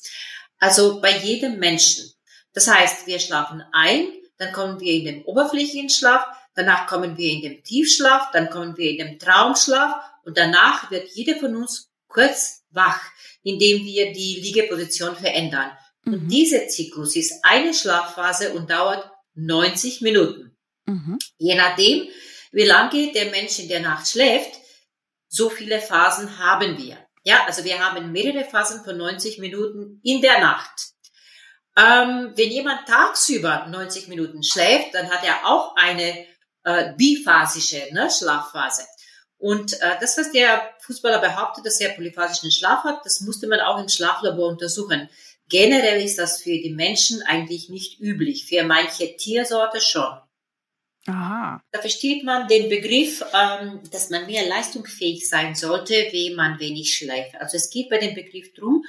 Also 0.61 1.01
bei 1.01 1.17
jedem 1.17 1.57
Menschen. 1.57 2.13
Das 2.53 2.67
heißt, 2.69 3.07
wir 3.07 3.19
schlafen 3.19 3.63
ein, 3.73 4.07
dann 4.37 4.53
kommen 4.53 4.79
wir 4.79 4.93
in 4.93 5.05
den 5.05 5.23
oberflächlichen 5.23 5.89
Schlaf, 5.89 6.23
danach 6.53 6.85
kommen 6.85 7.17
wir 7.17 7.31
in 7.31 7.41
den 7.41 7.63
Tiefschlaf, 7.63 8.29
dann 8.31 8.49
kommen 8.49 8.77
wir 8.77 8.91
in 8.91 8.97
den 8.97 9.19
Traumschlaf 9.19 9.95
und 10.23 10.37
danach 10.37 10.91
wird 10.91 11.09
jeder 11.13 11.39
von 11.39 11.55
uns 11.55 11.91
kurz 12.07 12.63
wach, 12.69 13.01
indem 13.41 13.83
wir 13.83 14.13
die 14.13 14.39
Liegeposition 14.39 15.15
verändern. 15.15 15.71
Mhm. 16.03 16.13
Und 16.13 16.27
dieser 16.29 16.67
Zyklus 16.67 17.15
ist 17.15 17.43
eine 17.43 17.73
Schlafphase 17.73 18.53
und 18.53 18.69
dauert 18.69 19.09
90 19.33 20.01
Minuten. 20.01 20.55
Mhm. 20.85 21.17
Je 21.39 21.55
nachdem, 21.55 22.07
wie 22.51 22.65
lange 22.65 23.11
der 23.13 23.31
Mensch 23.31 23.57
in 23.57 23.67
der 23.67 23.79
Nacht 23.79 24.07
schläft, 24.07 24.59
so 25.27 25.49
viele 25.49 25.81
Phasen 25.81 26.37
haben 26.37 26.77
wir. 26.77 26.97
Ja, 27.23 27.45
also 27.45 27.63
wir 27.63 27.79
haben 27.79 28.11
mehrere 28.11 28.45
Phasen 28.45 28.83
von 28.83 28.97
90 28.97 29.39
Minuten 29.39 29.99
in 30.03 30.21
der 30.21 30.39
Nacht. 30.39 30.91
Ähm, 31.77 32.33
wenn 32.35 32.49
jemand 32.49 32.87
tagsüber 32.87 33.67
90 33.67 34.07
Minuten 34.07 34.43
schläft, 34.43 34.93
dann 34.93 35.09
hat 35.09 35.23
er 35.23 35.45
auch 35.45 35.75
eine 35.75 36.25
äh, 36.63 36.93
biphasische 36.97 37.87
ne, 37.91 38.09
Schlafphase. 38.09 38.83
Und 39.37 39.73
äh, 39.81 39.97
das, 39.99 40.17
was 40.17 40.31
der 40.31 40.61
Fußballer 40.81 41.19
behauptet, 41.19 41.65
dass 41.65 41.79
er 41.79 41.89
polyphasischen 41.89 42.51
Schlaf 42.51 42.83
hat, 42.83 43.05
das 43.05 43.21
musste 43.21 43.47
man 43.47 43.59
auch 43.61 43.79
im 43.79 43.89
Schlaflabor 43.89 44.49
untersuchen. 44.49 45.09
Generell 45.49 46.01
ist 46.03 46.19
das 46.19 46.41
für 46.41 46.51
die 46.51 46.73
Menschen 46.73 47.23
eigentlich 47.23 47.69
nicht 47.69 47.99
üblich, 47.99 48.45
für 48.45 48.63
manche 48.63 49.15
Tiersorte 49.15 49.81
schon. 49.81 50.19
Aha. 51.07 51.63
Da 51.71 51.81
versteht 51.81 52.23
man 52.23 52.47
den 52.47 52.69
Begriff, 52.69 53.23
ähm, 53.33 53.81
dass 53.91 54.09
man 54.09 54.27
mehr 54.27 54.47
leistungsfähig 54.47 55.27
sein 55.27 55.55
sollte, 55.55 55.93
wenn 55.93 56.35
man 56.35 56.59
wenig 56.59 56.93
schläft. 56.93 57.35
Also 57.35 57.57
es 57.57 57.69
geht 57.69 57.89
bei 57.89 57.97
dem 57.97 58.13
Begriff 58.13 58.53
drum, 58.53 58.85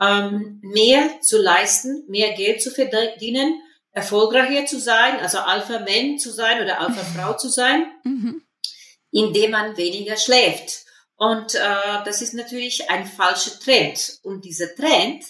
ähm, 0.00 0.60
mehr 0.62 1.20
zu 1.20 1.40
leisten, 1.40 2.04
mehr 2.08 2.32
Geld 2.32 2.62
zu 2.62 2.70
verdienen, 2.70 3.60
erfolgreicher 3.90 4.64
zu 4.64 4.80
sein, 4.80 5.20
also 5.20 5.38
Alpha-Man 5.38 6.18
zu 6.18 6.30
sein 6.30 6.62
oder 6.62 6.80
Alpha-Frau 6.80 7.36
zu 7.36 7.48
sein. 7.48 7.86
Mhm 8.04 8.42
indem 9.12 9.52
man 9.52 9.76
weniger 9.76 10.16
schläft. 10.16 10.84
Und 11.14 11.54
äh, 11.54 11.58
das 12.04 12.20
ist 12.20 12.34
natürlich 12.34 12.90
ein 12.90 13.06
falscher 13.06 13.60
Trend. 13.60 14.18
Und 14.22 14.44
dieser 14.44 14.74
Trend 14.74 15.22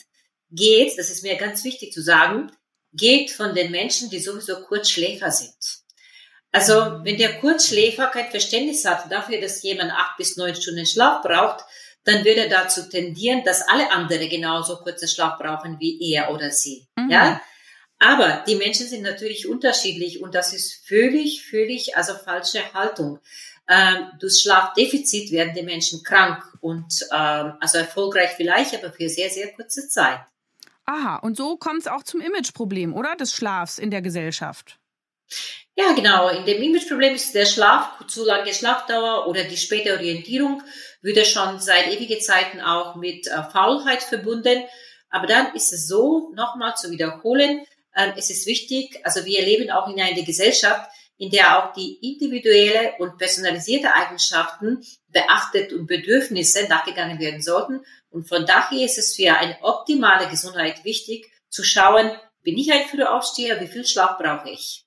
geht, 0.50 0.98
das 0.98 1.10
ist 1.10 1.22
mir 1.22 1.36
ganz 1.36 1.64
wichtig 1.64 1.92
zu 1.92 2.00
sagen, 2.00 2.50
geht 2.92 3.30
von 3.30 3.54
den 3.54 3.70
Menschen, 3.70 4.08
die 4.08 4.20
sowieso 4.20 4.62
Kurzschläfer 4.62 5.30
sind. 5.30 5.81
Also 6.52 7.00
wenn 7.02 7.16
der 7.16 7.38
Kurzschläfer 7.40 8.08
kein 8.08 8.30
Verständnis 8.30 8.84
hat 8.84 9.10
dafür, 9.10 9.40
dass 9.40 9.62
jemand 9.62 9.90
acht 9.92 10.16
bis 10.18 10.36
neun 10.36 10.54
Stunden 10.54 10.86
Schlaf 10.86 11.22
braucht, 11.22 11.64
dann 12.04 12.24
würde 12.24 12.42
er 12.42 12.48
dazu 12.48 12.88
tendieren, 12.88 13.42
dass 13.44 13.66
alle 13.68 13.90
andere 13.90 14.28
genauso 14.28 14.76
kurzen 14.76 15.08
Schlaf 15.08 15.38
brauchen 15.38 15.78
wie 15.80 16.12
er 16.12 16.30
oder 16.30 16.50
sie. 16.50 16.86
Mhm. 16.96 17.10
Ja? 17.10 17.40
Aber 17.98 18.44
die 18.46 18.56
Menschen 18.56 18.86
sind 18.86 19.02
natürlich 19.02 19.48
unterschiedlich 19.48 20.20
und 20.20 20.34
das 20.34 20.52
ist 20.52 20.86
völlig, 20.86 21.46
völlig, 21.46 21.96
also 21.96 22.14
falsche 22.14 22.74
Haltung 22.74 23.20
ähm, 23.68 24.10
durch 24.18 24.40
Schlafdefizit 24.42 25.30
werden 25.30 25.54
die 25.54 25.62
Menschen 25.62 26.02
krank 26.02 26.42
und 26.60 27.06
ähm, 27.12 27.54
also 27.60 27.78
erfolgreich 27.78 28.30
vielleicht, 28.36 28.74
aber 28.74 28.92
für 28.92 29.08
sehr, 29.08 29.30
sehr 29.30 29.52
kurze 29.52 29.88
Zeit. 29.88 30.20
Aha, 30.84 31.16
und 31.16 31.36
so 31.36 31.56
kommt 31.56 31.80
es 31.80 31.86
auch 31.86 32.02
zum 32.02 32.20
Imageproblem, 32.20 32.92
oder? 32.92 33.14
Des 33.14 33.32
Schlafs 33.32 33.78
in 33.78 33.90
der 33.90 34.02
Gesellschaft. 34.02 34.78
Ja, 35.74 35.92
genau. 35.92 36.28
In 36.28 36.44
dem 36.44 36.62
Imageproblem 36.62 37.14
ist 37.14 37.34
der 37.34 37.46
Schlaf, 37.46 38.06
zu 38.06 38.24
lange 38.24 38.52
Schlafdauer 38.52 39.26
oder 39.26 39.44
die 39.44 39.56
späte 39.56 39.92
Orientierung 39.92 40.62
würde 41.00 41.24
schon 41.24 41.60
seit 41.60 41.88
ewigen 41.88 42.20
Zeiten 42.20 42.60
auch 42.60 42.96
mit 42.96 43.26
äh, 43.26 43.42
Faulheit 43.50 44.02
verbunden. 44.02 44.64
Aber 45.08 45.26
dann 45.26 45.54
ist 45.54 45.72
es 45.72 45.88
so, 45.88 46.30
nochmal 46.34 46.74
zu 46.76 46.90
wiederholen, 46.90 47.64
äh, 47.94 48.12
es 48.16 48.30
ist 48.30 48.46
wichtig, 48.46 49.00
also 49.04 49.24
wir 49.24 49.42
leben 49.42 49.70
auch 49.70 49.88
in 49.88 50.00
einer 50.00 50.22
Gesellschaft, 50.22 50.90
in 51.16 51.30
der 51.30 51.58
auch 51.58 51.72
die 51.72 51.98
individuelle 52.02 52.94
und 52.98 53.18
personalisierte 53.18 53.94
Eigenschaften 53.94 54.84
beachtet 55.08 55.72
und 55.72 55.86
Bedürfnisse 55.86 56.66
nachgegangen 56.68 57.18
werden 57.18 57.42
sollten. 57.42 57.84
Und 58.10 58.28
von 58.28 58.44
daher 58.44 58.84
ist 58.84 58.98
es 58.98 59.14
für 59.14 59.32
eine 59.34 59.56
optimale 59.62 60.28
Gesundheit 60.28 60.84
wichtig, 60.84 61.30
zu 61.48 61.62
schauen, 61.62 62.10
bin 62.42 62.58
ich 62.58 62.72
ein 62.72 62.88
Frühaufsteher, 62.88 63.60
wie 63.60 63.68
viel 63.68 63.86
Schlaf 63.86 64.18
brauche 64.18 64.50
ich? 64.50 64.84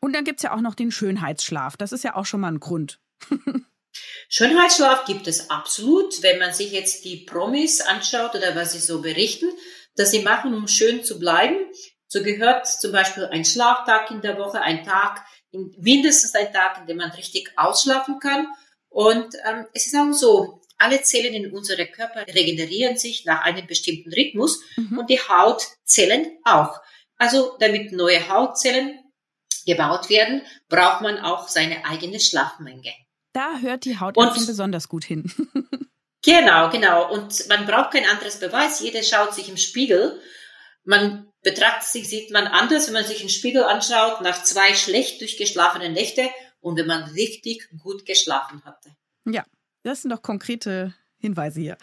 Und 0.00 0.12
dann 0.12 0.24
gibt's 0.24 0.42
ja 0.42 0.54
auch 0.54 0.60
noch 0.60 0.74
den 0.74 0.90
Schönheitsschlaf. 0.90 1.76
Das 1.76 1.92
ist 1.92 2.04
ja 2.04 2.14
auch 2.14 2.26
schon 2.26 2.40
mal 2.40 2.52
ein 2.52 2.60
Grund. 2.60 3.00
Schönheitsschlaf 4.28 5.04
gibt 5.04 5.26
es 5.26 5.50
absolut. 5.50 6.22
Wenn 6.22 6.38
man 6.38 6.52
sich 6.52 6.72
jetzt 6.72 7.04
die 7.04 7.24
Promis 7.24 7.80
anschaut 7.80 8.34
oder 8.34 8.54
was 8.54 8.72
sie 8.72 8.78
so 8.78 9.00
berichten, 9.00 9.48
dass 9.96 10.10
sie 10.10 10.22
machen, 10.22 10.54
um 10.54 10.68
schön 10.68 11.02
zu 11.02 11.18
bleiben, 11.18 11.56
so 12.06 12.22
gehört 12.22 12.66
zum 12.66 12.92
Beispiel 12.92 13.26
ein 13.26 13.44
Schlaftag 13.44 14.10
in 14.10 14.20
der 14.20 14.38
Woche, 14.38 14.60
ein 14.60 14.84
Tag, 14.84 15.24
mindestens 15.50 16.34
ein 16.34 16.52
Tag, 16.52 16.78
in 16.80 16.86
dem 16.86 16.98
man 16.98 17.10
richtig 17.10 17.52
ausschlafen 17.56 18.18
kann. 18.20 18.46
Und 18.88 19.34
ähm, 19.46 19.66
es 19.74 19.86
ist 19.86 19.96
auch 19.96 20.12
so, 20.12 20.62
alle 20.78 21.02
Zellen 21.02 21.34
in 21.34 21.52
unserem 21.52 21.90
Körper 21.90 22.26
regenerieren 22.26 22.96
sich 22.96 23.24
nach 23.24 23.42
einem 23.42 23.66
bestimmten 23.66 24.12
Rhythmus 24.12 24.62
mhm. 24.76 24.98
und 24.98 25.10
die 25.10 25.18
Hautzellen 25.18 26.38
auch. 26.44 26.80
Also 27.16 27.56
damit 27.58 27.92
neue 27.92 28.28
Hautzellen 28.28 29.00
gebaut 29.68 30.08
werden, 30.08 30.42
braucht 30.68 31.02
man 31.02 31.18
auch 31.18 31.46
seine 31.46 31.84
eigene 31.84 32.18
Schlafmenge. 32.18 32.92
Da 33.34 33.58
hört 33.60 33.84
die 33.84 34.00
Hautärztin 34.00 34.46
besonders 34.46 34.88
gut 34.88 35.04
hin. 35.04 35.30
genau, 36.24 36.70
genau. 36.70 37.12
Und 37.12 37.46
man 37.48 37.66
braucht 37.66 37.92
kein 37.92 38.06
anderes 38.06 38.40
Beweis. 38.40 38.80
Jeder 38.80 39.02
schaut 39.02 39.34
sich 39.34 39.48
im 39.48 39.58
Spiegel. 39.58 40.20
Man 40.84 41.28
betrachtet 41.42 41.88
sich, 41.88 42.08
sieht 42.08 42.30
man 42.30 42.46
anders, 42.46 42.86
wenn 42.86 42.94
man 42.94 43.04
sich 43.04 43.20
einen 43.20 43.28
Spiegel 43.28 43.62
anschaut, 43.62 44.22
nach 44.22 44.42
zwei 44.42 44.74
schlecht 44.74 45.20
durchgeschlafenen 45.20 45.92
Nächte 45.92 46.28
und 46.60 46.78
wenn 46.78 46.86
man 46.86 47.04
richtig 47.10 47.68
gut 47.82 48.06
geschlafen 48.06 48.64
hatte. 48.64 48.96
Ja, 49.26 49.44
das 49.82 50.02
sind 50.02 50.10
doch 50.10 50.22
konkrete 50.22 50.94
Hinweise 51.18 51.60
hier. 51.60 51.76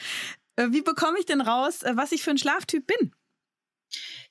Äh, 0.55 0.67
wie 0.71 0.81
bekomme 0.81 1.19
ich 1.19 1.27
denn 1.27 1.41
raus, 1.41 1.83
äh, 1.83 1.95
was 1.95 2.11
ich 2.11 2.23
für 2.23 2.31
ein 2.31 2.39
Schlaftyp 2.39 2.87
bin? 2.87 3.13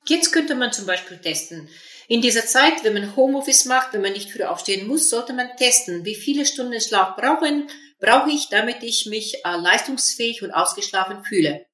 Jetzt 0.07 0.33
könnte 0.33 0.55
man 0.55 0.73
zum 0.73 0.87
Beispiel 0.87 1.19
testen. 1.19 1.69
In 2.09 2.21
dieser 2.21 2.45
Zeit, 2.45 2.85
wenn 2.85 2.93
man 2.93 3.17
Homeoffice 3.17 3.65
macht, 3.65 3.93
wenn 3.93 4.03
man 4.03 4.13
nicht 4.13 4.31
früh 4.31 4.43
aufstehen 4.43 4.87
muss, 4.87 5.09
sollte 5.09 5.33
man 5.33 5.57
testen, 5.57 6.05
wie 6.05 6.15
viele 6.15 6.45
Stunden 6.45 6.81
Schlaf 6.81 7.17
brauchen, 7.17 7.69
brauche 7.99 8.31
ich, 8.31 8.49
damit 8.51 8.83
ich 8.83 9.07
mich 9.07 9.37
äh, 9.45 9.57
leistungsfähig 9.57 10.43
und 10.43 10.51
ausgeschlafen 10.51 11.25
fühle. 11.25 11.65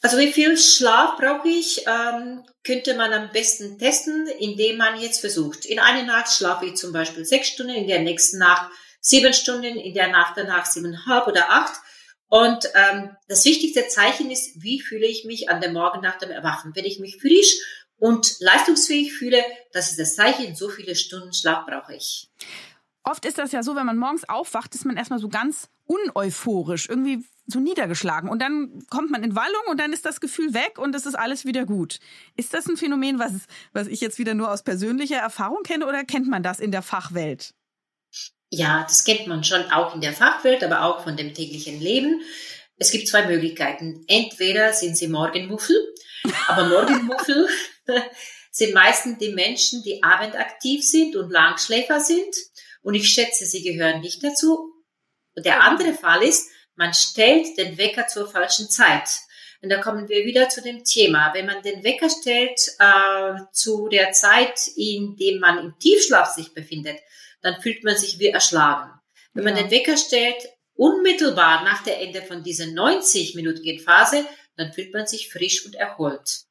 Also 0.00 0.18
wie 0.18 0.32
viel 0.32 0.56
Schlaf 0.56 1.16
brauche 1.16 1.48
ich, 1.48 1.86
ähm, 1.86 2.44
könnte 2.64 2.94
man 2.94 3.12
am 3.12 3.30
besten 3.30 3.78
testen, 3.78 4.26
indem 4.26 4.76
man 4.76 5.00
jetzt 5.00 5.20
versucht. 5.20 5.64
In 5.64 5.78
einer 5.78 6.02
Nacht 6.04 6.32
schlafe 6.32 6.66
ich 6.66 6.74
zum 6.74 6.92
Beispiel 6.92 7.24
sechs 7.24 7.48
Stunden, 7.48 7.74
in 7.74 7.86
der 7.86 8.00
nächsten 8.00 8.38
Nacht 8.38 8.70
sieben 9.00 9.34
Stunden, 9.34 9.76
in 9.76 9.94
der 9.94 10.08
Nacht 10.08 10.34
danach 10.36 10.66
siebeneinhalb 10.66 11.26
oder 11.26 11.50
acht. 11.50 11.74
Und 12.32 12.66
ähm, 12.74 13.10
das 13.28 13.44
wichtigste 13.44 13.88
Zeichen 13.88 14.30
ist, 14.30 14.62
wie 14.62 14.80
fühle 14.80 15.06
ich 15.06 15.26
mich 15.26 15.50
an 15.50 15.60
dem 15.60 15.74
Morgen 15.74 16.00
nach 16.00 16.16
dem 16.16 16.30
Erwachen. 16.30 16.74
Wenn 16.74 16.86
ich 16.86 16.98
mich 16.98 17.20
frisch 17.20 17.58
und 17.98 18.40
leistungsfähig 18.40 19.12
fühle, 19.12 19.44
das 19.74 19.90
ist 19.90 19.98
das 19.98 20.14
Zeichen, 20.16 20.56
so 20.56 20.70
viele 20.70 20.96
Stunden 20.96 21.34
Schlaf 21.34 21.66
brauche 21.66 21.94
ich. 21.94 22.30
Oft 23.02 23.26
ist 23.26 23.36
das 23.36 23.52
ja 23.52 23.62
so, 23.62 23.76
wenn 23.76 23.84
man 23.84 23.98
morgens 23.98 24.26
aufwacht, 24.26 24.74
ist 24.74 24.86
man 24.86 24.96
erstmal 24.96 25.18
so 25.18 25.28
ganz 25.28 25.68
uneuphorisch. 25.84 26.88
Irgendwie 26.88 27.22
so 27.44 27.60
niedergeschlagen. 27.60 28.30
Und 28.30 28.40
dann 28.40 28.82
kommt 28.88 29.10
man 29.10 29.22
in 29.22 29.36
Wallung 29.36 29.64
und 29.68 29.78
dann 29.78 29.92
ist 29.92 30.06
das 30.06 30.18
Gefühl 30.18 30.54
weg 30.54 30.78
und 30.78 30.94
es 30.94 31.04
ist 31.04 31.16
alles 31.16 31.44
wieder 31.44 31.66
gut. 31.66 31.98
Ist 32.34 32.54
das 32.54 32.66
ein 32.66 32.78
Phänomen, 32.78 33.18
was, 33.18 33.32
was 33.74 33.88
ich 33.88 34.00
jetzt 34.00 34.18
wieder 34.18 34.32
nur 34.32 34.50
aus 34.50 34.62
persönlicher 34.62 35.18
Erfahrung 35.18 35.64
kenne 35.64 35.86
oder 35.86 36.02
kennt 36.04 36.28
man 36.28 36.42
das 36.42 36.60
in 36.60 36.72
der 36.72 36.80
Fachwelt? 36.80 37.52
Ja, 38.54 38.84
das 38.86 39.04
kennt 39.04 39.26
man 39.26 39.42
schon 39.44 39.64
auch 39.72 39.94
in 39.94 40.02
der 40.02 40.12
Fachwelt, 40.12 40.62
aber 40.62 40.84
auch 40.84 41.02
von 41.02 41.16
dem 41.16 41.32
täglichen 41.32 41.80
Leben. 41.80 42.20
Es 42.76 42.90
gibt 42.90 43.08
zwei 43.08 43.24
Möglichkeiten. 43.24 44.04
Entweder 44.08 44.74
sind 44.74 44.94
sie 44.94 45.08
Morgenmuffel, 45.08 45.74
aber 46.48 46.68
Morgenmuffel 46.68 47.48
sind 48.50 48.74
meistens 48.74 49.16
die 49.16 49.30
Menschen, 49.30 49.82
die 49.82 50.02
abendaktiv 50.02 50.84
sind 50.84 51.16
und 51.16 51.30
Langschläfer 51.30 51.98
sind. 52.00 52.34
Und 52.82 52.92
ich 52.92 53.08
schätze, 53.08 53.46
sie 53.46 53.62
gehören 53.62 54.02
nicht 54.02 54.22
dazu. 54.22 54.70
Und 55.34 55.46
der 55.46 55.62
andere 55.62 55.94
Fall 55.94 56.22
ist, 56.22 56.50
man 56.74 56.92
stellt 56.92 57.56
den 57.56 57.78
Wecker 57.78 58.06
zur 58.06 58.30
falschen 58.30 58.68
Zeit. 58.68 59.08
Und 59.62 59.70
da 59.70 59.80
kommen 59.80 60.10
wir 60.10 60.26
wieder 60.26 60.50
zu 60.50 60.60
dem 60.60 60.84
Thema. 60.84 61.32
Wenn 61.32 61.46
man 61.46 61.62
den 61.62 61.84
Wecker 61.84 62.10
stellt 62.10 62.60
äh, 62.78 63.40
zu 63.50 63.88
der 63.88 64.12
Zeit, 64.12 64.68
in 64.76 65.16
dem 65.16 65.40
man 65.40 65.56
im 65.56 65.78
Tiefschlaf 65.78 66.34
sich 66.34 66.52
befindet, 66.52 66.98
dann 67.42 67.60
fühlt 67.60 67.84
man 67.84 67.96
sich 67.96 68.18
wie 68.18 68.28
erschlagen. 68.28 68.90
Wenn 69.34 69.44
man 69.44 69.56
den 69.56 69.70
Wecker 69.70 69.96
stellt 69.96 70.42
unmittelbar 70.74 71.64
nach 71.64 71.82
der 71.82 72.00
Ende 72.00 72.22
von 72.22 72.42
dieser 72.42 72.64
90-minütigen 72.64 73.82
Phase, 73.82 74.24
dann 74.56 74.72
fühlt 74.72 74.92
man 74.92 75.06
sich 75.06 75.30
frisch 75.30 75.64
und 75.66 75.74
erholt. 75.74 76.44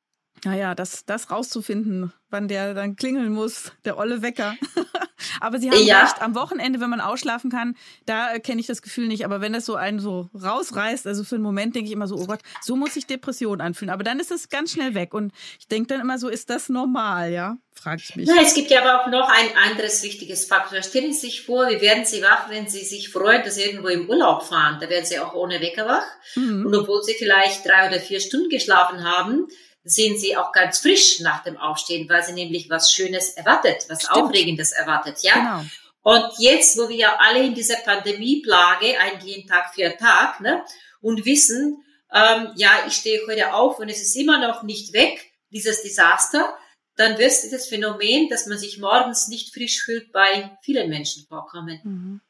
Naja, 0.43 0.73
das, 0.73 1.05
das 1.05 1.29
rauszufinden, 1.29 2.13
wann 2.29 2.47
der 2.47 2.73
dann 2.73 2.95
klingeln 2.95 3.31
muss, 3.31 3.71
der 3.85 3.97
olle 3.97 4.21
Wecker. 4.21 4.55
aber 5.39 5.59
Sie 5.59 5.69
haben 5.69 5.85
ja. 5.85 6.03
recht, 6.03 6.21
am 6.21 6.35
Wochenende, 6.35 6.79
wenn 6.79 6.89
man 6.89 7.01
ausschlafen 7.01 7.51
kann, 7.51 7.75
da 8.05 8.39
kenne 8.39 8.61
ich 8.61 8.67
das 8.67 8.81
Gefühl 8.81 9.07
nicht. 9.07 9.25
Aber 9.25 9.41
wenn 9.41 9.53
das 9.53 9.65
so 9.65 9.75
einen 9.75 9.99
so 9.99 10.29
rausreißt, 10.41 11.07
also 11.07 11.23
für 11.23 11.35
einen 11.35 11.43
Moment 11.43 11.75
denke 11.75 11.87
ich 11.87 11.93
immer 11.93 12.07
so, 12.07 12.15
oh 12.15 12.25
Gott, 12.25 12.39
so 12.61 12.75
muss 12.75 12.93
sich 12.93 13.07
Depression 13.07 13.61
anfühlen. 13.61 13.91
Aber 13.91 14.03
dann 14.03 14.19
ist 14.19 14.31
es 14.31 14.49
ganz 14.49 14.71
schnell 14.71 14.93
weg. 14.93 15.13
Und 15.13 15.33
ich 15.59 15.67
denke 15.67 15.87
dann 15.87 16.01
immer 16.01 16.17
so, 16.17 16.29
ist 16.29 16.49
das 16.49 16.69
normal, 16.69 17.31
ja? 17.31 17.57
Frage 17.73 18.01
ich 18.03 18.15
mich. 18.15 18.27
Ja, 18.27 18.35
es 18.41 18.53
gibt 18.53 18.69
ja 18.69 18.81
aber 18.81 19.01
auch 19.01 19.07
noch 19.07 19.29
ein 19.29 19.57
anderes 19.69 20.03
wichtiges 20.03 20.45
Faktor. 20.45 20.83
Stellen 20.83 21.13
Sie 21.13 21.27
sich 21.27 21.45
vor, 21.45 21.69
wie 21.69 21.81
werden 21.81 22.05
Sie 22.05 22.21
wach, 22.21 22.49
wenn 22.49 22.67
Sie 22.67 22.83
sich 22.83 23.09
freuen, 23.09 23.43
dass 23.43 23.55
Sie 23.55 23.63
irgendwo 23.63 23.87
im 23.87 24.09
Urlaub 24.09 24.43
fahren? 24.43 24.77
Da 24.79 24.89
werden 24.89 25.05
Sie 25.05 25.19
auch 25.19 25.33
ohne 25.33 25.61
Wecker 25.61 25.87
wach. 25.87 26.05
Mhm. 26.35 26.65
Und 26.65 26.75
obwohl 26.75 27.01
Sie 27.01 27.15
vielleicht 27.17 27.65
drei 27.65 27.87
oder 27.87 27.99
vier 27.99 28.19
Stunden 28.19 28.49
geschlafen 28.49 29.03
haben, 29.03 29.47
sehen 29.83 30.17
sie 30.17 30.37
auch 30.37 30.51
ganz 30.51 30.79
frisch 30.79 31.19
nach 31.21 31.43
dem 31.43 31.57
Aufstehen, 31.57 32.07
weil 32.09 32.23
sie 32.23 32.33
nämlich 32.33 32.69
was 32.69 32.93
Schönes 32.93 33.31
erwartet, 33.31 33.85
was 33.89 34.03
Stimmt. 34.03 34.17
Aufregendes 34.17 34.71
erwartet, 34.71 35.19
ja. 35.21 35.33
Genau. 35.33 35.65
Und 36.03 36.39
jetzt, 36.39 36.77
wo 36.77 36.89
wir 36.89 36.95
ja 36.95 37.17
alle 37.19 37.43
in 37.43 37.53
dieser 37.53 37.77
Pandemieplage 37.77 38.99
eingehen, 38.99 39.47
Tag 39.47 39.73
für 39.73 39.95
Tag, 39.97 40.41
ne, 40.41 40.63
und 40.99 41.25
wissen, 41.25 41.83
ähm, 42.13 42.49
ja, 42.55 42.83
ich 42.87 42.93
stehe 42.93 43.25
heute 43.27 43.53
auf 43.53 43.79
und 43.79 43.89
es 43.89 44.01
ist 44.01 44.15
immer 44.15 44.39
noch 44.39 44.63
nicht 44.63 44.93
weg, 44.93 45.31
dieses 45.51 45.81
Desaster, 45.81 46.57
dann 46.95 47.17
wird 47.17 47.31
dieses 47.43 47.67
Phänomen, 47.67 48.29
dass 48.29 48.47
man 48.47 48.57
sich 48.57 48.77
morgens 48.77 49.27
nicht 49.27 49.53
frisch 49.53 49.81
fühlt, 49.81 50.11
bei 50.11 50.57
vielen 50.61 50.89
Menschen 50.89 51.25
vorkommen. 51.27 51.79
Mhm. 51.83 52.21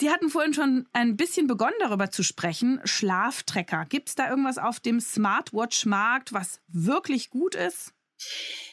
Sie 0.00 0.10
hatten 0.10 0.30
vorhin 0.30 0.54
schon 0.54 0.88
ein 0.94 1.18
bisschen 1.18 1.46
begonnen, 1.46 1.74
darüber 1.78 2.10
zu 2.10 2.22
sprechen. 2.22 2.80
Schlaftrecker. 2.84 3.84
Gibt 3.86 4.08
es 4.08 4.14
da 4.14 4.30
irgendwas 4.30 4.56
auf 4.56 4.80
dem 4.80 4.98
Smartwatch-Markt, 4.98 6.32
was 6.32 6.60
wirklich 6.68 7.28
gut 7.28 7.54
ist? 7.54 7.92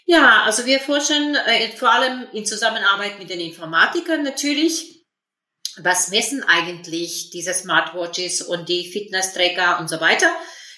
Ja, 0.05 0.43
also 0.43 0.65
wir 0.65 0.79
forschen 0.79 1.35
äh, 1.35 1.67
vor 1.75 1.91
allem 1.91 2.27
in 2.31 2.45
Zusammenarbeit 2.45 3.19
mit 3.19 3.29
den 3.29 3.41
Informatikern 3.41 4.23
natürlich. 4.23 5.05
Was 5.79 6.11
messen 6.11 6.43
eigentlich 6.43 7.29
diese 7.31 7.53
Smartwatches 7.53 8.41
und 8.41 8.69
die 8.69 8.89
Fitness-Tracker 8.89 9.81
und 9.81 9.89
so 9.89 9.99
weiter? 9.99 10.33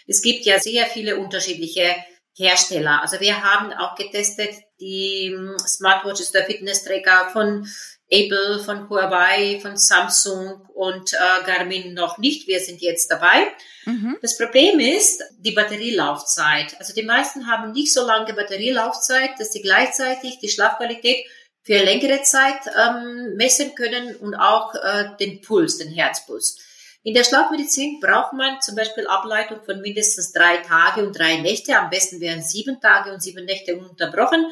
Es 0.07 0.23
gibt 0.23 0.45
ja 0.45 0.57
sehr 0.59 0.87
viele 0.87 1.17
unterschiedliche 1.17 1.95
Hersteller. 2.39 3.01
Also 3.01 3.19
wir 3.19 3.43
haben 3.43 3.73
auch 3.73 3.95
getestet 3.95 4.51
die 4.79 5.33
hm, 5.35 5.57
Smartwatches 5.59 6.31
der 6.31 6.45
Fitness-Tracker 6.45 7.29
von 7.33 7.67
Apple, 8.09 8.59
von 8.59 8.89
Huawei, 8.89 9.59
von 9.61 9.75
Samsung 9.75 10.67
und 10.73 11.13
äh, 11.13 11.45
Garmin 11.45 11.93
noch 11.93 12.17
nicht. 12.17 12.47
Wir 12.47 12.59
sind 12.61 12.81
jetzt 12.81 13.11
dabei. 13.11 13.51
Mhm. 13.85 14.17
Das 14.21 14.37
Problem 14.37 14.79
ist 14.79 15.21
die 15.37 15.51
Batterielaufzeit. 15.51 16.79
Also 16.79 16.93
die 16.93 17.03
meisten 17.03 17.47
haben 17.47 17.73
nicht 17.73 17.93
so 17.93 18.05
lange 18.05 18.33
Batterielaufzeit, 18.33 19.31
dass 19.37 19.51
sie 19.51 19.61
gleichzeitig 19.61 20.39
die 20.39 20.49
Schlafqualität 20.49 21.25
für 21.63 21.83
längere 21.83 22.23
Zeit 22.23 22.61
ähm, 22.67 23.35
messen 23.35 23.75
können 23.75 24.15
und 24.15 24.33
auch 24.33 24.73
äh, 24.75 25.09
den 25.19 25.41
Puls, 25.41 25.77
den 25.77 25.91
Herzpuls. 25.91 26.57
In 27.01 27.13
der 27.13 27.23
Schlafmedizin 27.23 27.99
braucht 28.01 28.33
man 28.33 28.61
zum 28.61 28.75
Beispiel 28.75 29.07
Ableitung 29.07 29.63
von 29.63 29.79
mindestens 29.79 30.33
drei 30.33 30.57
Tage 30.57 31.05
und 31.05 31.17
drei 31.17 31.37
Nächte. 31.37 31.77
Am 31.77 31.89
besten 31.89 32.19
wären 32.19 32.43
sieben 32.43 32.81
Tage 32.81 33.13
und 33.13 33.21
sieben 33.21 33.45
Nächte 33.45 33.77
ununterbrochen. 33.77 34.45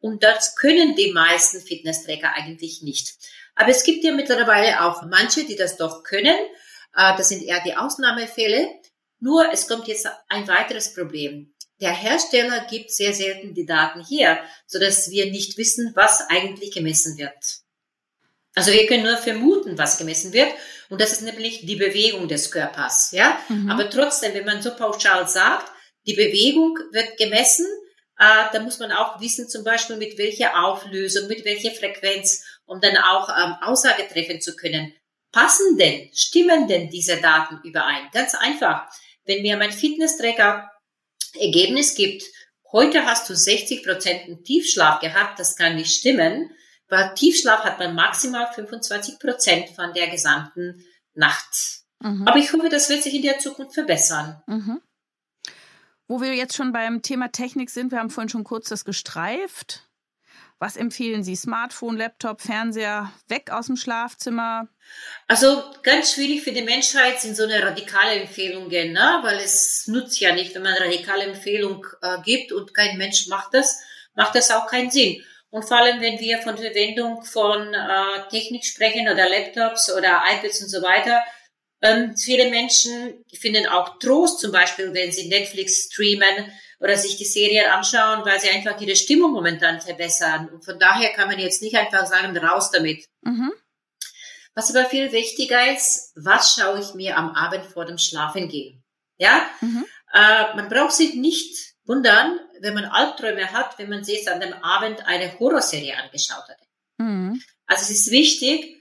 Und 0.00 0.22
das 0.22 0.54
können 0.54 0.94
die 0.94 1.12
meisten 1.12 1.60
Fitnessträger 1.60 2.32
eigentlich 2.34 2.82
nicht. 2.82 3.14
Aber 3.56 3.70
es 3.70 3.82
gibt 3.82 4.04
ja 4.04 4.12
mittlerweile 4.12 4.84
auch 4.84 5.02
manche, 5.02 5.44
die 5.44 5.56
das 5.56 5.76
doch 5.76 6.04
können. 6.04 6.36
Äh, 6.94 7.16
das 7.16 7.30
sind 7.30 7.42
eher 7.42 7.60
die 7.64 7.74
Ausnahmefälle. 7.74 8.68
Nur 9.18 9.52
es 9.52 9.66
kommt 9.66 9.88
jetzt 9.88 10.08
ein 10.28 10.46
weiteres 10.46 10.94
Problem. 10.94 11.52
Der 11.80 11.92
Hersteller 11.92 12.66
gibt 12.70 12.92
sehr 12.92 13.12
selten 13.12 13.54
die 13.54 13.66
Daten 13.66 14.04
hier, 14.04 14.38
so 14.66 14.78
dass 14.78 15.10
wir 15.10 15.30
nicht 15.30 15.58
wissen, 15.58 15.92
was 15.96 16.28
eigentlich 16.28 16.72
gemessen 16.72 17.18
wird. 17.18 17.62
Also 18.58 18.72
wir 18.72 18.88
können 18.88 19.04
nur 19.04 19.16
vermuten, 19.16 19.78
was 19.78 19.98
gemessen 19.98 20.32
wird. 20.32 20.52
Und 20.90 21.00
das 21.00 21.12
ist 21.12 21.22
nämlich 21.22 21.64
die 21.64 21.76
Bewegung 21.76 22.26
des 22.26 22.50
Körpers, 22.50 23.12
ja. 23.12 23.38
Mhm. 23.48 23.70
Aber 23.70 23.88
trotzdem, 23.88 24.34
wenn 24.34 24.44
man 24.44 24.60
so 24.62 24.74
pauschal 24.74 25.28
sagt, 25.28 25.70
die 26.08 26.14
Bewegung 26.14 26.76
wird 26.90 27.16
gemessen, 27.18 27.66
äh, 28.18 28.46
da 28.52 28.58
muss 28.60 28.80
man 28.80 28.90
auch 28.90 29.20
wissen, 29.20 29.48
zum 29.48 29.62
Beispiel 29.62 29.94
mit 29.94 30.18
welcher 30.18 30.64
Auflösung, 30.64 31.28
mit 31.28 31.44
welcher 31.44 31.70
Frequenz, 31.70 32.42
um 32.66 32.80
dann 32.80 32.96
auch 32.96 33.28
ähm, 33.28 33.54
Aussage 33.60 34.08
treffen 34.12 34.40
zu 34.40 34.56
können. 34.56 34.92
Passen 35.30 35.78
denn, 35.78 36.10
stimmen 36.12 36.66
denn 36.66 36.90
diese 36.90 37.18
Daten 37.18 37.60
überein? 37.62 38.08
Ganz 38.12 38.34
einfach. 38.34 38.90
Wenn 39.24 39.42
mir 39.42 39.56
mein 39.56 39.70
Fitness-Tracker 39.70 40.68
Ergebnis 41.38 41.94
gibt, 41.94 42.24
heute 42.72 43.04
hast 43.04 43.30
du 43.30 43.36
60 43.36 43.84
Prozent 43.84 44.44
Tiefschlaf 44.44 44.98
gehabt, 44.98 45.38
das 45.38 45.54
kann 45.54 45.76
nicht 45.76 45.94
stimmen, 45.94 46.50
weil 46.88 47.14
Tiefschlaf 47.14 47.64
hat 47.64 47.78
man 47.78 47.94
maximal 47.94 48.50
25 48.52 49.18
Prozent 49.18 49.70
von 49.70 49.92
der 49.92 50.08
gesamten 50.08 50.84
Nacht. 51.14 51.82
Mhm. 52.00 52.26
Aber 52.26 52.38
ich 52.38 52.52
hoffe, 52.52 52.68
das 52.68 52.88
wird 52.88 53.02
sich 53.02 53.14
in 53.14 53.22
der 53.22 53.38
Zukunft 53.38 53.74
verbessern. 53.74 54.42
Mhm. 54.46 54.80
Wo 56.06 56.20
wir 56.20 56.34
jetzt 56.34 56.56
schon 56.56 56.72
beim 56.72 57.02
Thema 57.02 57.30
Technik 57.30 57.70
sind, 57.70 57.92
wir 57.92 57.98
haben 57.98 58.10
vorhin 58.10 58.30
schon 58.30 58.44
kurz 58.44 58.68
das 58.68 58.84
gestreift. 58.84 59.84
Was 60.60 60.76
empfehlen 60.76 61.22
Sie? 61.22 61.36
Smartphone, 61.36 61.96
Laptop, 61.96 62.40
Fernseher, 62.40 63.12
weg 63.28 63.50
aus 63.52 63.66
dem 63.66 63.76
Schlafzimmer? 63.76 64.66
Also 65.28 65.62
ganz 65.84 66.12
schwierig 66.14 66.42
für 66.42 66.50
die 66.50 66.62
Menschheit 66.62 67.20
sind 67.20 67.36
so 67.36 67.44
eine 67.44 67.62
radikale 67.62 68.20
Empfehlungen, 68.20 68.92
ne? 68.92 69.20
weil 69.22 69.36
es 69.38 69.86
nutzt 69.86 70.18
ja 70.18 70.34
nicht, 70.34 70.54
wenn 70.54 70.62
man 70.62 70.74
eine 70.74 70.86
radikale 70.86 71.24
Empfehlung 71.24 71.86
äh, 72.02 72.20
gibt 72.22 72.50
und 72.50 72.74
kein 72.74 72.98
Mensch 72.98 73.28
macht 73.28 73.54
das, 73.54 73.80
macht 74.14 74.34
das 74.34 74.50
auch 74.50 74.66
keinen 74.66 74.90
Sinn. 74.90 75.22
Und 75.50 75.64
vor 75.64 75.78
allem, 75.78 76.00
wenn 76.00 76.20
wir 76.20 76.38
von 76.38 76.58
Verwendung 76.58 77.22
von 77.22 77.72
äh, 77.72 78.28
Technik 78.30 78.64
sprechen 78.64 79.08
oder 79.08 79.28
Laptops 79.28 79.90
oder 79.94 80.22
iPads 80.30 80.62
und 80.62 80.68
so 80.68 80.82
weiter, 80.82 81.22
ähm, 81.80 82.16
viele 82.16 82.50
Menschen 82.50 83.24
finden 83.32 83.66
auch 83.66 83.98
Trost, 83.98 84.40
zum 84.40 84.52
Beispiel, 84.52 84.92
wenn 84.92 85.12
sie 85.12 85.28
Netflix 85.28 85.88
streamen 85.90 86.52
oder 86.80 86.96
sich 86.96 87.16
die 87.16 87.24
Serien 87.24 87.70
anschauen, 87.70 88.24
weil 88.24 88.40
sie 88.40 88.50
einfach 88.50 88.80
ihre 88.80 88.96
Stimmung 88.96 89.32
momentan 89.32 89.80
verbessern. 89.80 90.48
Und 90.48 90.64
von 90.64 90.78
daher 90.78 91.10
kann 91.10 91.28
man 91.28 91.38
jetzt 91.38 91.62
nicht 91.62 91.76
einfach 91.76 92.06
sagen, 92.06 92.36
raus 92.36 92.70
damit. 92.70 93.06
Mhm. 93.22 93.52
Was 94.54 94.74
aber 94.74 94.88
viel 94.88 95.12
wichtiger 95.12 95.72
ist, 95.72 96.12
was 96.16 96.54
schaue 96.54 96.80
ich 96.80 96.94
mir 96.94 97.16
am 97.16 97.30
Abend 97.30 97.64
vor 97.66 97.84
dem 97.84 97.98
Schlafengehen? 97.98 98.82
Ja, 99.16 99.48
mhm. 99.60 99.84
äh, 100.12 100.56
man 100.56 100.68
braucht 100.68 100.92
sich 100.92 101.14
nicht 101.14 101.74
wundern, 101.84 102.38
wenn 102.60 102.74
man 102.74 102.84
Albträume 102.84 103.52
hat, 103.52 103.78
wenn 103.78 103.90
man 103.90 104.04
sich 104.04 104.30
an 104.30 104.40
dem 104.40 104.52
Abend 104.52 105.06
eine 105.06 105.38
Horrorserie 105.38 105.96
angeschaut 105.96 106.48
hat. 106.48 106.58
Mhm. 106.98 107.42
Also 107.66 107.82
es 107.82 107.90
ist 107.90 108.10
wichtig, 108.10 108.76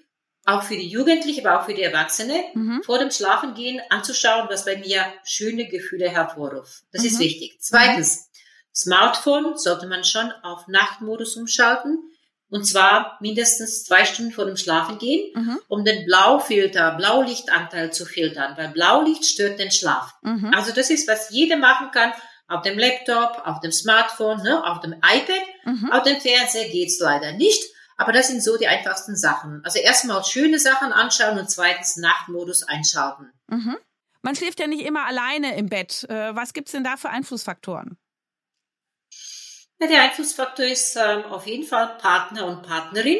auch 0.45 0.63
für 0.63 0.78
die 0.78 0.88
Jugendlichen, 0.88 1.45
aber 1.45 1.61
auch 1.61 1.65
für 1.65 1.73
die 1.73 1.84
Erwachsene, 1.84 2.43
mhm. 2.53 2.82
vor 2.84 2.99
dem 2.99 3.11
Schlafengehen 3.11 3.82
anzuschauen, 3.89 4.47
was 4.49 4.65
bei 4.65 4.78
mir 4.78 5.05
schöne 5.25 5.67
Gefühle 5.67 6.09
hervorruft. 6.09 6.84
Das 6.91 7.01
mhm. 7.01 7.07
ist 7.09 7.19
wichtig. 7.19 7.57
Zweitens, 7.59 8.30
Smartphone 8.73 9.57
sollte 9.57 9.88
man 9.88 10.03
schon 10.03 10.32
auf 10.43 10.67
Nachtmodus 10.67 11.36
umschalten. 11.36 11.99
Und 12.49 12.63
zwar 12.63 13.17
mindestens 13.19 13.84
zwei 13.84 14.05
Stunden 14.05 14.32
vor 14.32 14.45
dem 14.45 14.55
Schlafengehen, 14.55 15.34
mhm. 15.36 15.59
um 15.67 15.84
den 15.84 16.05
Blaufilter, 16.05 16.95
Blaulichtanteil 16.95 17.91
zu 17.91 18.05
filtern, 18.05 18.55
weil 18.55 18.69
Blaulicht 18.69 19.25
stört 19.25 19.59
den 19.59 19.69
Schlaf. 19.69 20.13
Mhm. 20.21 20.53
Also 20.53 20.71
das 20.71 20.89
ist, 20.89 21.09
was 21.09 21.30
jeder 21.30 21.57
machen 21.57 21.91
kann, 21.91 22.13
auf 22.47 22.61
dem 22.61 22.77
Laptop, 22.77 23.41
auf 23.45 23.59
dem 23.59 23.71
Smartphone, 23.71 24.41
ne, 24.43 24.63
auf 24.65 24.79
dem 24.79 24.93
iPad. 24.93 25.41
Mhm. 25.65 25.91
Auf 25.91 26.03
dem 26.03 26.19
Fernseher 26.19 26.69
geht's 26.69 26.99
leider 26.99 27.33
nicht. 27.33 27.63
Aber 27.97 28.11
das 28.11 28.27
sind 28.27 28.43
so 28.43 28.57
die 28.57 28.67
einfachsten 28.67 29.15
Sachen. 29.15 29.61
Also 29.63 29.79
erstmal 29.79 30.23
schöne 30.23 30.59
Sachen 30.59 30.93
anschauen 30.93 31.39
und 31.39 31.49
zweitens 31.49 31.97
Nachtmodus 31.97 32.63
einschalten. 32.63 33.31
Mhm. 33.47 33.77
Man 34.21 34.35
schläft 34.35 34.59
ja 34.59 34.67
nicht 34.67 34.85
immer 34.85 35.05
alleine 35.05 35.57
im 35.57 35.67
Bett. 35.67 36.05
Äh, 36.09 36.35
was 36.35 36.53
gibt's 36.53 36.71
denn 36.71 36.83
da 36.83 36.97
für 36.97 37.09
Einflussfaktoren? 37.09 37.97
Ja, 39.79 39.87
der 39.87 40.01
Einflussfaktor 40.03 40.65
ist 40.65 40.95
ähm, 40.95 41.25
auf 41.25 41.45
jeden 41.47 41.65
Fall 41.65 41.97
Partner 41.97 42.45
und 42.45 42.63
Partnerin. 42.63 43.19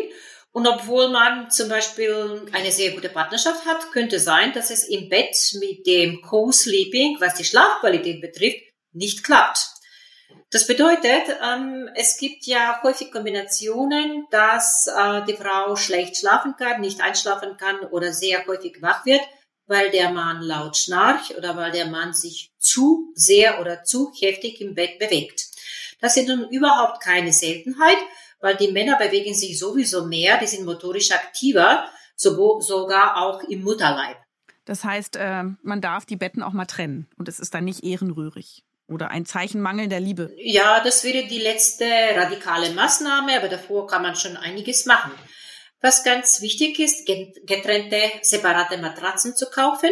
Und 0.52 0.66
obwohl 0.66 1.10
man 1.10 1.52
zum 1.52 1.70
Beispiel 1.70 2.50
eine 2.52 2.72
sehr 2.72 2.92
gute 2.92 3.10
Partnerschaft 3.10 3.66
hat, 3.66 3.92
könnte 3.92 4.20
sein, 4.20 4.54
dass 4.54 4.72
es 4.72 4.84
im 4.88 5.08
Bett 5.08 5.36
mit 5.60 5.86
dem 5.86 6.22
Co-Sleeping, 6.22 7.18
was 7.20 7.36
die 7.36 7.44
Schlafqualität 7.44 8.22
betrifft, 8.22 8.67
nicht 8.98 9.24
klappt. 9.24 9.78
Das 10.50 10.66
bedeutet, 10.66 11.24
ähm, 11.44 11.90
es 11.96 12.18
gibt 12.18 12.46
ja 12.46 12.82
häufig 12.84 13.12
Kombinationen, 13.12 14.28
dass 14.32 14.88
äh, 14.88 15.26
die 15.26 15.36
Frau 15.36 15.76
schlecht 15.76 16.18
schlafen 16.18 16.56
kann, 16.58 16.80
nicht 16.80 17.02
einschlafen 17.02 17.58
kann 17.58 17.80
oder 17.92 18.14
sehr 18.14 18.46
häufig 18.48 18.82
wach 18.82 19.06
wird, 19.06 19.22
weil 19.66 19.92
der 19.92 20.12
Mann 20.12 20.42
laut 20.42 20.78
schnarcht 20.78 21.38
oder 21.38 21.58
weil 21.58 21.72
der 21.72 21.88
Mann 21.88 22.14
sich 22.14 22.52
zu 22.60 23.12
sehr 23.14 23.60
oder 23.60 23.84
zu 23.84 24.14
heftig 24.18 24.62
im 24.62 24.74
Bett 24.74 25.00
bewegt. 25.00 25.48
Das 26.00 26.16
ist 26.16 26.30
nun 26.30 26.48
überhaupt 26.50 27.02
keine 27.02 27.34
Seltenheit, 27.34 27.98
weil 28.40 28.56
die 28.56 28.72
Männer 28.72 28.98
bewegen 28.98 29.34
sich 29.34 29.60
sowieso 29.60 30.06
mehr, 30.06 30.38
die 30.40 30.48
sind 30.48 30.66
motorisch 30.66 31.12
aktiver, 31.12 31.90
sogar 32.16 33.18
auch 33.18 33.44
im 33.44 33.64
Mutterleib. 33.64 34.18
Das 34.64 34.84
heißt, 34.84 35.18
äh, 35.18 35.44
man 35.62 35.82
darf 35.82 36.06
die 36.06 36.18
Betten 36.18 36.44
auch 36.44 36.54
mal 36.54 36.66
trennen 36.66 37.08
und 37.18 37.28
es 37.28 37.40
ist 37.40 37.54
dann 37.54 37.66
nicht 37.66 37.84
ehrenrührig 37.84 38.64
oder 38.88 39.12
ein 39.12 39.26
Zeichen 39.26 39.62
mangelnder 39.62 40.00
Liebe. 40.00 40.34
Ja, 40.38 40.82
das 40.84 41.04
wäre 41.04 41.28
die 41.28 41.40
letzte 41.40 41.86
radikale 42.16 42.72
Maßnahme, 42.72 43.38
aber 43.38 43.50
davor 43.50 43.88
kann 43.88 44.02
man 44.02 44.16
schon 44.16 44.38
einiges 44.38 44.86
machen. 44.86 45.12
Was 45.82 46.04
ganz 46.04 46.42
wichtig 46.42 46.80
ist, 46.80 47.06
getrennte, 47.06 48.02
separate 48.22 48.78
Matratzen 48.78 49.36
zu 49.36 49.50
kaufen. 49.50 49.92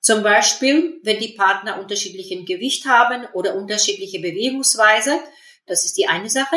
Zum 0.00 0.22
Beispiel, 0.22 0.98
wenn 1.02 1.18
die 1.18 1.34
Partner 1.34 1.78
unterschiedlichen 1.78 2.46
Gewicht 2.46 2.86
haben 2.86 3.26
oder 3.34 3.54
unterschiedliche 3.54 4.18
Bewegungsweise. 4.20 5.20
Das 5.66 5.84
ist 5.84 5.98
die 5.98 6.08
eine 6.08 6.30
Sache. 6.30 6.56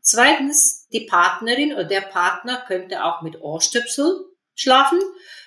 Zweitens, 0.00 0.88
die 0.92 1.06
Partnerin 1.06 1.72
oder 1.72 1.84
der 1.84 2.02
Partner 2.02 2.64
könnte 2.66 3.04
auch 3.04 3.22
mit 3.22 3.40
Ohrstöpsel 3.40 4.26
schlafen, 4.54 5.00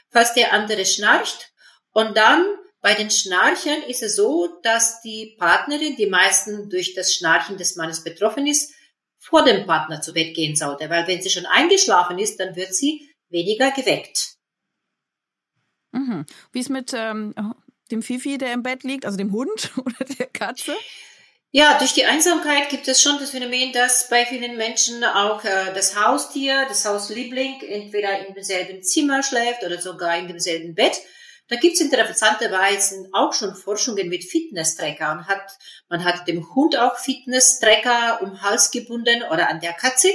falls 0.10 0.34
der 0.34 0.54
andere 0.54 0.86
schnarcht. 0.86 1.52
Und 1.92 2.18
dann 2.18 2.48
bei 2.86 2.94
den 2.94 3.10
Schnarchern 3.10 3.82
ist 3.82 4.04
es 4.04 4.16
so, 4.16 4.60
dass 4.62 5.02
die 5.02 5.36
Partnerin, 5.40 5.96
die 5.96 6.06
meisten 6.06 6.70
durch 6.70 6.94
das 6.94 7.16
Schnarchen 7.16 7.58
des 7.58 7.78
Mannes 7.78 8.04
betroffen 8.04 8.46
ist, 8.46 8.76
vor 9.18 9.44
dem 9.44 9.66
Partner 9.66 10.02
zu 10.02 10.14
Bett 10.14 10.36
gehen 10.36 10.56
sollte, 10.56 10.88
weil 10.92 11.08
wenn 11.08 11.20
sie 11.20 11.32
schon 11.32 11.48
eingeschlafen 11.48 12.20
ist, 12.20 12.40
dann 12.40 12.56
wird 12.56 12.76
sie 12.76 13.10
weniger 13.30 13.72
geweckt. 13.72 14.36
Mhm. 15.94 16.28
Wie 16.52 16.60
ist 16.60 16.70
mit 16.70 16.94
ähm, 16.94 17.34
dem 17.90 18.04
Fifi, 18.04 18.38
der 18.38 18.54
im 18.54 18.62
Bett 18.62 18.84
liegt, 18.84 19.08
also 19.08 19.18
dem 19.18 19.32
Hund 19.32 19.72
oder 19.84 20.06
der 20.06 20.28
Katze? 20.28 20.76
Ja, 21.50 21.80
durch 21.80 21.94
die 21.94 22.06
Einsamkeit 22.06 22.70
gibt 22.70 22.88
es 22.88 23.02
schon 23.02 23.18
das 23.18 23.32
Phänomen, 23.32 23.74
dass 23.74 24.10
bei 24.10 24.28
vielen 24.28 24.58
Menschen 24.58 25.04
auch 25.04 25.44
äh, 25.44 25.74
das 25.74 26.00
Haustier, 26.00 26.68
das 26.68 26.86
Hausliebling 26.86 27.62
entweder 27.62 28.28
in 28.28 28.36
demselben 28.36 28.84
Zimmer 28.84 29.24
schläft 29.24 29.64
oder 29.64 29.82
sogar 29.82 30.20
in 30.20 30.28
demselben 30.28 30.76
Bett. 30.76 31.02
Da 31.48 31.58
gibt's 31.58 31.80
interessanterweise 31.80 33.08
auch 33.14 33.34
schon 33.34 33.56
Forschungen 33.56 34.10
mit 34.10 34.24
Fitness-Tracker 34.24 35.12
und 35.12 35.28
hat, 35.28 35.52
man 35.90 36.04
hat 36.04 36.28
dem 36.28 36.56
Hund 36.56 36.76
auch 36.76 36.98
Fitness-Tracker 36.98 38.22
um 38.24 38.42
Hals 38.42 38.72
gebunden 38.72 39.22
oder 39.32 39.50
an 39.50 39.60
der 39.60 39.74
Katze 39.74 40.10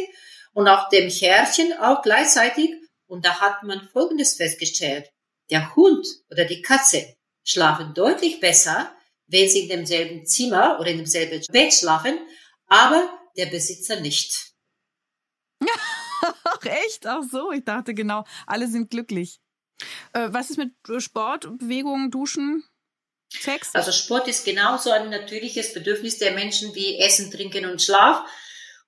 und 0.53 0.67
auch 0.67 0.89
dem 0.89 1.09
Herrchen 1.09 1.73
auch 1.79 2.03
gleichzeitig. 2.03 2.75
Und 3.07 3.25
da 3.25 3.41
hat 3.41 3.63
man 3.63 3.89
Folgendes 3.93 4.37
festgestellt. 4.37 5.11
Der 5.51 5.75
Hund 5.77 6.07
oder 6.31 6.45
die 6.45 6.63
Katze 6.63 7.17
schlafen 7.45 7.95
deutlich 7.95 8.41
besser, 8.41 8.93
wenn 9.27 9.49
sie 9.49 9.61
in 9.61 9.69
demselben 9.69 10.27
Zimmer 10.27 10.79
oder 10.81 10.91
in 10.91 10.99
demselben 10.99 11.41
Bett 11.53 11.73
schlafen, 11.73 12.19
aber 12.67 13.09
der 13.37 13.47
Besitzer 13.47 14.01
nicht. 14.01 14.53
Ach 16.45 16.65
echt? 16.65 17.07
Ach 17.07 17.23
so, 17.23 17.53
ich 17.53 17.65
dachte 17.65 17.95
genau, 17.95 18.25
alle 18.47 18.67
sind 18.67 18.91
glücklich. 18.91 19.41
Äh, 20.13 20.29
was 20.31 20.51
ist 20.51 20.59
mit 20.59 20.73
Sport, 21.03 21.59
Bewegung, 21.59 22.11
Duschen? 22.11 22.65
Sex? 23.29 23.71
Also 23.75 23.93
Sport 23.93 24.29
ist 24.29 24.45
genauso 24.45 24.91
ein 24.91 25.09
natürliches 25.09 25.73
Bedürfnis 25.73 26.19
der 26.19 26.33
Menschen 26.33 26.75
wie 26.75 26.99
Essen, 26.99 27.31
Trinken 27.31 27.67
und 27.67 27.81
Schlaf. 27.81 28.25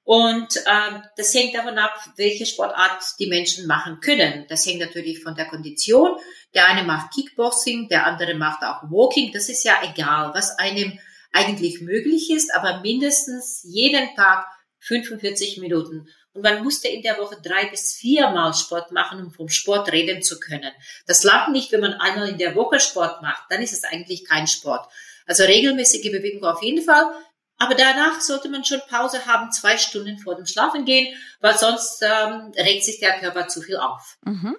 Und 0.05 0.57
ähm, 0.67 1.03
das 1.17 1.33
hängt 1.33 1.55
davon 1.55 1.79
ab, 1.79 1.95
welche 2.17 2.45
Sportart 2.45 3.05
die 3.21 3.29
Menschen 3.29 3.69
machen 3.69 4.01
können. 4.01 4.47
Das 4.49 4.67
hängt 4.67 4.81
natürlich 4.81 5.23
von 5.23 5.37
der 5.37 5.47
Kondition. 5.47 6.19
Der 6.55 6.67
eine 6.67 6.83
macht 6.83 7.15
Kickboxing, 7.15 7.89
der 7.89 8.07
andere 8.07 8.35
macht 8.35 8.65
auch 8.65 8.83
Walking. 8.91 9.33
Das 9.33 9.49
ist 9.49 9.65
ja 9.65 9.77
egal, 9.83 10.33
was 10.35 10.59
einem 10.59 10.99
eigentlich 11.33 11.81
möglich 11.81 12.31
ist, 12.31 12.53
aber 12.55 12.81
mindestens 12.81 13.63
jeden 13.65 14.15
Tag 14.17 14.47
45 14.81 15.59
Minuten. 15.59 16.09
Und 16.35 16.43
man 16.43 16.63
musste 16.63 16.89
in 16.89 17.03
der 17.03 17.19
Woche 17.19 17.39
drei 17.43 17.67
bis 17.67 17.95
viermal 17.95 18.55
Sport 18.55 18.91
machen, 18.91 19.21
um 19.21 19.31
vom 19.31 19.49
Sport 19.49 19.93
reden 19.93 20.23
zu 20.23 20.41
können. 20.41 20.73
Das 21.07 21.25
langt 21.25 21.53
nicht, 21.53 21.73
wenn 21.73 21.81
man 21.81 21.95
einmal 21.95 22.29
in 22.29 22.39
der 22.39 22.55
Woche 22.55 22.81
Sport 22.81 23.21
macht. 23.21 23.45
Dann 23.51 23.61
ist 23.61 23.73
es 23.73 23.85
eigentlich 23.85 24.25
kein 24.25 24.47
Sport. 24.47 24.91
Also 25.27 25.45
regelmäßige 25.45 26.11
Bewegung 26.11 26.45
auf 26.45 26.63
jeden 26.63 26.83
Fall. 26.83 27.13
Aber 27.59 27.75
danach 27.75 28.21
sollte 28.21 28.49
man 28.49 28.65
schon 28.65 28.81
Pause 28.89 29.27
haben, 29.27 29.53
zwei 29.53 29.77
Stunden 29.77 30.19
vor 30.19 30.35
dem 30.35 30.47
Schlafen 30.47 30.85
gehen, 30.85 31.15
weil 31.41 31.57
sonst 31.57 32.03
ähm, 32.03 32.53
regt 32.57 32.85
sich 32.85 32.99
der 32.99 33.21
Körper 33.21 33.47
zu 33.49 33.61
viel 33.61 33.77
auf. 33.77 34.19
Mhm. 34.25 34.57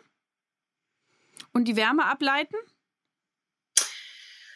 Und 1.51 1.65
die 1.65 1.75
Wärme 1.75 2.05
ableiten? 2.05 2.55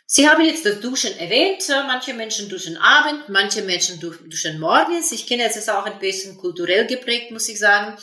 Sie 0.09 0.27
haben 0.27 0.43
jetzt 0.45 0.65
das 0.65 0.79
Duschen 0.79 1.17
erwähnt. 1.19 1.67
Manche 1.67 2.13
Menschen 2.13 2.47
duschen 2.47 2.77
Abend, 2.77 3.27
manche 3.27 3.61
Menschen 3.61 3.99
duschen 3.99 4.57
morgens. 4.57 5.11
Ich 5.11 5.27
kenne 5.27 5.43
es 5.43 5.57
ist 5.57 5.69
auch 5.69 5.85
ein 5.85 5.99
bisschen 5.99 6.37
kulturell 6.37 6.87
geprägt, 6.87 7.31
muss 7.31 7.49
ich 7.49 7.59
sagen. 7.59 7.97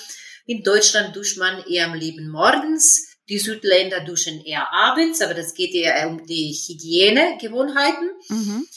In 0.45 0.63
Deutschland 0.63 1.17
duscht 1.17 1.39
man 1.39 1.65
eher 1.67 1.87
am 1.87 1.95
lieben 1.95 2.29
morgens. 2.29 3.09
Die 3.31 3.39
Südländer 3.39 4.01
duschen 4.01 4.45
eher 4.45 4.71
abends, 4.71 5.23
aber 5.23 5.33
das 5.33 5.55
geht 5.55 5.75
eher 5.75 6.07
um 6.07 6.27
die 6.27 6.53
Hygienegewohnheiten. 6.53 8.11
Mhm. 8.29 8.69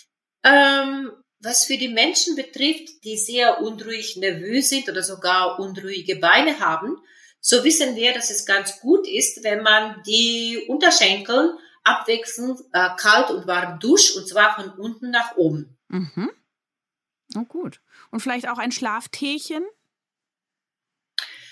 Ähm, 0.46 1.12
was 1.42 1.66
für 1.66 1.78
die 1.78 1.90
Menschen 1.90 2.38
betrifft, 2.38 3.04
die 3.04 3.18
sehr 3.18 3.62
unruhig 3.62 4.16
nervös 4.16 4.70
sind 4.70 4.88
oder 4.88 5.04
sogar 5.04 5.60
unruhige 5.60 6.16
Beine 6.16 6.62
haben, 6.62 6.96
so 7.42 7.66
wissen 7.66 7.98
wir, 7.98 8.14
dass 8.14 8.30
es 8.30 8.46
ganz 8.46 8.80
gut 8.80 9.06
ist, 9.06 9.44
wenn 9.44 9.64
man 9.64 10.02
die 10.08 10.64
Unterschenkel 10.70 11.58
abwechselnd 11.88 12.60
äh, 12.74 12.90
kalt 12.98 13.30
und 13.30 13.48
warm 13.48 13.80
duscht 13.80 14.16
und 14.16 14.28
zwar 14.28 14.56
von 14.56 14.70
unten 14.72 15.12
nach 15.12 15.36
oben. 15.38 15.78
Mhm. 15.88 16.32
Oh, 17.36 17.44
gut. 17.44 17.82
Und 18.12 18.22
vielleicht 18.22 18.48
auch 18.48 18.58
ein 18.58 18.72
Schlafteechen? 18.72 19.64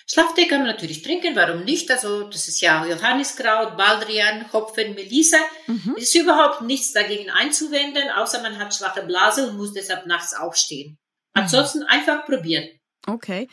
Schlaftee 0.08 0.48
kann 0.48 0.60
man 0.60 0.68
natürlich 0.68 1.02
trinken, 1.02 1.36
warum 1.36 1.64
nicht? 1.64 1.90
Also 1.90 2.30
das 2.30 2.48
ist 2.48 2.62
ja 2.62 2.86
Johanniskraut, 2.86 3.76
Baldrian, 3.76 4.52
Hopfen, 4.54 4.94
Melisse. 4.94 5.38
Mhm. 5.66 5.96
Es 5.98 6.04
ist 6.04 6.16
überhaupt 6.16 6.62
nichts 6.62 6.94
dagegen 6.94 7.32
einzuwenden, 7.32 8.12
außer 8.12 8.42
man 8.44 8.60
hat 8.60 8.76
schwache 8.76 9.04
Blase 9.04 9.50
und 9.50 9.58
muss 9.58 9.74
deshalb 9.74 10.06
nachts 10.06 10.36
aufstehen. 10.36 10.92
Mhm. 10.92 11.42
Ansonsten 11.42 11.80
mhm. 11.80 11.88
einfach 11.88 12.26
probieren. 12.26 12.70
Okay. 13.08 13.48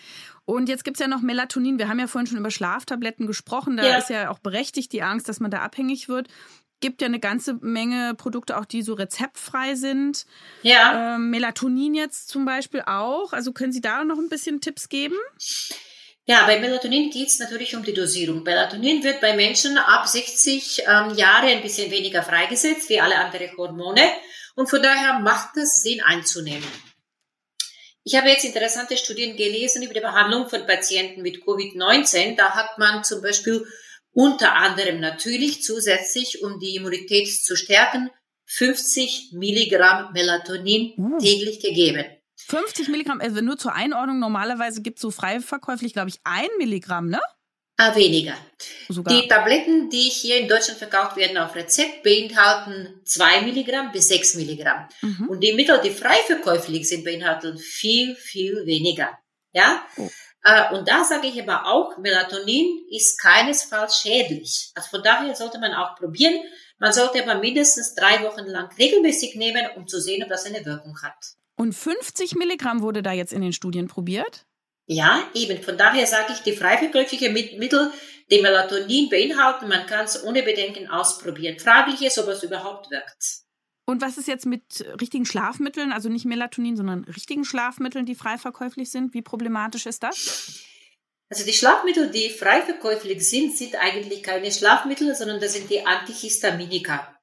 Und 0.44 0.68
jetzt 0.68 0.84
gibt 0.84 0.96
es 0.96 1.00
ja 1.00 1.08
noch 1.08 1.22
Melatonin. 1.22 1.78
Wir 1.78 1.88
haben 1.88 2.00
ja 2.00 2.06
vorhin 2.06 2.26
schon 2.26 2.38
über 2.38 2.50
Schlaftabletten 2.50 3.26
gesprochen. 3.26 3.76
Da 3.76 3.86
ja. 3.86 3.96
ist 3.96 4.10
ja 4.10 4.30
auch 4.30 4.38
berechtigt 4.38 4.92
die 4.92 5.02
Angst, 5.02 5.28
dass 5.28 5.40
man 5.40 5.50
da 5.50 5.60
abhängig 5.60 6.08
wird 6.08 6.28
gibt 6.82 7.00
ja 7.00 7.06
eine 7.06 7.20
ganze 7.20 7.54
Menge 7.54 8.14
Produkte 8.14 8.58
auch, 8.58 8.66
die 8.66 8.82
so 8.82 8.92
rezeptfrei 8.92 9.74
sind. 9.74 10.26
Ja. 10.60 11.14
Ähm, 11.14 11.30
Melatonin 11.30 11.94
jetzt 11.94 12.28
zum 12.28 12.44
Beispiel 12.44 12.82
auch. 12.82 13.32
Also 13.32 13.52
können 13.52 13.72
Sie 13.72 13.80
da 13.80 14.04
noch 14.04 14.18
ein 14.18 14.28
bisschen 14.28 14.60
Tipps 14.60 14.90
geben? 14.90 15.16
Ja, 16.26 16.44
bei 16.46 16.60
Melatonin 16.60 17.10
geht 17.10 17.28
es 17.28 17.38
natürlich 17.38 17.74
um 17.74 17.82
die 17.82 17.94
Dosierung. 17.94 18.42
Melatonin 18.42 19.02
wird 19.02 19.20
bei 19.20 19.34
Menschen 19.34 19.78
ab 19.78 20.06
60 20.06 20.82
ähm, 20.86 21.14
Jahre 21.16 21.46
ein 21.46 21.62
bisschen 21.62 21.90
weniger 21.90 22.22
freigesetzt 22.22 22.90
wie 22.90 23.00
alle 23.00 23.16
anderen 23.16 23.56
Hormone 23.56 24.02
und 24.54 24.68
von 24.68 24.82
daher 24.82 25.20
macht 25.20 25.56
es 25.56 25.82
Sinn 25.82 26.00
einzunehmen. 26.02 26.68
Ich 28.04 28.16
habe 28.16 28.28
jetzt 28.28 28.44
interessante 28.44 28.96
Studien 28.96 29.36
gelesen 29.36 29.82
über 29.82 29.94
die 29.94 30.00
Behandlung 30.00 30.48
von 30.48 30.66
Patienten 30.66 31.22
mit 31.22 31.44
Covid-19. 31.44 32.36
Da 32.36 32.50
hat 32.50 32.76
man 32.78 33.04
zum 33.04 33.22
Beispiel 33.22 33.64
unter 34.12 34.54
anderem 34.54 35.00
natürlich 35.00 35.62
zusätzlich, 35.62 36.42
um 36.42 36.58
die 36.60 36.76
Immunität 36.76 37.28
zu 37.28 37.56
stärken, 37.56 38.10
50 38.46 39.32
Milligramm 39.32 40.12
Melatonin 40.12 40.92
uh. 40.96 41.18
täglich 41.18 41.60
gegeben. 41.60 42.04
50 42.36 42.88
Milligramm, 42.88 43.20
also 43.20 43.40
nur 43.40 43.56
zur 43.56 43.72
Einordnung, 43.72 44.18
normalerweise 44.18 44.82
gibt 44.82 44.98
es 44.98 45.02
so 45.02 45.10
frei 45.10 45.40
verkäuflich, 45.40 45.92
glaube 45.92 46.10
ich, 46.10 46.16
ein 46.24 46.48
Milligramm, 46.58 47.08
ne? 47.08 47.20
Ah, 47.78 47.96
weniger. 47.96 48.34
Sogar. 48.88 49.18
Die 49.18 49.26
Tabletten, 49.26 49.88
die 49.88 50.08
hier 50.10 50.38
in 50.38 50.48
Deutschland 50.48 50.78
verkauft 50.78 51.16
werden 51.16 51.38
auf 51.38 51.54
Rezept, 51.54 52.02
beinhalten 52.02 53.00
zwei 53.04 53.40
Milligramm 53.40 53.90
bis 53.92 54.08
sechs 54.08 54.34
Milligramm. 54.34 54.88
Mhm. 55.00 55.28
Und 55.28 55.40
die 55.40 55.52
Mittel, 55.52 55.80
die 55.82 55.90
frei 55.90 56.16
verkäuflich 56.26 56.88
sind, 56.88 57.04
beinhalten 57.04 57.56
viel, 57.58 58.14
viel 58.14 58.66
weniger. 58.66 59.18
Ja? 59.52 59.84
Oh. 59.96 60.10
Äh, 60.44 60.74
und 60.74 60.88
da 60.88 61.04
sage 61.04 61.28
ich 61.28 61.40
aber 61.40 61.66
auch, 61.66 61.98
Melatonin 61.98 62.84
ist 62.90 63.20
keinesfalls 63.20 64.00
schädlich. 64.00 64.72
Also 64.74 64.90
von 64.90 65.02
daher 65.02 65.34
sollte 65.34 65.58
man 65.58 65.72
auch 65.72 65.96
probieren. 65.96 66.42
Man 66.78 66.92
sollte 66.92 67.22
aber 67.22 67.36
mindestens 67.36 67.94
drei 67.94 68.22
Wochen 68.24 68.46
lang 68.46 68.68
regelmäßig 68.76 69.36
nehmen, 69.36 69.66
um 69.76 69.86
zu 69.86 70.00
sehen, 70.00 70.22
ob 70.22 70.28
das 70.28 70.46
eine 70.46 70.64
Wirkung 70.64 71.00
hat. 71.02 71.36
Und 71.56 71.74
50 71.74 72.34
Milligramm 72.34 72.82
wurde 72.82 73.02
da 73.02 73.12
jetzt 73.12 73.32
in 73.32 73.42
den 73.42 73.52
Studien 73.52 73.86
probiert? 73.86 74.46
Ja, 74.86 75.22
eben. 75.34 75.62
Von 75.62 75.78
daher 75.78 76.06
sage 76.06 76.32
ich, 76.32 76.40
die 76.40 76.56
frei 76.56 76.76
Mittel, 76.80 77.92
die 78.30 78.42
Melatonin 78.42 79.08
beinhalten, 79.08 79.68
man 79.68 79.86
kann 79.86 80.06
es 80.06 80.24
ohne 80.24 80.42
Bedenken 80.42 80.88
ausprobieren. 80.88 81.60
Fraglich 81.60 82.02
ist, 82.02 82.18
ob 82.18 82.28
es 82.28 82.42
überhaupt 82.42 82.90
wirkt. 82.90 83.41
Und 83.84 84.00
was 84.00 84.16
ist 84.16 84.28
jetzt 84.28 84.46
mit 84.46 84.84
richtigen 85.00 85.26
Schlafmitteln, 85.26 85.92
also 85.92 86.08
nicht 86.08 86.24
Melatonin, 86.24 86.76
sondern 86.76 87.04
richtigen 87.04 87.44
Schlafmitteln, 87.44 88.06
die 88.06 88.14
frei 88.14 88.38
verkäuflich 88.38 88.90
sind? 88.90 89.12
Wie 89.12 89.22
problematisch 89.22 89.86
ist 89.86 90.02
das? 90.02 90.62
Also 91.28 91.44
die 91.44 91.52
Schlafmittel, 91.52 92.10
die 92.10 92.30
frei 92.30 92.62
verkäuflich 92.62 93.28
sind, 93.28 93.56
sind 93.56 93.74
eigentlich 93.76 94.22
keine 94.22 94.52
Schlafmittel, 94.52 95.14
sondern 95.14 95.40
das 95.40 95.54
sind 95.54 95.70
die 95.70 95.84
Antihistaminika. 95.84 97.16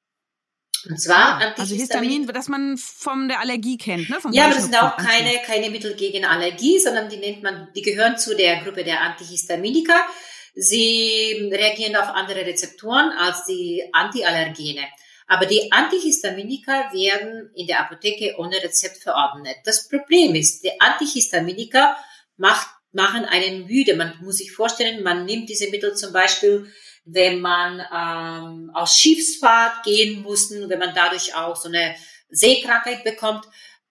Und 0.88 1.00
zwar 1.00 1.40
ah, 1.40 1.54
Also 1.56 1.74
Histamin, 1.74 2.26
das 2.26 2.48
man 2.48 2.76
von 2.78 3.28
der 3.28 3.40
Allergie 3.40 3.76
kennt, 3.76 4.08
ne? 4.08 4.20
Vom 4.20 4.32
ja, 4.32 4.46
aber 4.46 4.54
das 4.54 4.64
sind 4.64 4.76
auch 4.76 4.96
keine, 4.96 5.38
keine 5.44 5.70
Mittel 5.70 5.94
gegen 5.94 6.24
Allergie, 6.24 6.78
sondern 6.78 7.08
die 7.08 7.18
nennt 7.18 7.42
man, 7.42 7.68
die 7.74 7.82
gehören 7.82 8.16
zu 8.18 8.34
der 8.34 8.62
Gruppe 8.62 8.82
der 8.82 9.00
Antihistaminika. 9.00 9.94
Sie 10.54 11.48
reagieren 11.52 11.96
auf 11.96 12.08
andere 12.08 12.44
Rezeptoren 12.46 13.12
als 13.12 13.44
die 13.44 13.84
Antiallergene. 13.92 14.86
Aber 15.30 15.46
die 15.46 15.70
Antihistaminika 15.70 16.92
werden 16.92 17.52
in 17.54 17.68
der 17.68 17.78
Apotheke 17.78 18.34
ohne 18.36 18.56
Rezept 18.56 18.96
verordnet. 18.96 19.58
Das 19.64 19.86
Problem 19.88 20.34
ist, 20.34 20.64
die 20.64 20.72
Antihistaminika 20.80 21.96
macht, 22.36 22.66
machen 22.90 23.24
einen 23.26 23.64
müde. 23.64 23.94
Man 23.94 24.18
muss 24.22 24.38
sich 24.38 24.50
vorstellen, 24.50 25.04
man 25.04 25.26
nimmt 25.26 25.48
diese 25.48 25.70
Mittel 25.70 25.94
zum 25.94 26.12
Beispiel, 26.12 26.66
wenn 27.04 27.40
man 27.40 27.78
ähm, 27.78 28.72
aus 28.74 28.98
Schiffsfahrt 28.98 29.84
gehen 29.84 30.20
muss, 30.22 30.50
wenn 30.50 30.80
man 30.80 30.96
dadurch 30.96 31.32
auch 31.36 31.54
so 31.54 31.68
eine 31.68 31.94
Seekrankheit 32.30 33.04
bekommt. 33.04 33.44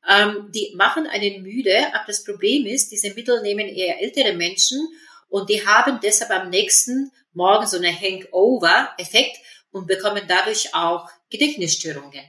Ähm, 0.06 0.52
die 0.54 0.74
machen 0.76 1.08
einen 1.08 1.42
müde, 1.42 1.88
aber 1.94 2.04
das 2.08 2.26
Problem 2.26 2.66
ist, 2.66 2.92
diese 2.92 3.14
Mittel 3.14 3.42
nehmen 3.44 3.70
eher 3.70 4.02
ältere 4.02 4.34
Menschen 4.34 4.86
und 5.30 5.50
die 5.50 5.66
haben 5.66 6.02
deshalb 6.04 6.32
am 6.32 6.50
nächsten 6.50 7.14
Morgen 7.32 7.66
so 7.66 7.78
eine 7.78 7.98
Hangover-Effekt 7.98 9.38
und 9.72 9.88
bekommen 9.88 10.24
dadurch 10.28 10.74
auch 10.74 11.10
Gedächtnisstörungen. 11.30 12.24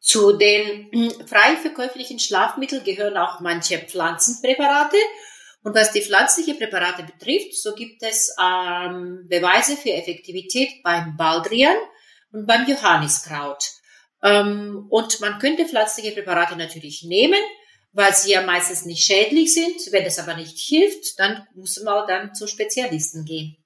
Zu 0.00 0.38
den 0.38 0.90
hm, 0.90 1.26
frei 1.26 1.56
verkäuflichen 1.56 2.18
Schlafmitteln 2.18 2.82
gehören 2.82 3.16
auch 3.16 3.40
manche 3.40 3.78
Pflanzenpräparate. 3.78 4.96
Und 5.62 5.74
was 5.74 5.92
die 5.92 6.00
pflanzlichen 6.00 6.56
Präparate 6.56 7.02
betrifft, 7.02 7.54
so 7.54 7.74
gibt 7.74 8.02
es 8.02 8.34
ähm, 8.40 9.26
Beweise 9.28 9.76
für 9.76 9.92
Effektivität 9.92 10.82
beim 10.82 11.16
Baldrian 11.16 11.76
und 12.32 12.46
beim 12.46 12.66
Johanniskraut. 12.66 13.64
Ähm, 14.22 14.86
und 14.88 15.20
man 15.20 15.38
könnte 15.38 15.66
pflanzliche 15.66 16.12
Präparate 16.12 16.56
natürlich 16.56 17.02
nehmen, 17.02 17.40
weil 17.92 18.14
sie 18.14 18.32
ja 18.32 18.42
meistens 18.42 18.84
nicht 18.84 19.04
schädlich 19.04 19.52
sind. 19.52 19.76
Wenn 19.90 20.04
es 20.04 20.18
aber 20.18 20.36
nicht 20.36 20.58
hilft, 20.58 21.18
dann 21.18 21.46
muss 21.54 21.80
man 21.82 22.06
dann 22.06 22.34
zu 22.34 22.46
Spezialisten 22.46 23.24
gehen. 23.24 23.56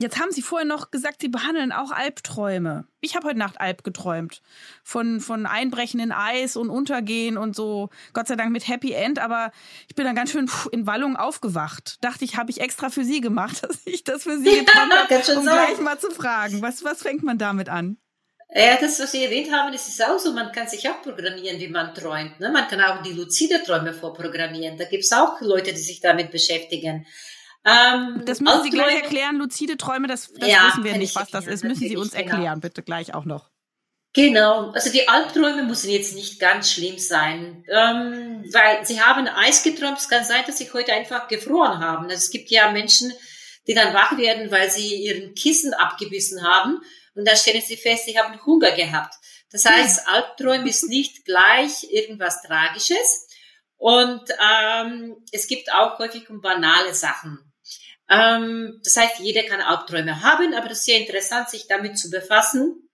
Jetzt 0.00 0.20
haben 0.20 0.30
Sie 0.30 0.42
vorhin 0.42 0.68
noch 0.68 0.92
gesagt, 0.92 1.20
Sie 1.20 1.28
behandeln 1.28 1.72
auch 1.72 1.90
Albträume. 1.90 2.86
Ich 3.00 3.16
habe 3.16 3.26
heute 3.26 3.38
Nacht 3.38 3.60
Alb 3.60 3.82
geträumt. 3.82 4.42
Von, 4.84 5.20
von 5.20 5.44
Einbrechen 5.44 5.98
in 5.98 6.12
Eis 6.12 6.56
und 6.56 6.70
Untergehen 6.70 7.36
und 7.36 7.56
so. 7.56 7.90
Gott 8.12 8.28
sei 8.28 8.36
Dank 8.36 8.52
mit 8.52 8.68
Happy 8.68 8.92
End. 8.92 9.18
Aber 9.18 9.50
ich 9.88 9.96
bin 9.96 10.04
dann 10.04 10.14
ganz 10.14 10.30
schön 10.30 10.48
in 10.70 10.86
Wallung 10.86 11.16
aufgewacht. 11.16 11.98
Dachte 12.00 12.24
ich, 12.24 12.36
habe 12.36 12.52
ich 12.52 12.60
extra 12.60 12.90
für 12.90 13.02
Sie 13.02 13.20
gemacht, 13.20 13.62
dass 13.68 13.78
ich 13.86 14.04
das 14.04 14.22
für 14.22 14.38
Sie 14.38 14.44
geträumt 14.44 14.94
habe, 14.94 15.14
um 15.36 15.44
sein. 15.44 15.66
gleich 15.66 15.80
mal 15.80 15.98
zu 15.98 16.12
fragen. 16.12 16.62
Was, 16.62 16.84
was 16.84 17.02
fängt 17.02 17.24
man 17.24 17.38
damit 17.38 17.68
an? 17.68 17.96
Ja, 18.54 18.78
das, 18.80 19.00
was 19.00 19.10
Sie 19.10 19.24
erwähnt 19.24 19.52
haben, 19.52 19.72
das 19.72 19.88
ist 19.88 20.02
auch 20.02 20.18
so. 20.18 20.32
Man 20.32 20.52
kann 20.52 20.68
sich 20.68 20.88
auch 20.88 21.02
programmieren, 21.02 21.58
wie 21.58 21.68
man 21.68 21.92
träumt. 21.92 22.38
Ne? 22.38 22.50
Man 22.50 22.68
kann 22.68 22.80
auch 22.80 23.02
die 23.02 23.12
luzide 23.12 23.64
Träume 23.64 23.92
vorprogrammieren. 23.92 24.78
Da 24.78 24.84
gibt 24.84 25.04
es 25.04 25.12
auch 25.12 25.40
Leute, 25.40 25.72
die 25.72 25.80
sich 25.80 26.00
damit 26.00 26.30
beschäftigen. 26.30 27.04
Ähm, 27.64 28.22
das 28.24 28.40
müssen 28.40 28.62
Sie 28.62 28.70
gleich 28.70 29.02
erklären. 29.02 29.36
Luzide 29.36 29.76
Träume, 29.76 30.06
das, 30.06 30.32
das 30.32 30.48
ja, 30.48 30.68
wissen 30.68 30.84
wir 30.84 30.96
nicht, 30.96 31.14
was 31.16 31.30
das 31.30 31.46
ist. 31.46 31.64
Müssen 31.64 31.88
Sie 31.88 31.96
uns 31.96 32.12
genau. 32.12 32.24
erklären, 32.24 32.60
bitte 32.60 32.82
gleich 32.82 33.14
auch 33.14 33.24
noch. 33.24 33.50
Genau, 34.14 34.70
also 34.70 34.90
die 34.90 35.06
Albträume 35.06 35.62
müssen 35.62 35.90
jetzt 35.90 36.14
nicht 36.14 36.40
ganz 36.40 36.72
schlimm 36.72 36.98
sein, 36.98 37.64
ähm, 37.68 38.42
weil 38.52 38.84
sie 38.84 39.00
haben 39.00 39.28
Eis 39.28 39.62
geträumt. 39.62 39.98
Es 39.98 40.08
kann 40.08 40.24
sein, 40.24 40.42
dass 40.46 40.58
sie 40.58 40.72
heute 40.72 40.92
einfach 40.92 41.28
gefroren 41.28 41.78
haben. 41.80 42.04
Also 42.04 42.16
es 42.16 42.30
gibt 42.30 42.50
ja 42.50 42.72
Menschen, 42.72 43.12
die 43.66 43.74
dann 43.74 43.92
wach 43.92 44.16
werden, 44.16 44.50
weil 44.50 44.70
sie 44.70 45.04
ihren 45.04 45.34
Kissen 45.34 45.74
abgebissen 45.74 46.42
haben 46.42 46.80
und 47.14 47.28
dann 47.28 47.36
stellen 47.36 47.60
sie 47.60 47.76
fest, 47.76 48.06
sie 48.06 48.18
haben 48.18 48.44
Hunger 48.44 48.72
gehabt. 48.72 49.14
Das 49.52 49.66
heißt, 49.66 50.08
Albträume 50.08 50.68
ist 50.68 50.84
nicht 50.88 51.24
gleich 51.26 51.84
irgendwas 51.90 52.42
Tragisches 52.42 53.28
und 53.76 54.22
ähm, 54.40 55.16
es 55.32 55.46
gibt 55.46 55.72
auch 55.72 55.98
häufig 55.98 56.28
um 56.30 56.40
banale 56.40 56.94
Sachen. 56.94 57.47
Ähm, 58.10 58.80
das 58.82 58.96
heißt, 58.96 59.20
jeder 59.20 59.42
kann 59.44 59.60
Albträume 59.60 60.22
haben, 60.22 60.54
aber 60.54 60.68
das 60.68 60.78
ist 60.78 60.84
sehr 60.86 61.00
interessant, 61.00 61.50
sich 61.50 61.66
damit 61.66 61.98
zu 61.98 62.10
befassen. 62.10 62.88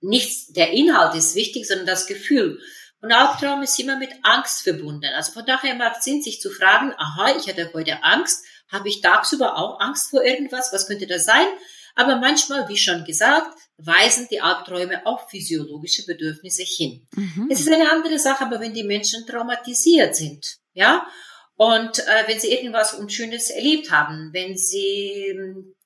Nicht 0.00 0.56
der 0.56 0.70
Inhalt 0.72 1.14
ist 1.14 1.34
wichtig, 1.34 1.66
sondern 1.66 1.86
das 1.86 2.06
Gefühl. 2.06 2.60
Und 3.00 3.12
Albtraum 3.12 3.62
ist 3.62 3.78
immer 3.78 3.98
mit 3.98 4.10
Angst 4.22 4.62
verbunden. 4.62 5.10
Also 5.14 5.32
von 5.32 5.44
daher 5.46 5.74
macht 5.74 6.02
Sinn, 6.02 6.22
sich 6.22 6.40
zu 6.40 6.50
fragen, 6.50 6.92
aha, 6.96 7.36
ich 7.36 7.48
hatte 7.48 7.70
heute 7.74 8.02
Angst. 8.02 8.44
Habe 8.70 8.88
ich 8.88 9.02
tagsüber 9.02 9.58
auch 9.58 9.78
Angst 9.80 10.10
vor 10.10 10.24
irgendwas? 10.24 10.72
Was 10.72 10.86
könnte 10.86 11.06
das 11.06 11.24
sein? 11.24 11.46
Aber 11.94 12.16
manchmal, 12.16 12.68
wie 12.68 12.76
schon 12.76 13.04
gesagt, 13.04 13.56
weisen 13.76 14.26
die 14.30 14.40
Albträume 14.40 15.06
auf 15.06 15.28
physiologische 15.30 16.04
Bedürfnisse 16.06 16.62
hin. 16.62 17.06
Mhm. 17.14 17.48
Es 17.50 17.60
ist 17.60 17.70
eine 17.70 17.90
andere 17.90 18.18
Sache, 18.18 18.44
aber 18.44 18.60
wenn 18.60 18.74
die 18.74 18.84
Menschen 18.84 19.26
traumatisiert 19.26 20.16
sind, 20.16 20.58
ja, 20.72 21.06
und 21.56 21.98
äh, 22.00 22.24
wenn 22.26 22.40
sie 22.40 22.52
irgendwas 22.52 22.94
Unschönes 22.94 23.50
erlebt 23.50 23.90
haben, 23.90 24.30
wenn 24.32 24.56
sie, 24.56 25.34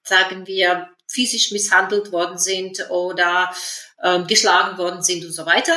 sagen 0.03 0.47
wir, 0.47 0.89
physisch 1.11 1.53
misshandelt 1.53 2.13
worden 2.13 2.39
sind 2.39 2.91
oder 2.91 3.55
ähm, 4.03 4.27
geschlagen 4.27 4.79
worden 4.79 5.03
sind 5.03 5.25
und 5.25 5.33
so 5.33 5.47
weiter, 5.47 5.77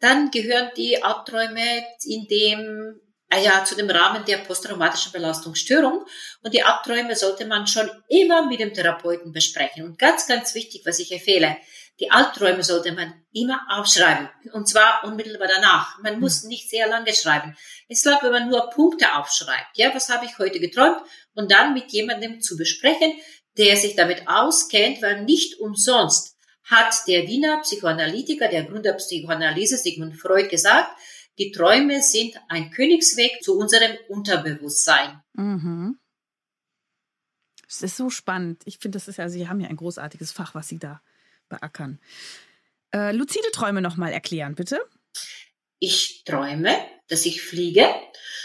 dann 0.00 0.30
gehören 0.30 0.70
die 0.76 1.02
Albträume 1.02 1.84
in 2.04 2.26
dem 2.26 3.00
Ah 3.34 3.38
ja, 3.38 3.64
zu 3.64 3.74
dem 3.74 3.88
Rahmen 3.88 4.26
der 4.26 4.36
posttraumatischen 4.38 5.10
Belastungsstörung. 5.10 6.04
Und 6.42 6.52
die 6.52 6.62
Albträume 6.62 7.16
sollte 7.16 7.46
man 7.46 7.66
schon 7.66 7.90
immer 8.10 8.44
mit 8.44 8.60
dem 8.60 8.74
Therapeuten 8.74 9.32
besprechen. 9.32 9.86
Und 9.86 9.98
ganz, 9.98 10.26
ganz 10.26 10.54
wichtig, 10.54 10.82
was 10.84 10.98
ich 10.98 11.10
empfehle, 11.10 11.56
die 12.02 12.10
Albträume 12.10 12.64
sollte 12.64 12.90
man 12.92 13.14
immer 13.32 13.60
aufschreiben. 13.70 14.28
Und 14.52 14.68
zwar 14.68 15.04
unmittelbar 15.04 15.46
danach. 15.46 16.02
Man 16.02 16.18
muss 16.18 16.42
hm. 16.42 16.48
nicht 16.48 16.68
sehr 16.68 16.88
lange 16.88 17.12
schreiben. 17.14 17.56
Es 17.88 18.02
klappt, 18.02 18.24
wenn 18.24 18.32
man 18.32 18.48
nur 18.48 18.70
Punkte 18.70 19.14
aufschreibt. 19.14 19.76
Ja, 19.76 19.94
was 19.94 20.08
habe 20.08 20.24
ich 20.24 20.36
heute 20.38 20.58
geträumt? 20.58 21.00
Und 21.34 21.52
dann 21.52 21.74
mit 21.74 21.92
jemandem 21.92 22.40
zu 22.40 22.56
besprechen, 22.56 23.12
der 23.56 23.76
sich 23.76 23.94
damit 23.94 24.26
auskennt, 24.26 25.00
weil 25.00 25.22
nicht 25.22 25.60
umsonst 25.60 26.36
hat 26.64 26.94
der 27.06 27.28
Wiener 27.28 27.60
Psychoanalytiker, 27.60 28.48
der 28.48 28.64
Gründer 28.64 28.94
Psychoanalyse 28.94 29.76
Sigmund 29.76 30.16
Freud 30.16 30.48
gesagt, 30.48 30.90
die 31.38 31.52
Träume 31.52 32.02
sind 32.02 32.34
ein 32.48 32.70
Königsweg 32.70 33.42
zu 33.42 33.56
unserem 33.56 33.92
Unterbewusstsein. 34.08 35.22
Mhm. 35.34 35.98
Das 37.66 37.82
ist 37.82 37.96
so 37.96 38.10
spannend. 38.10 38.62
Ich 38.64 38.78
finde, 38.78 38.96
das 38.96 39.08
ist 39.08 39.18
ja, 39.18 39.28
Sie 39.28 39.48
haben 39.48 39.60
ja 39.60 39.68
ein 39.68 39.76
großartiges 39.76 40.32
Fach, 40.32 40.54
was 40.54 40.68
Sie 40.68 40.78
da 40.78 41.00
beackern. 41.52 42.00
Äh, 42.94 43.12
luzide 43.12 43.50
Träume 43.52 43.80
nochmal 43.80 44.12
erklären, 44.12 44.54
bitte. 44.54 44.80
Ich 45.78 46.24
träume, 46.24 46.76
dass 47.08 47.26
ich 47.26 47.42
fliege. 47.42 47.88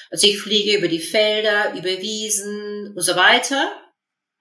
Also 0.09 0.27
ich 0.27 0.39
fliege 0.39 0.77
über 0.77 0.87
die 0.87 0.99
Felder, 0.99 1.73
über 1.73 2.01
Wiesen 2.01 2.93
und 2.95 3.01
so 3.01 3.15
weiter. 3.15 3.71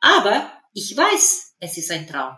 Aber 0.00 0.52
ich 0.72 0.96
weiß, 0.96 1.56
es 1.60 1.76
ist 1.76 1.90
ein 1.90 2.06
Traum. 2.06 2.36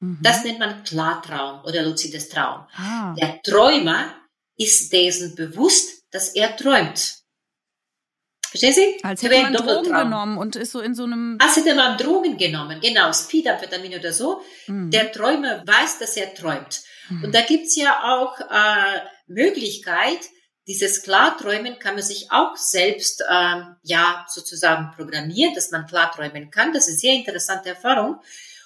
Mhm. 0.00 0.18
Das 0.22 0.44
nennt 0.44 0.58
man 0.58 0.84
Klartraum 0.84 1.64
oder 1.64 1.82
luzides 1.82 2.28
Traum. 2.28 2.66
Ah. 2.74 3.14
Der 3.18 3.40
Träumer 3.42 4.14
ist 4.56 4.92
dessen 4.92 5.34
bewusst, 5.34 6.04
dass 6.10 6.34
er 6.34 6.56
träumt. 6.56 7.25
Verstehen 8.58 8.74
Sie? 8.74 9.04
Als 9.04 9.22
hätte 9.22 9.42
man 9.42 9.52
Drogen 9.52 9.92
genommen 9.92 10.38
und 10.38 10.56
ist 10.56 10.72
so 10.72 10.80
in 10.80 10.94
so 10.94 11.04
einem... 11.04 11.38
Als 11.40 11.56
hätte 11.56 11.74
man 11.74 11.98
Drogen 11.98 12.38
genommen, 12.38 12.80
genau, 12.80 13.12
Speedamphetamin 13.12 13.98
oder 13.98 14.12
so. 14.12 14.40
Mhm. 14.66 14.90
Der 14.90 15.12
Träumer 15.12 15.62
weiß, 15.66 15.98
dass 15.98 16.16
er 16.16 16.34
träumt. 16.34 16.80
Mhm. 17.10 17.24
Und 17.24 17.34
da 17.34 17.42
gibt's 17.42 17.76
ja 17.76 18.02
auch 18.02 18.40
äh, 18.40 19.00
Möglichkeit, 19.26 20.20
dieses 20.66 21.02
Klarträumen 21.02 21.78
kann 21.78 21.94
man 21.94 22.02
sich 22.02 22.32
auch 22.32 22.56
selbst 22.56 23.20
äh, 23.20 23.60
ja 23.82 24.26
sozusagen 24.28 24.90
programmieren, 24.96 25.54
dass 25.54 25.70
man 25.70 25.86
klarträumen 25.86 26.50
kann. 26.50 26.72
Das 26.72 26.88
ist 26.88 26.94
eine 26.94 26.98
sehr 26.98 27.14
interessante 27.14 27.68
Erfahrung. 27.68 28.20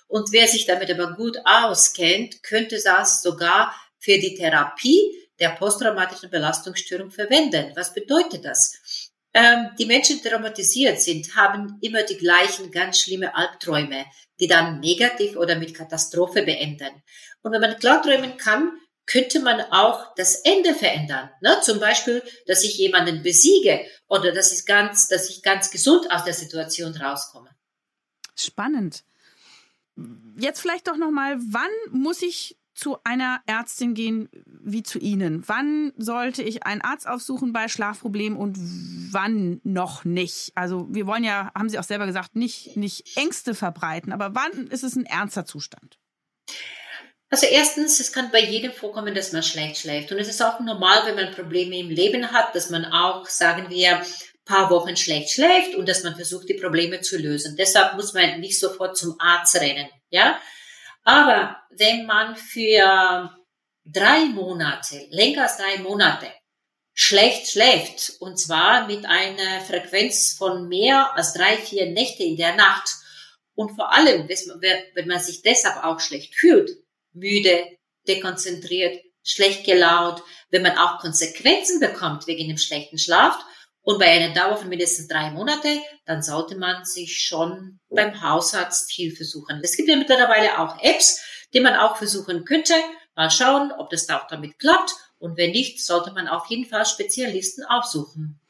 Und 0.07 0.33
wer 0.33 0.47
sich 0.47 0.67
damit 0.67 0.91
aber 0.91 1.15
gut 1.15 1.37
auskennt, 1.45 2.43
könnte 2.43 2.81
das 2.83 3.23
sogar 3.23 3.75
für 3.99 4.19
die 4.19 4.35
Therapie 4.35 5.15
der 5.41 5.51
posttraumatischen 5.51 6.31
Belastungsstörung 6.31 7.11
verwenden. 7.11 7.73
Was 7.75 7.93
bedeutet 7.93 8.45
das? 8.45 9.10
Ähm, 9.33 9.71
die 9.79 9.87
Menschen, 9.87 10.21
die 10.21 10.29
traumatisiert 10.29 11.01
sind, 11.01 11.37
haben 11.37 11.79
immer 11.81 12.03
die 12.03 12.17
gleichen 12.17 12.71
ganz 12.71 13.01
schlimme 13.01 13.35
Albträume, 13.35 14.07
die 14.41 14.49
dann 14.49 14.81
negativ 14.81 15.37
oder 15.37 15.57
mit 15.57 15.75
Katastrophe 15.75 16.43
beenden. 16.43 17.03
Und 17.43 17.53
wenn 17.53 17.61
man 17.61 17.79
klarträumen 17.79 18.37
kann, 18.37 18.73
könnte 19.07 19.41
man 19.41 19.61
auch 19.73 20.15
das 20.15 20.37
Ende 20.37 20.75
verändern. 20.75 21.31
Ne? 21.41 21.59
Zum 21.63 21.81
Beispiel, 21.81 22.23
dass 22.47 22.63
ich 22.63 22.79
jemanden 22.79 23.23
besiege 23.23 23.85
oder 24.09 24.33
dass 24.33 24.53
ich 24.53 24.67
ganz, 24.67 25.09
dass 25.09 25.29
ich 25.31 25.43
ganz 25.43 25.71
gesund 25.71 26.11
aus 26.11 26.25
der 26.25 26.35
Situation 26.35 26.95
rauskomme. 26.97 27.51
Spannend. 28.37 29.03
Jetzt 30.39 30.61
vielleicht 30.61 30.89
doch 30.89 30.97
noch 30.97 31.11
mal, 31.11 31.37
wann 31.41 31.71
muss 31.91 32.23
ich 32.23 32.57
zu 32.81 32.97
einer 33.05 33.43
Ärztin 33.47 33.93
gehen 33.93 34.31
wie 34.47 34.83
zu 34.83 34.99
Ihnen? 34.99 35.45
Wann 35.47 35.93
sollte 35.99 36.43
ich 36.43 36.65
einen 36.65 36.81
Arzt 36.81 37.07
aufsuchen 37.07 37.53
bei 37.53 37.69
Schlafproblemen 37.69 38.39
und 38.39 38.57
wann 39.13 39.61
noch 39.65 40.05
nicht? 40.05 40.53
Also 40.55 40.87
wir 40.91 41.07
wollen 41.07 41.23
ja, 41.23 41.53
haben 41.55 41.69
Sie 41.69 41.79
auch 41.79 41.85
selber 41.85 42.07
gesagt, 42.07 42.37
nicht, 42.37 42.79
nicht 42.79 43.17
Ängste 43.19 43.55
verbreiten, 43.55 44.13
aber 44.13 44.35
wann 44.35 44.69
ist 44.69 44.83
es 44.83 44.97
ein 44.97 45.05
ernster 45.05 45.45
Zustand? 45.45 45.99
Also 47.29 47.47
erstens, 47.47 48.01
es 48.01 48.13
kann 48.13 48.31
bei 48.33 48.43
jedem 48.43 48.73
vorkommen, 48.73 49.15
dass 49.15 49.33
man 49.33 49.43
schlecht 49.43 49.77
schläft. 49.77 50.11
Und 50.11 50.19
es 50.19 50.29
ist 50.29 50.43
auch 50.43 50.59
normal, 50.59 51.03
wenn 51.05 51.15
man 51.15 51.35
Probleme 51.35 51.79
im 51.79 51.91
Leben 51.91 52.33
hat, 52.33 52.55
dass 52.55 52.71
man 52.71 52.87
auch, 52.87 53.27
sagen 53.27 53.67
wir, 53.69 54.03
paar 54.47 54.71
Wochen 54.71 54.97
schlecht 54.97 55.31
schläft 55.31 55.77
und 55.77 55.89
dass 55.89 56.03
man 56.03 56.17
versucht, 56.17 56.49
die 56.49 56.55
Probleme 56.55 57.03
zu 57.03 57.19
lösen. 57.19 57.57
Deshalb 57.57 57.95
muss 57.95 58.15
man 58.15 58.41
nicht 58.41 58.59
sofort 58.59 58.97
zum 58.97 59.15
Arzt 59.21 59.55
rennen, 59.61 59.89
ja. 60.09 60.41
Aber 61.05 61.57
wenn 61.71 62.07
man 62.07 62.37
für 62.37 63.35
drei 63.85 64.27
Monate, 64.27 65.07
länger 65.11 65.43
als 65.43 65.57
drei 65.57 65.79
Monate, 65.79 66.31
schlecht 66.93 67.51
schläft, 67.51 68.15
und 68.21 68.39
zwar 68.39 68.87
mit 68.87 69.07
einer 69.07 69.61
Frequenz 69.63 70.35
von 70.37 70.69
mehr 70.69 71.15
als 71.17 71.33
drei, 71.33 71.57
vier 71.57 71.87
Nächte 71.87 72.23
in 72.23 72.37
der 72.37 72.55
Nacht, 72.57 72.89
und 73.55 73.75
vor 73.75 73.93
allem, 73.93 74.29
wenn 74.29 75.09
man 75.09 75.21
sich 75.21 75.43
deshalb 75.43 75.85
auch 75.85 76.01
schlecht 76.01 76.35
fühlt, 76.35 76.71
müde, 77.13 77.67
dekonzentriert, 78.09 79.03
schlecht 79.23 79.65
gelaunt, 79.65 80.23
wenn 80.51 80.63
man 80.63 80.79
auch 80.79 80.99
Konsequenzen 80.99 81.81
bekommt 81.81 82.27
wegen 82.27 82.49
dem 82.49 82.59
schlechten 82.59 82.99
Schlaf 82.99 83.39
und 83.83 83.99
bei 83.99 84.07
einer 84.07 84.35
Dauer 84.35 84.57
von 84.57 84.69
mindestens 84.69 85.09
drei 85.09 85.31
Monate, 85.31 85.81
dann 86.05 86.23
sollte 86.23 86.57
man 86.57 86.85
sich 86.85 87.25
schon 87.25 87.81
beim 87.89 88.23
Hausarzt 88.23 88.91
Hilfe 88.91 89.25
suchen. 89.25 89.61
Es 89.63 89.77
gibt 89.77 89.89
ja 89.89 89.97
mittlerweile 89.97 90.59
auch 90.59 90.83
Apps, 90.83 91.23
die 91.55 91.61
man 91.61 91.75
auch 91.75 91.97
versuchen 91.97 92.45
könnte. 92.45 92.75
Mal 93.17 93.31
schauen, 93.31 93.73
ob 93.73 93.91
das 93.91 94.09
auch 94.11 94.27
damit 94.27 94.59
klappt. 94.59 94.93
Und 95.19 95.37
wenn 95.37 95.51
nicht, 95.51 95.85
sollte 95.85 96.13
man 96.13 96.29
auf 96.29 96.47
jeden 96.47 96.67
Fall 96.67 96.87
Spezialisten 96.87 97.65
aufsuchen. 97.65 98.41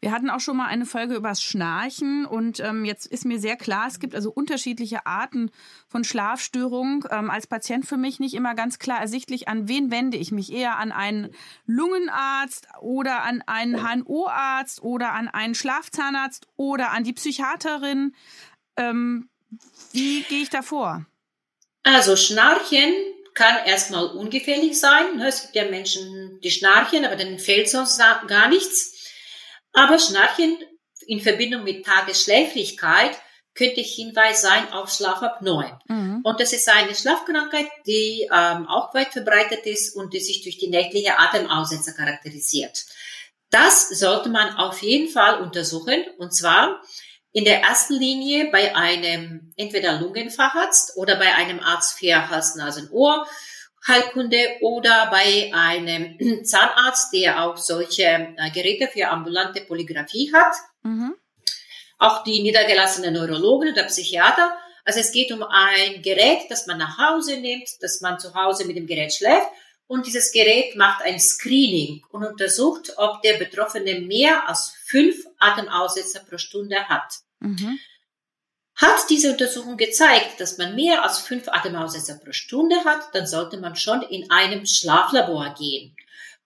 Wir 0.00 0.12
hatten 0.12 0.30
auch 0.30 0.40
schon 0.40 0.56
mal 0.56 0.66
eine 0.66 0.86
Folge 0.86 1.14
übers 1.14 1.42
Schnarchen 1.42 2.24
und 2.24 2.58
ähm, 2.60 2.86
jetzt 2.86 3.04
ist 3.06 3.26
mir 3.26 3.38
sehr 3.38 3.56
klar, 3.56 3.86
es 3.86 4.00
gibt 4.00 4.14
also 4.14 4.30
unterschiedliche 4.30 5.04
Arten 5.04 5.50
von 5.90 6.04
Schlafstörungen. 6.04 7.04
Ähm, 7.10 7.30
als 7.30 7.46
Patient 7.46 7.84
für 7.84 7.96
mich 7.96 8.20
nicht 8.20 8.34
immer 8.34 8.54
ganz 8.54 8.78
klar 8.78 9.00
ersichtlich, 9.00 9.48
an 9.48 9.68
wen 9.68 9.90
wende 9.90 10.16
ich 10.16 10.30
mich? 10.30 10.52
Eher 10.52 10.78
an 10.78 10.92
einen 10.92 11.34
Lungenarzt 11.66 12.68
oder 12.80 13.22
an 13.22 13.42
einen 13.46 13.82
HNO-Arzt 13.82 14.82
oder 14.82 15.12
an 15.12 15.28
einen 15.28 15.54
Schlafzahnarzt 15.54 16.46
oder 16.56 16.92
an 16.92 17.02
die 17.02 17.12
Psychiaterin. 17.12 18.14
Ähm, 18.76 19.28
wie 19.92 20.22
gehe 20.22 20.42
ich 20.42 20.50
da 20.50 20.62
vor? 20.62 21.04
Also 21.82 22.14
Schnarchen 22.14 22.94
kann 23.34 23.56
erstmal 23.66 24.06
ungefährlich 24.06 24.78
sein. 24.78 25.16
Ne? 25.16 25.26
Es 25.26 25.42
gibt 25.42 25.56
ja 25.56 25.64
Menschen, 25.64 26.40
die 26.40 26.50
schnarchen, 26.50 27.04
aber 27.04 27.16
dann 27.16 27.38
fehlt 27.38 27.68
sonst 27.68 27.98
gar 27.98 28.48
nichts. 28.48 29.10
Aber 29.72 29.98
Schnarchen 29.98 30.56
in 31.06 31.20
Verbindung 31.20 31.64
mit 31.64 31.84
Tagesschläfrigkeit 31.84 33.20
könnte 33.54 33.80
Hinweis 33.80 34.42
sein 34.42 34.72
auf 34.72 34.90
Schlafapnoe. 34.90 35.78
Mhm. 35.86 36.20
Und 36.22 36.40
das 36.40 36.52
ist 36.52 36.68
eine 36.68 36.94
Schlafkrankheit, 36.94 37.66
die 37.86 38.28
ähm, 38.32 38.66
auch 38.68 38.94
weit 38.94 39.08
verbreitet 39.08 39.66
ist 39.66 39.96
und 39.96 40.12
die 40.12 40.20
sich 40.20 40.42
durch 40.42 40.58
die 40.58 40.68
nächtliche 40.68 41.18
Atemaussetzer 41.18 41.92
charakterisiert. 41.92 42.84
Das 43.50 43.88
sollte 43.88 44.28
man 44.28 44.56
auf 44.56 44.80
jeden 44.82 45.08
Fall 45.08 45.40
untersuchen 45.40 46.04
und 46.18 46.32
zwar 46.32 46.80
in 47.32 47.44
der 47.44 47.62
ersten 47.62 47.94
Linie 47.94 48.50
bei 48.50 48.74
einem 48.74 49.52
entweder 49.56 50.00
Lungenfacharzt 50.00 50.96
oder 50.96 51.16
bei 51.16 51.34
einem 51.34 51.60
Arzt 51.60 51.98
für 51.98 52.28
Hals, 52.28 52.54
Nasen, 52.54 52.88
Ohr 52.90 53.26
Heilkunde 53.86 54.58
oder 54.60 55.10
bei 55.10 55.50
einem 55.54 56.18
Zahnarzt, 56.44 57.12
der 57.12 57.44
auch 57.44 57.56
solche 57.56 58.34
äh, 58.36 58.50
Geräte 58.52 58.88
für 58.88 59.08
ambulante 59.08 59.62
Polygraphie 59.62 60.32
hat. 60.32 60.54
Mhm. 60.82 61.14
Auch 62.00 62.24
die 62.24 62.42
niedergelassenen 62.42 63.14
Neurologen 63.14 63.72
oder 63.72 63.84
Psychiater. 63.84 64.56
Also 64.84 65.00
es 65.00 65.12
geht 65.12 65.30
um 65.30 65.42
ein 65.42 66.02
Gerät, 66.02 66.50
das 66.50 66.66
man 66.66 66.78
nach 66.78 66.98
Hause 66.98 67.36
nimmt, 67.36 67.68
dass 67.80 68.00
man 68.00 68.18
zu 68.18 68.34
Hause 68.34 68.64
mit 68.64 68.76
dem 68.76 68.86
Gerät 68.86 69.12
schläft. 69.12 69.46
Und 69.86 70.06
dieses 70.06 70.32
Gerät 70.32 70.76
macht 70.76 71.04
ein 71.04 71.20
Screening 71.20 72.02
und 72.10 72.24
untersucht, 72.24 72.94
ob 72.96 73.22
der 73.22 73.34
Betroffene 73.34 74.00
mehr 74.00 74.48
als 74.48 74.72
fünf 74.86 75.26
Atemaussetzer 75.38 76.20
pro 76.20 76.38
Stunde 76.38 76.88
hat. 76.88 77.12
Mhm. 77.40 77.78
Hat 78.76 79.10
diese 79.10 79.32
Untersuchung 79.32 79.76
gezeigt, 79.76 80.40
dass 80.40 80.56
man 80.56 80.74
mehr 80.74 81.02
als 81.02 81.18
fünf 81.18 81.48
Atemaussetzer 81.48 82.14
pro 82.14 82.32
Stunde 82.32 82.82
hat, 82.84 83.14
dann 83.14 83.26
sollte 83.26 83.58
man 83.58 83.76
schon 83.76 84.00
in 84.02 84.30
einem 84.30 84.64
Schlaflabor 84.64 85.54
gehen. 85.58 85.94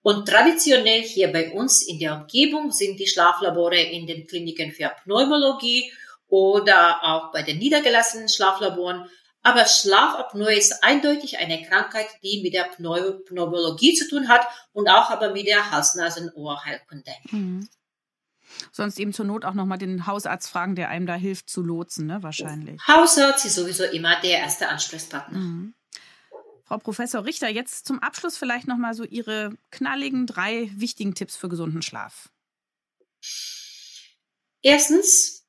Und 0.05 0.29
traditionell 0.29 1.01
hier 1.01 1.33
bei 1.33 1.51
uns 1.53 1.81
in 1.81 1.99
der 1.99 2.15
Umgebung 2.15 2.71
sind 2.71 3.01
die 3.01 3.07
Schlaflabore 3.07 3.81
in 3.81 4.07
den 4.07 4.27
Kliniken 4.27 4.71
für 4.71 4.93
Pneumologie 5.03 5.91
oder 6.29 7.03
auch 7.03 7.33
bei 7.33 7.41
den 7.41 7.57
niedergelassenen 7.57 8.29
Schlaflaboren. 8.29 9.09
Aber 9.43 9.65
Schlafapnoe 9.65 10.53
ist 10.53 10.85
eindeutig 10.85 11.39
eine 11.39 11.63
Krankheit, 11.63 12.07
die 12.23 12.43
mit 12.43 12.53
der 12.53 12.65
Pneumologie 12.65 13.95
zu 13.95 14.07
tun 14.07 14.29
hat 14.29 14.47
und 14.75 14.89
auch 14.89 15.09
aber 15.09 15.31
mit 15.31 15.47
der 15.47 15.71
Hals-Nasen-Ohrheilkunde. 15.71 17.13
Mhm. 17.31 17.67
Sonst 18.73 18.99
eben 18.99 19.15
zur 19.15 19.25
Not 19.25 19.47
auch 19.47 19.55
nochmal 19.55 19.79
den 19.79 20.07
Hausarzt 20.07 20.51
fragen, 20.51 20.77
der 20.77 20.91
einem 20.91 21.07
da 21.07 21.15
hilft 21.15 21.49
zu 21.49 21.63
lotsen, 21.63 22.07
ne? 22.07 22.23
wahrscheinlich. 22.23 22.79
Hausarzt 22.87 23.47
ist 23.47 23.55
sowieso 23.55 23.85
immer 23.85 24.21
der 24.21 24.41
erste 24.41 24.69
Ansprechpartner. 24.69 25.39
Mhm. 25.39 25.75
Frau 26.75 26.79
Professor 26.79 27.25
Richter, 27.25 27.49
jetzt 27.49 27.87
zum 27.87 28.01
Abschluss 28.01 28.37
vielleicht 28.37 28.67
nochmal 28.67 28.95
so 28.95 29.05
Ihre 29.05 29.57
knalligen 29.71 30.27
drei 30.27 30.69
wichtigen 30.75 31.15
Tipps 31.15 31.37
für 31.37 31.49
gesunden 31.49 31.83
Schlaf. 31.83 32.31
Erstens, 34.61 35.47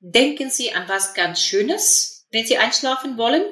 denken 0.00 0.50
Sie 0.50 0.74
an 0.74 0.88
was 0.88 1.14
ganz 1.14 1.40
Schönes, 1.40 2.26
wenn 2.32 2.44
Sie 2.44 2.58
einschlafen 2.58 3.18
wollen. 3.18 3.44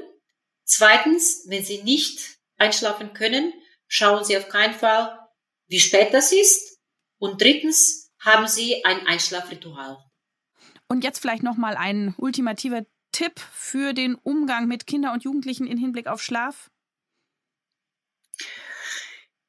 Zweitens, 0.65 1.45
wenn 1.47 1.65
Sie 1.65 1.85
nicht 1.85 2.41
einschlafen 2.57 3.13
können, 3.13 3.53
schauen 3.87 4.25
Sie 4.25 4.37
auf 4.37 4.49
keinen 4.49 4.75
Fall, 4.75 5.17
wie 5.69 5.79
spät 5.79 6.13
das 6.13 6.33
ist 6.33 6.81
und 7.19 7.41
drittens 7.41 8.11
haben 8.19 8.49
Sie 8.49 8.85
ein 8.85 9.07
Einschlafritual. 9.07 9.97
Und 10.89 11.05
jetzt 11.05 11.21
vielleicht 11.21 11.45
noch 11.45 11.57
mal 11.57 11.77
ein 11.77 12.17
ultimativer 12.19 12.85
Tipp 13.17 13.41
für 13.55 13.95
den 13.95 14.15
Umgang 14.15 14.69
mit 14.69 14.87
Kindern 14.87 15.15
und 15.15 15.25
Jugendlichen 15.25 15.67
in 15.67 15.79
Hinblick 15.79 16.07
auf 16.07 16.21
Schlaf? 16.21 16.69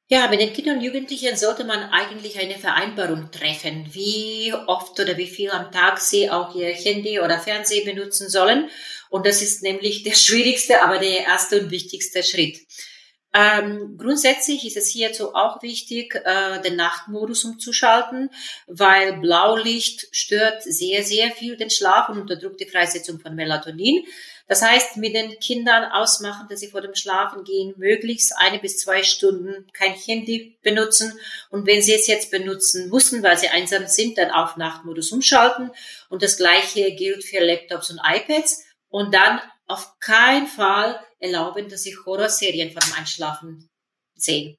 Ja, 0.08 0.26
mit 0.28 0.40
den 0.40 0.54
Kindern 0.54 0.78
und 0.78 0.82
Jugendlichen 0.84 1.36
sollte 1.36 1.64
man 1.64 1.80
eigentlich 1.90 2.38
eine 2.38 2.56
Vereinbarung 2.58 3.30
treffen, 3.30 3.86
wie 3.92 4.54
oft 4.54 4.98
oder 4.98 5.18
wie 5.18 5.26
viel 5.26 5.50
am 5.50 5.70
Tag 5.70 6.00
sie 6.00 6.30
auch 6.30 6.54
ihr 6.54 6.72
Handy 6.72 7.20
oder 7.20 7.38
Fernsehen 7.38 7.84
benutzen 7.84 8.30
sollen. 8.30 8.70
Und 9.10 9.26
das 9.26 9.42
ist 9.42 9.62
nämlich 9.62 10.02
der 10.02 10.14
schwierigste, 10.14 10.82
aber 10.82 10.98
der 10.98 11.26
erste 11.26 11.60
und 11.60 11.70
wichtigste 11.70 12.22
Schritt. 12.22 12.60
Ähm, 13.34 13.96
grundsätzlich 13.98 14.66
ist 14.66 14.76
es 14.76 14.88
hierzu 14.88 15.34
auch 15.34 15.62
wichtig, 15.62 16.14
äh, 16.24 16.62
den 16.62 16.76
Nachtmodus 16.76 17.44
umzuschalten, 17.44 18.30
weil 18.66 19.20
Blaulicht 19.20 20.08
stört 20.12 20.62
sehr, 20.62 21.02
sehr 21.02 21.30
viel 21.30 21.56
den 21.56 21.68
Schlaf 21.70 22.08
und 22.08 22.18
unterdrückt 22.18 22.60
die 22.60 22.68
Freisetzung 22.68 23.20
von 23.20 23.34
Melatonin. 23.34 24.04
Das 24.48 24.62
heißt, 24.62 24.96
mit 24.96 25.14
den 25.14 25.38
Kindern 25.40 25.84
ausmachen, 25.92 26.46
dass 26.48 26.60
sie 26.60 26.68
vor 26.68 26.80
dem 26.80 26.94
Schlafen 26.94 27.44
gehen, 27.44 27.74
möglichst 27.76 28.32
eine 28.38 28.58
bis 28.58 28.78
zwei 28.78 29.02
Stunden 29.02 29.66
kein 29.74 29.92
Handy 29.92 30.58
benutzen. 30.62 31.12
Und 31.50 31.66
wenn 31.66 31.82
sie 31.82 31.92
es 31.92 32.06
jetzt 32.06 32.30
benutzen 32.30 32.88
müssen, 32.88 33.22
weil 33.22 33.36
sie 33.36 33.48
einsam 33.48 33.86
sind, 33.86 34.16
dann 34.16 34.30
auf 34.30 34.56
Nachtmodus 34.56 35.12
umschalten. 35.12 35.70
Und 36.08 36.22
das 36.22 36.38
Gleiche 36.38 36.92
gilt 36.92 37.24
für 37.24 37.40
Laptops 37.40 37.90
und 37.90 38.00
iPads. 38.02 38.64
Und 38.88 39.12
dann 39.12 39.38
auf 39.66 40.00
keinen 40.00 40.46
Fall 40.46 40.98
erlauben, 41.18 41.68
dass 41.68 41.82
sie 41.82 41.96
Horrorserien 41.96 42.70
vor 42.70 42.80
dem 42.80 42.94
Einschlafen 42.94 43.68
sehen. 44.14 44.56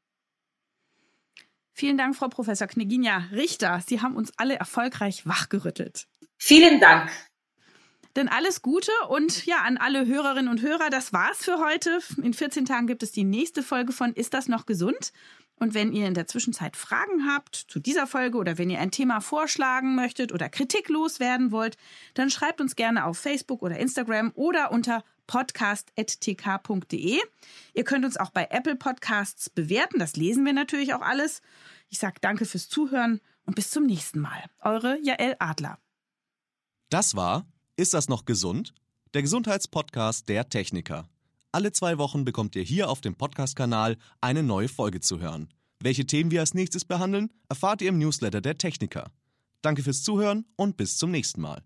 Vielen 1.73 1.97
Dank, 1.97 2.15
Frau 2.15 2.27
Professor 2.27 2.67
Kneginja 2.67 3.29
Richter. 3.31 3.81
Sie 3.87 4.01
haben 4.01 4.15
uns 4.15 4.33
alle 4.35 4.55
erfolgreich 4.55 5.25
wachgerüttelt. 5.25 6.07
Vielen 6.37 6.79
Dank. 6.79 7.09
Denn 8.15 8.27
alles 8.27 8.61
Gute 8.61 8.91
und 9.07 9.45
ja, 9.45 9.61
an 9.61 9.77
alle 9.77 10.05
Hörerinnen 10.05 10.49
und 10.49 10.61
Hörer, 10.61 10.89
das 10.89 11.13
war's 11.13 11.37
für 11.37 11.59
heute. 11.59 11.99
In 12.21 12.33
14 12.33 12.65
Tagen 12.65 12.87
gibt 12.87 13.03
es 13.03 13.11
die 13.11 13.23
nächste 13.23 13.63
Folge 13.63 13.93
von 13.93 14.13
Ist 14.13 14.33
das 14.33 14.47
noch 14.47 14.65
gesund? 14.65 15.13
Und 15.55 15.73
wenn 15.73 15.91
ihr 15.93 16.07
in 16.07 16.13
der 16.13 16.27
Zwischenzeit 16.27 16.75
Fragen 16.75 17.27
habt 17.27 17.55
zu 17.55 17.79
dieser 17.79 18.07
Folge 18.07 18.37
oder 18.37 18.57
wenn 18.57 18.69
ihr 18.69 18.79
ein 18.79 18.91
Thema 18.91 19.19
vorschlagen 19.19 19.95
möchtet 19.95 20.33
oder 20.33 20.49
Kritik 20.49 20.89
loswerden 20.89 21.51
wollt, 21.51 21.77
dann 22.13 22.29
schreibt 22.29 22.61
uns 22.61 22.75
gerne 22.75 23.05
auf 23.05 23.17
Facebook 23.17 23.61
oder 23.61 23.77
Instagram 23.77 24.31
oder 24.35 24.71
unter 24.71 25.03
podcast.tk.de. 25.29 27.19
Ihr 27.75 27.83
könnt 27.83 28.03
uns 28.03 28.17
auch 28.17 28.31
bei 28.31 28.47
Apple 28.49 28.75
Podcasts 28.75 29.47
bewerten, 29.49 29.99
das 29.99 30.15
lesen 30.15 30.43
wir 30.43 30.53
natürlich 30.53 30.95
auch 30.95 31.01
alles. 31.01 31.43
Ich 31.89 31.99
sage 31.99 32.15
danke 32.19 32.45
fürs 32.45 32.67
Zuhören 32.67 33.21
und 33.45 33.55
bis 33.55 33.69
zum 33.69 33.85
nächsten 33.85 34.19
Mal. 34.19 34.43
Eure 34.61 34.97
Jael 35.03 35.35
Adler. 35.37 35.77
Das 36.89 37.15
war 37.15 37.45
Ist 37.75 37.93
das 37.93 38.09
noch 38.09 38.25
gesund? 38.25 38.73
Der 39.13 39.21
Gesundheitspodcast 39.21 40.27
der 40.27 40.49
Techniker. 40.49 41.07
Alle 41.51 41.71
zwei 41.71 41.99
Wochen 41.99 42.25
bekommt 42.25 42.55
ihr 42.55 42.63
hier 42.63 42.89
auf 42.89 42.99
dem 43.01 43.15
Podcast-Kanal 43.15 43.97
eine 44.21 44.41
neue 44.41 44.67
Folge 44.67 44.99
zu 44.99 45.19
hören. 45.19 45.53
Welche 45.79 46.05
Themen 46.05 46.31
wir 46.31 46.39
als 46.39 46.55
nächstes 46.55 46.85
behandeln, 46.85 47.31
erfahrt 47.47 47.81
ihr 47.83 47.89
im 47.89 47.99
Newsletter 47.99 48.41
der 48.41 48.57
Techniker. 48.57 49.11
Danke 49.61 49.83
fürs 49.83 50.01
Zuhören 50.01 50.45
und 50.55 50.75
bis 50.75 50.97
zum 50.97 51.11
nächsten 51.11 51.41
Mal. 51.41 51.63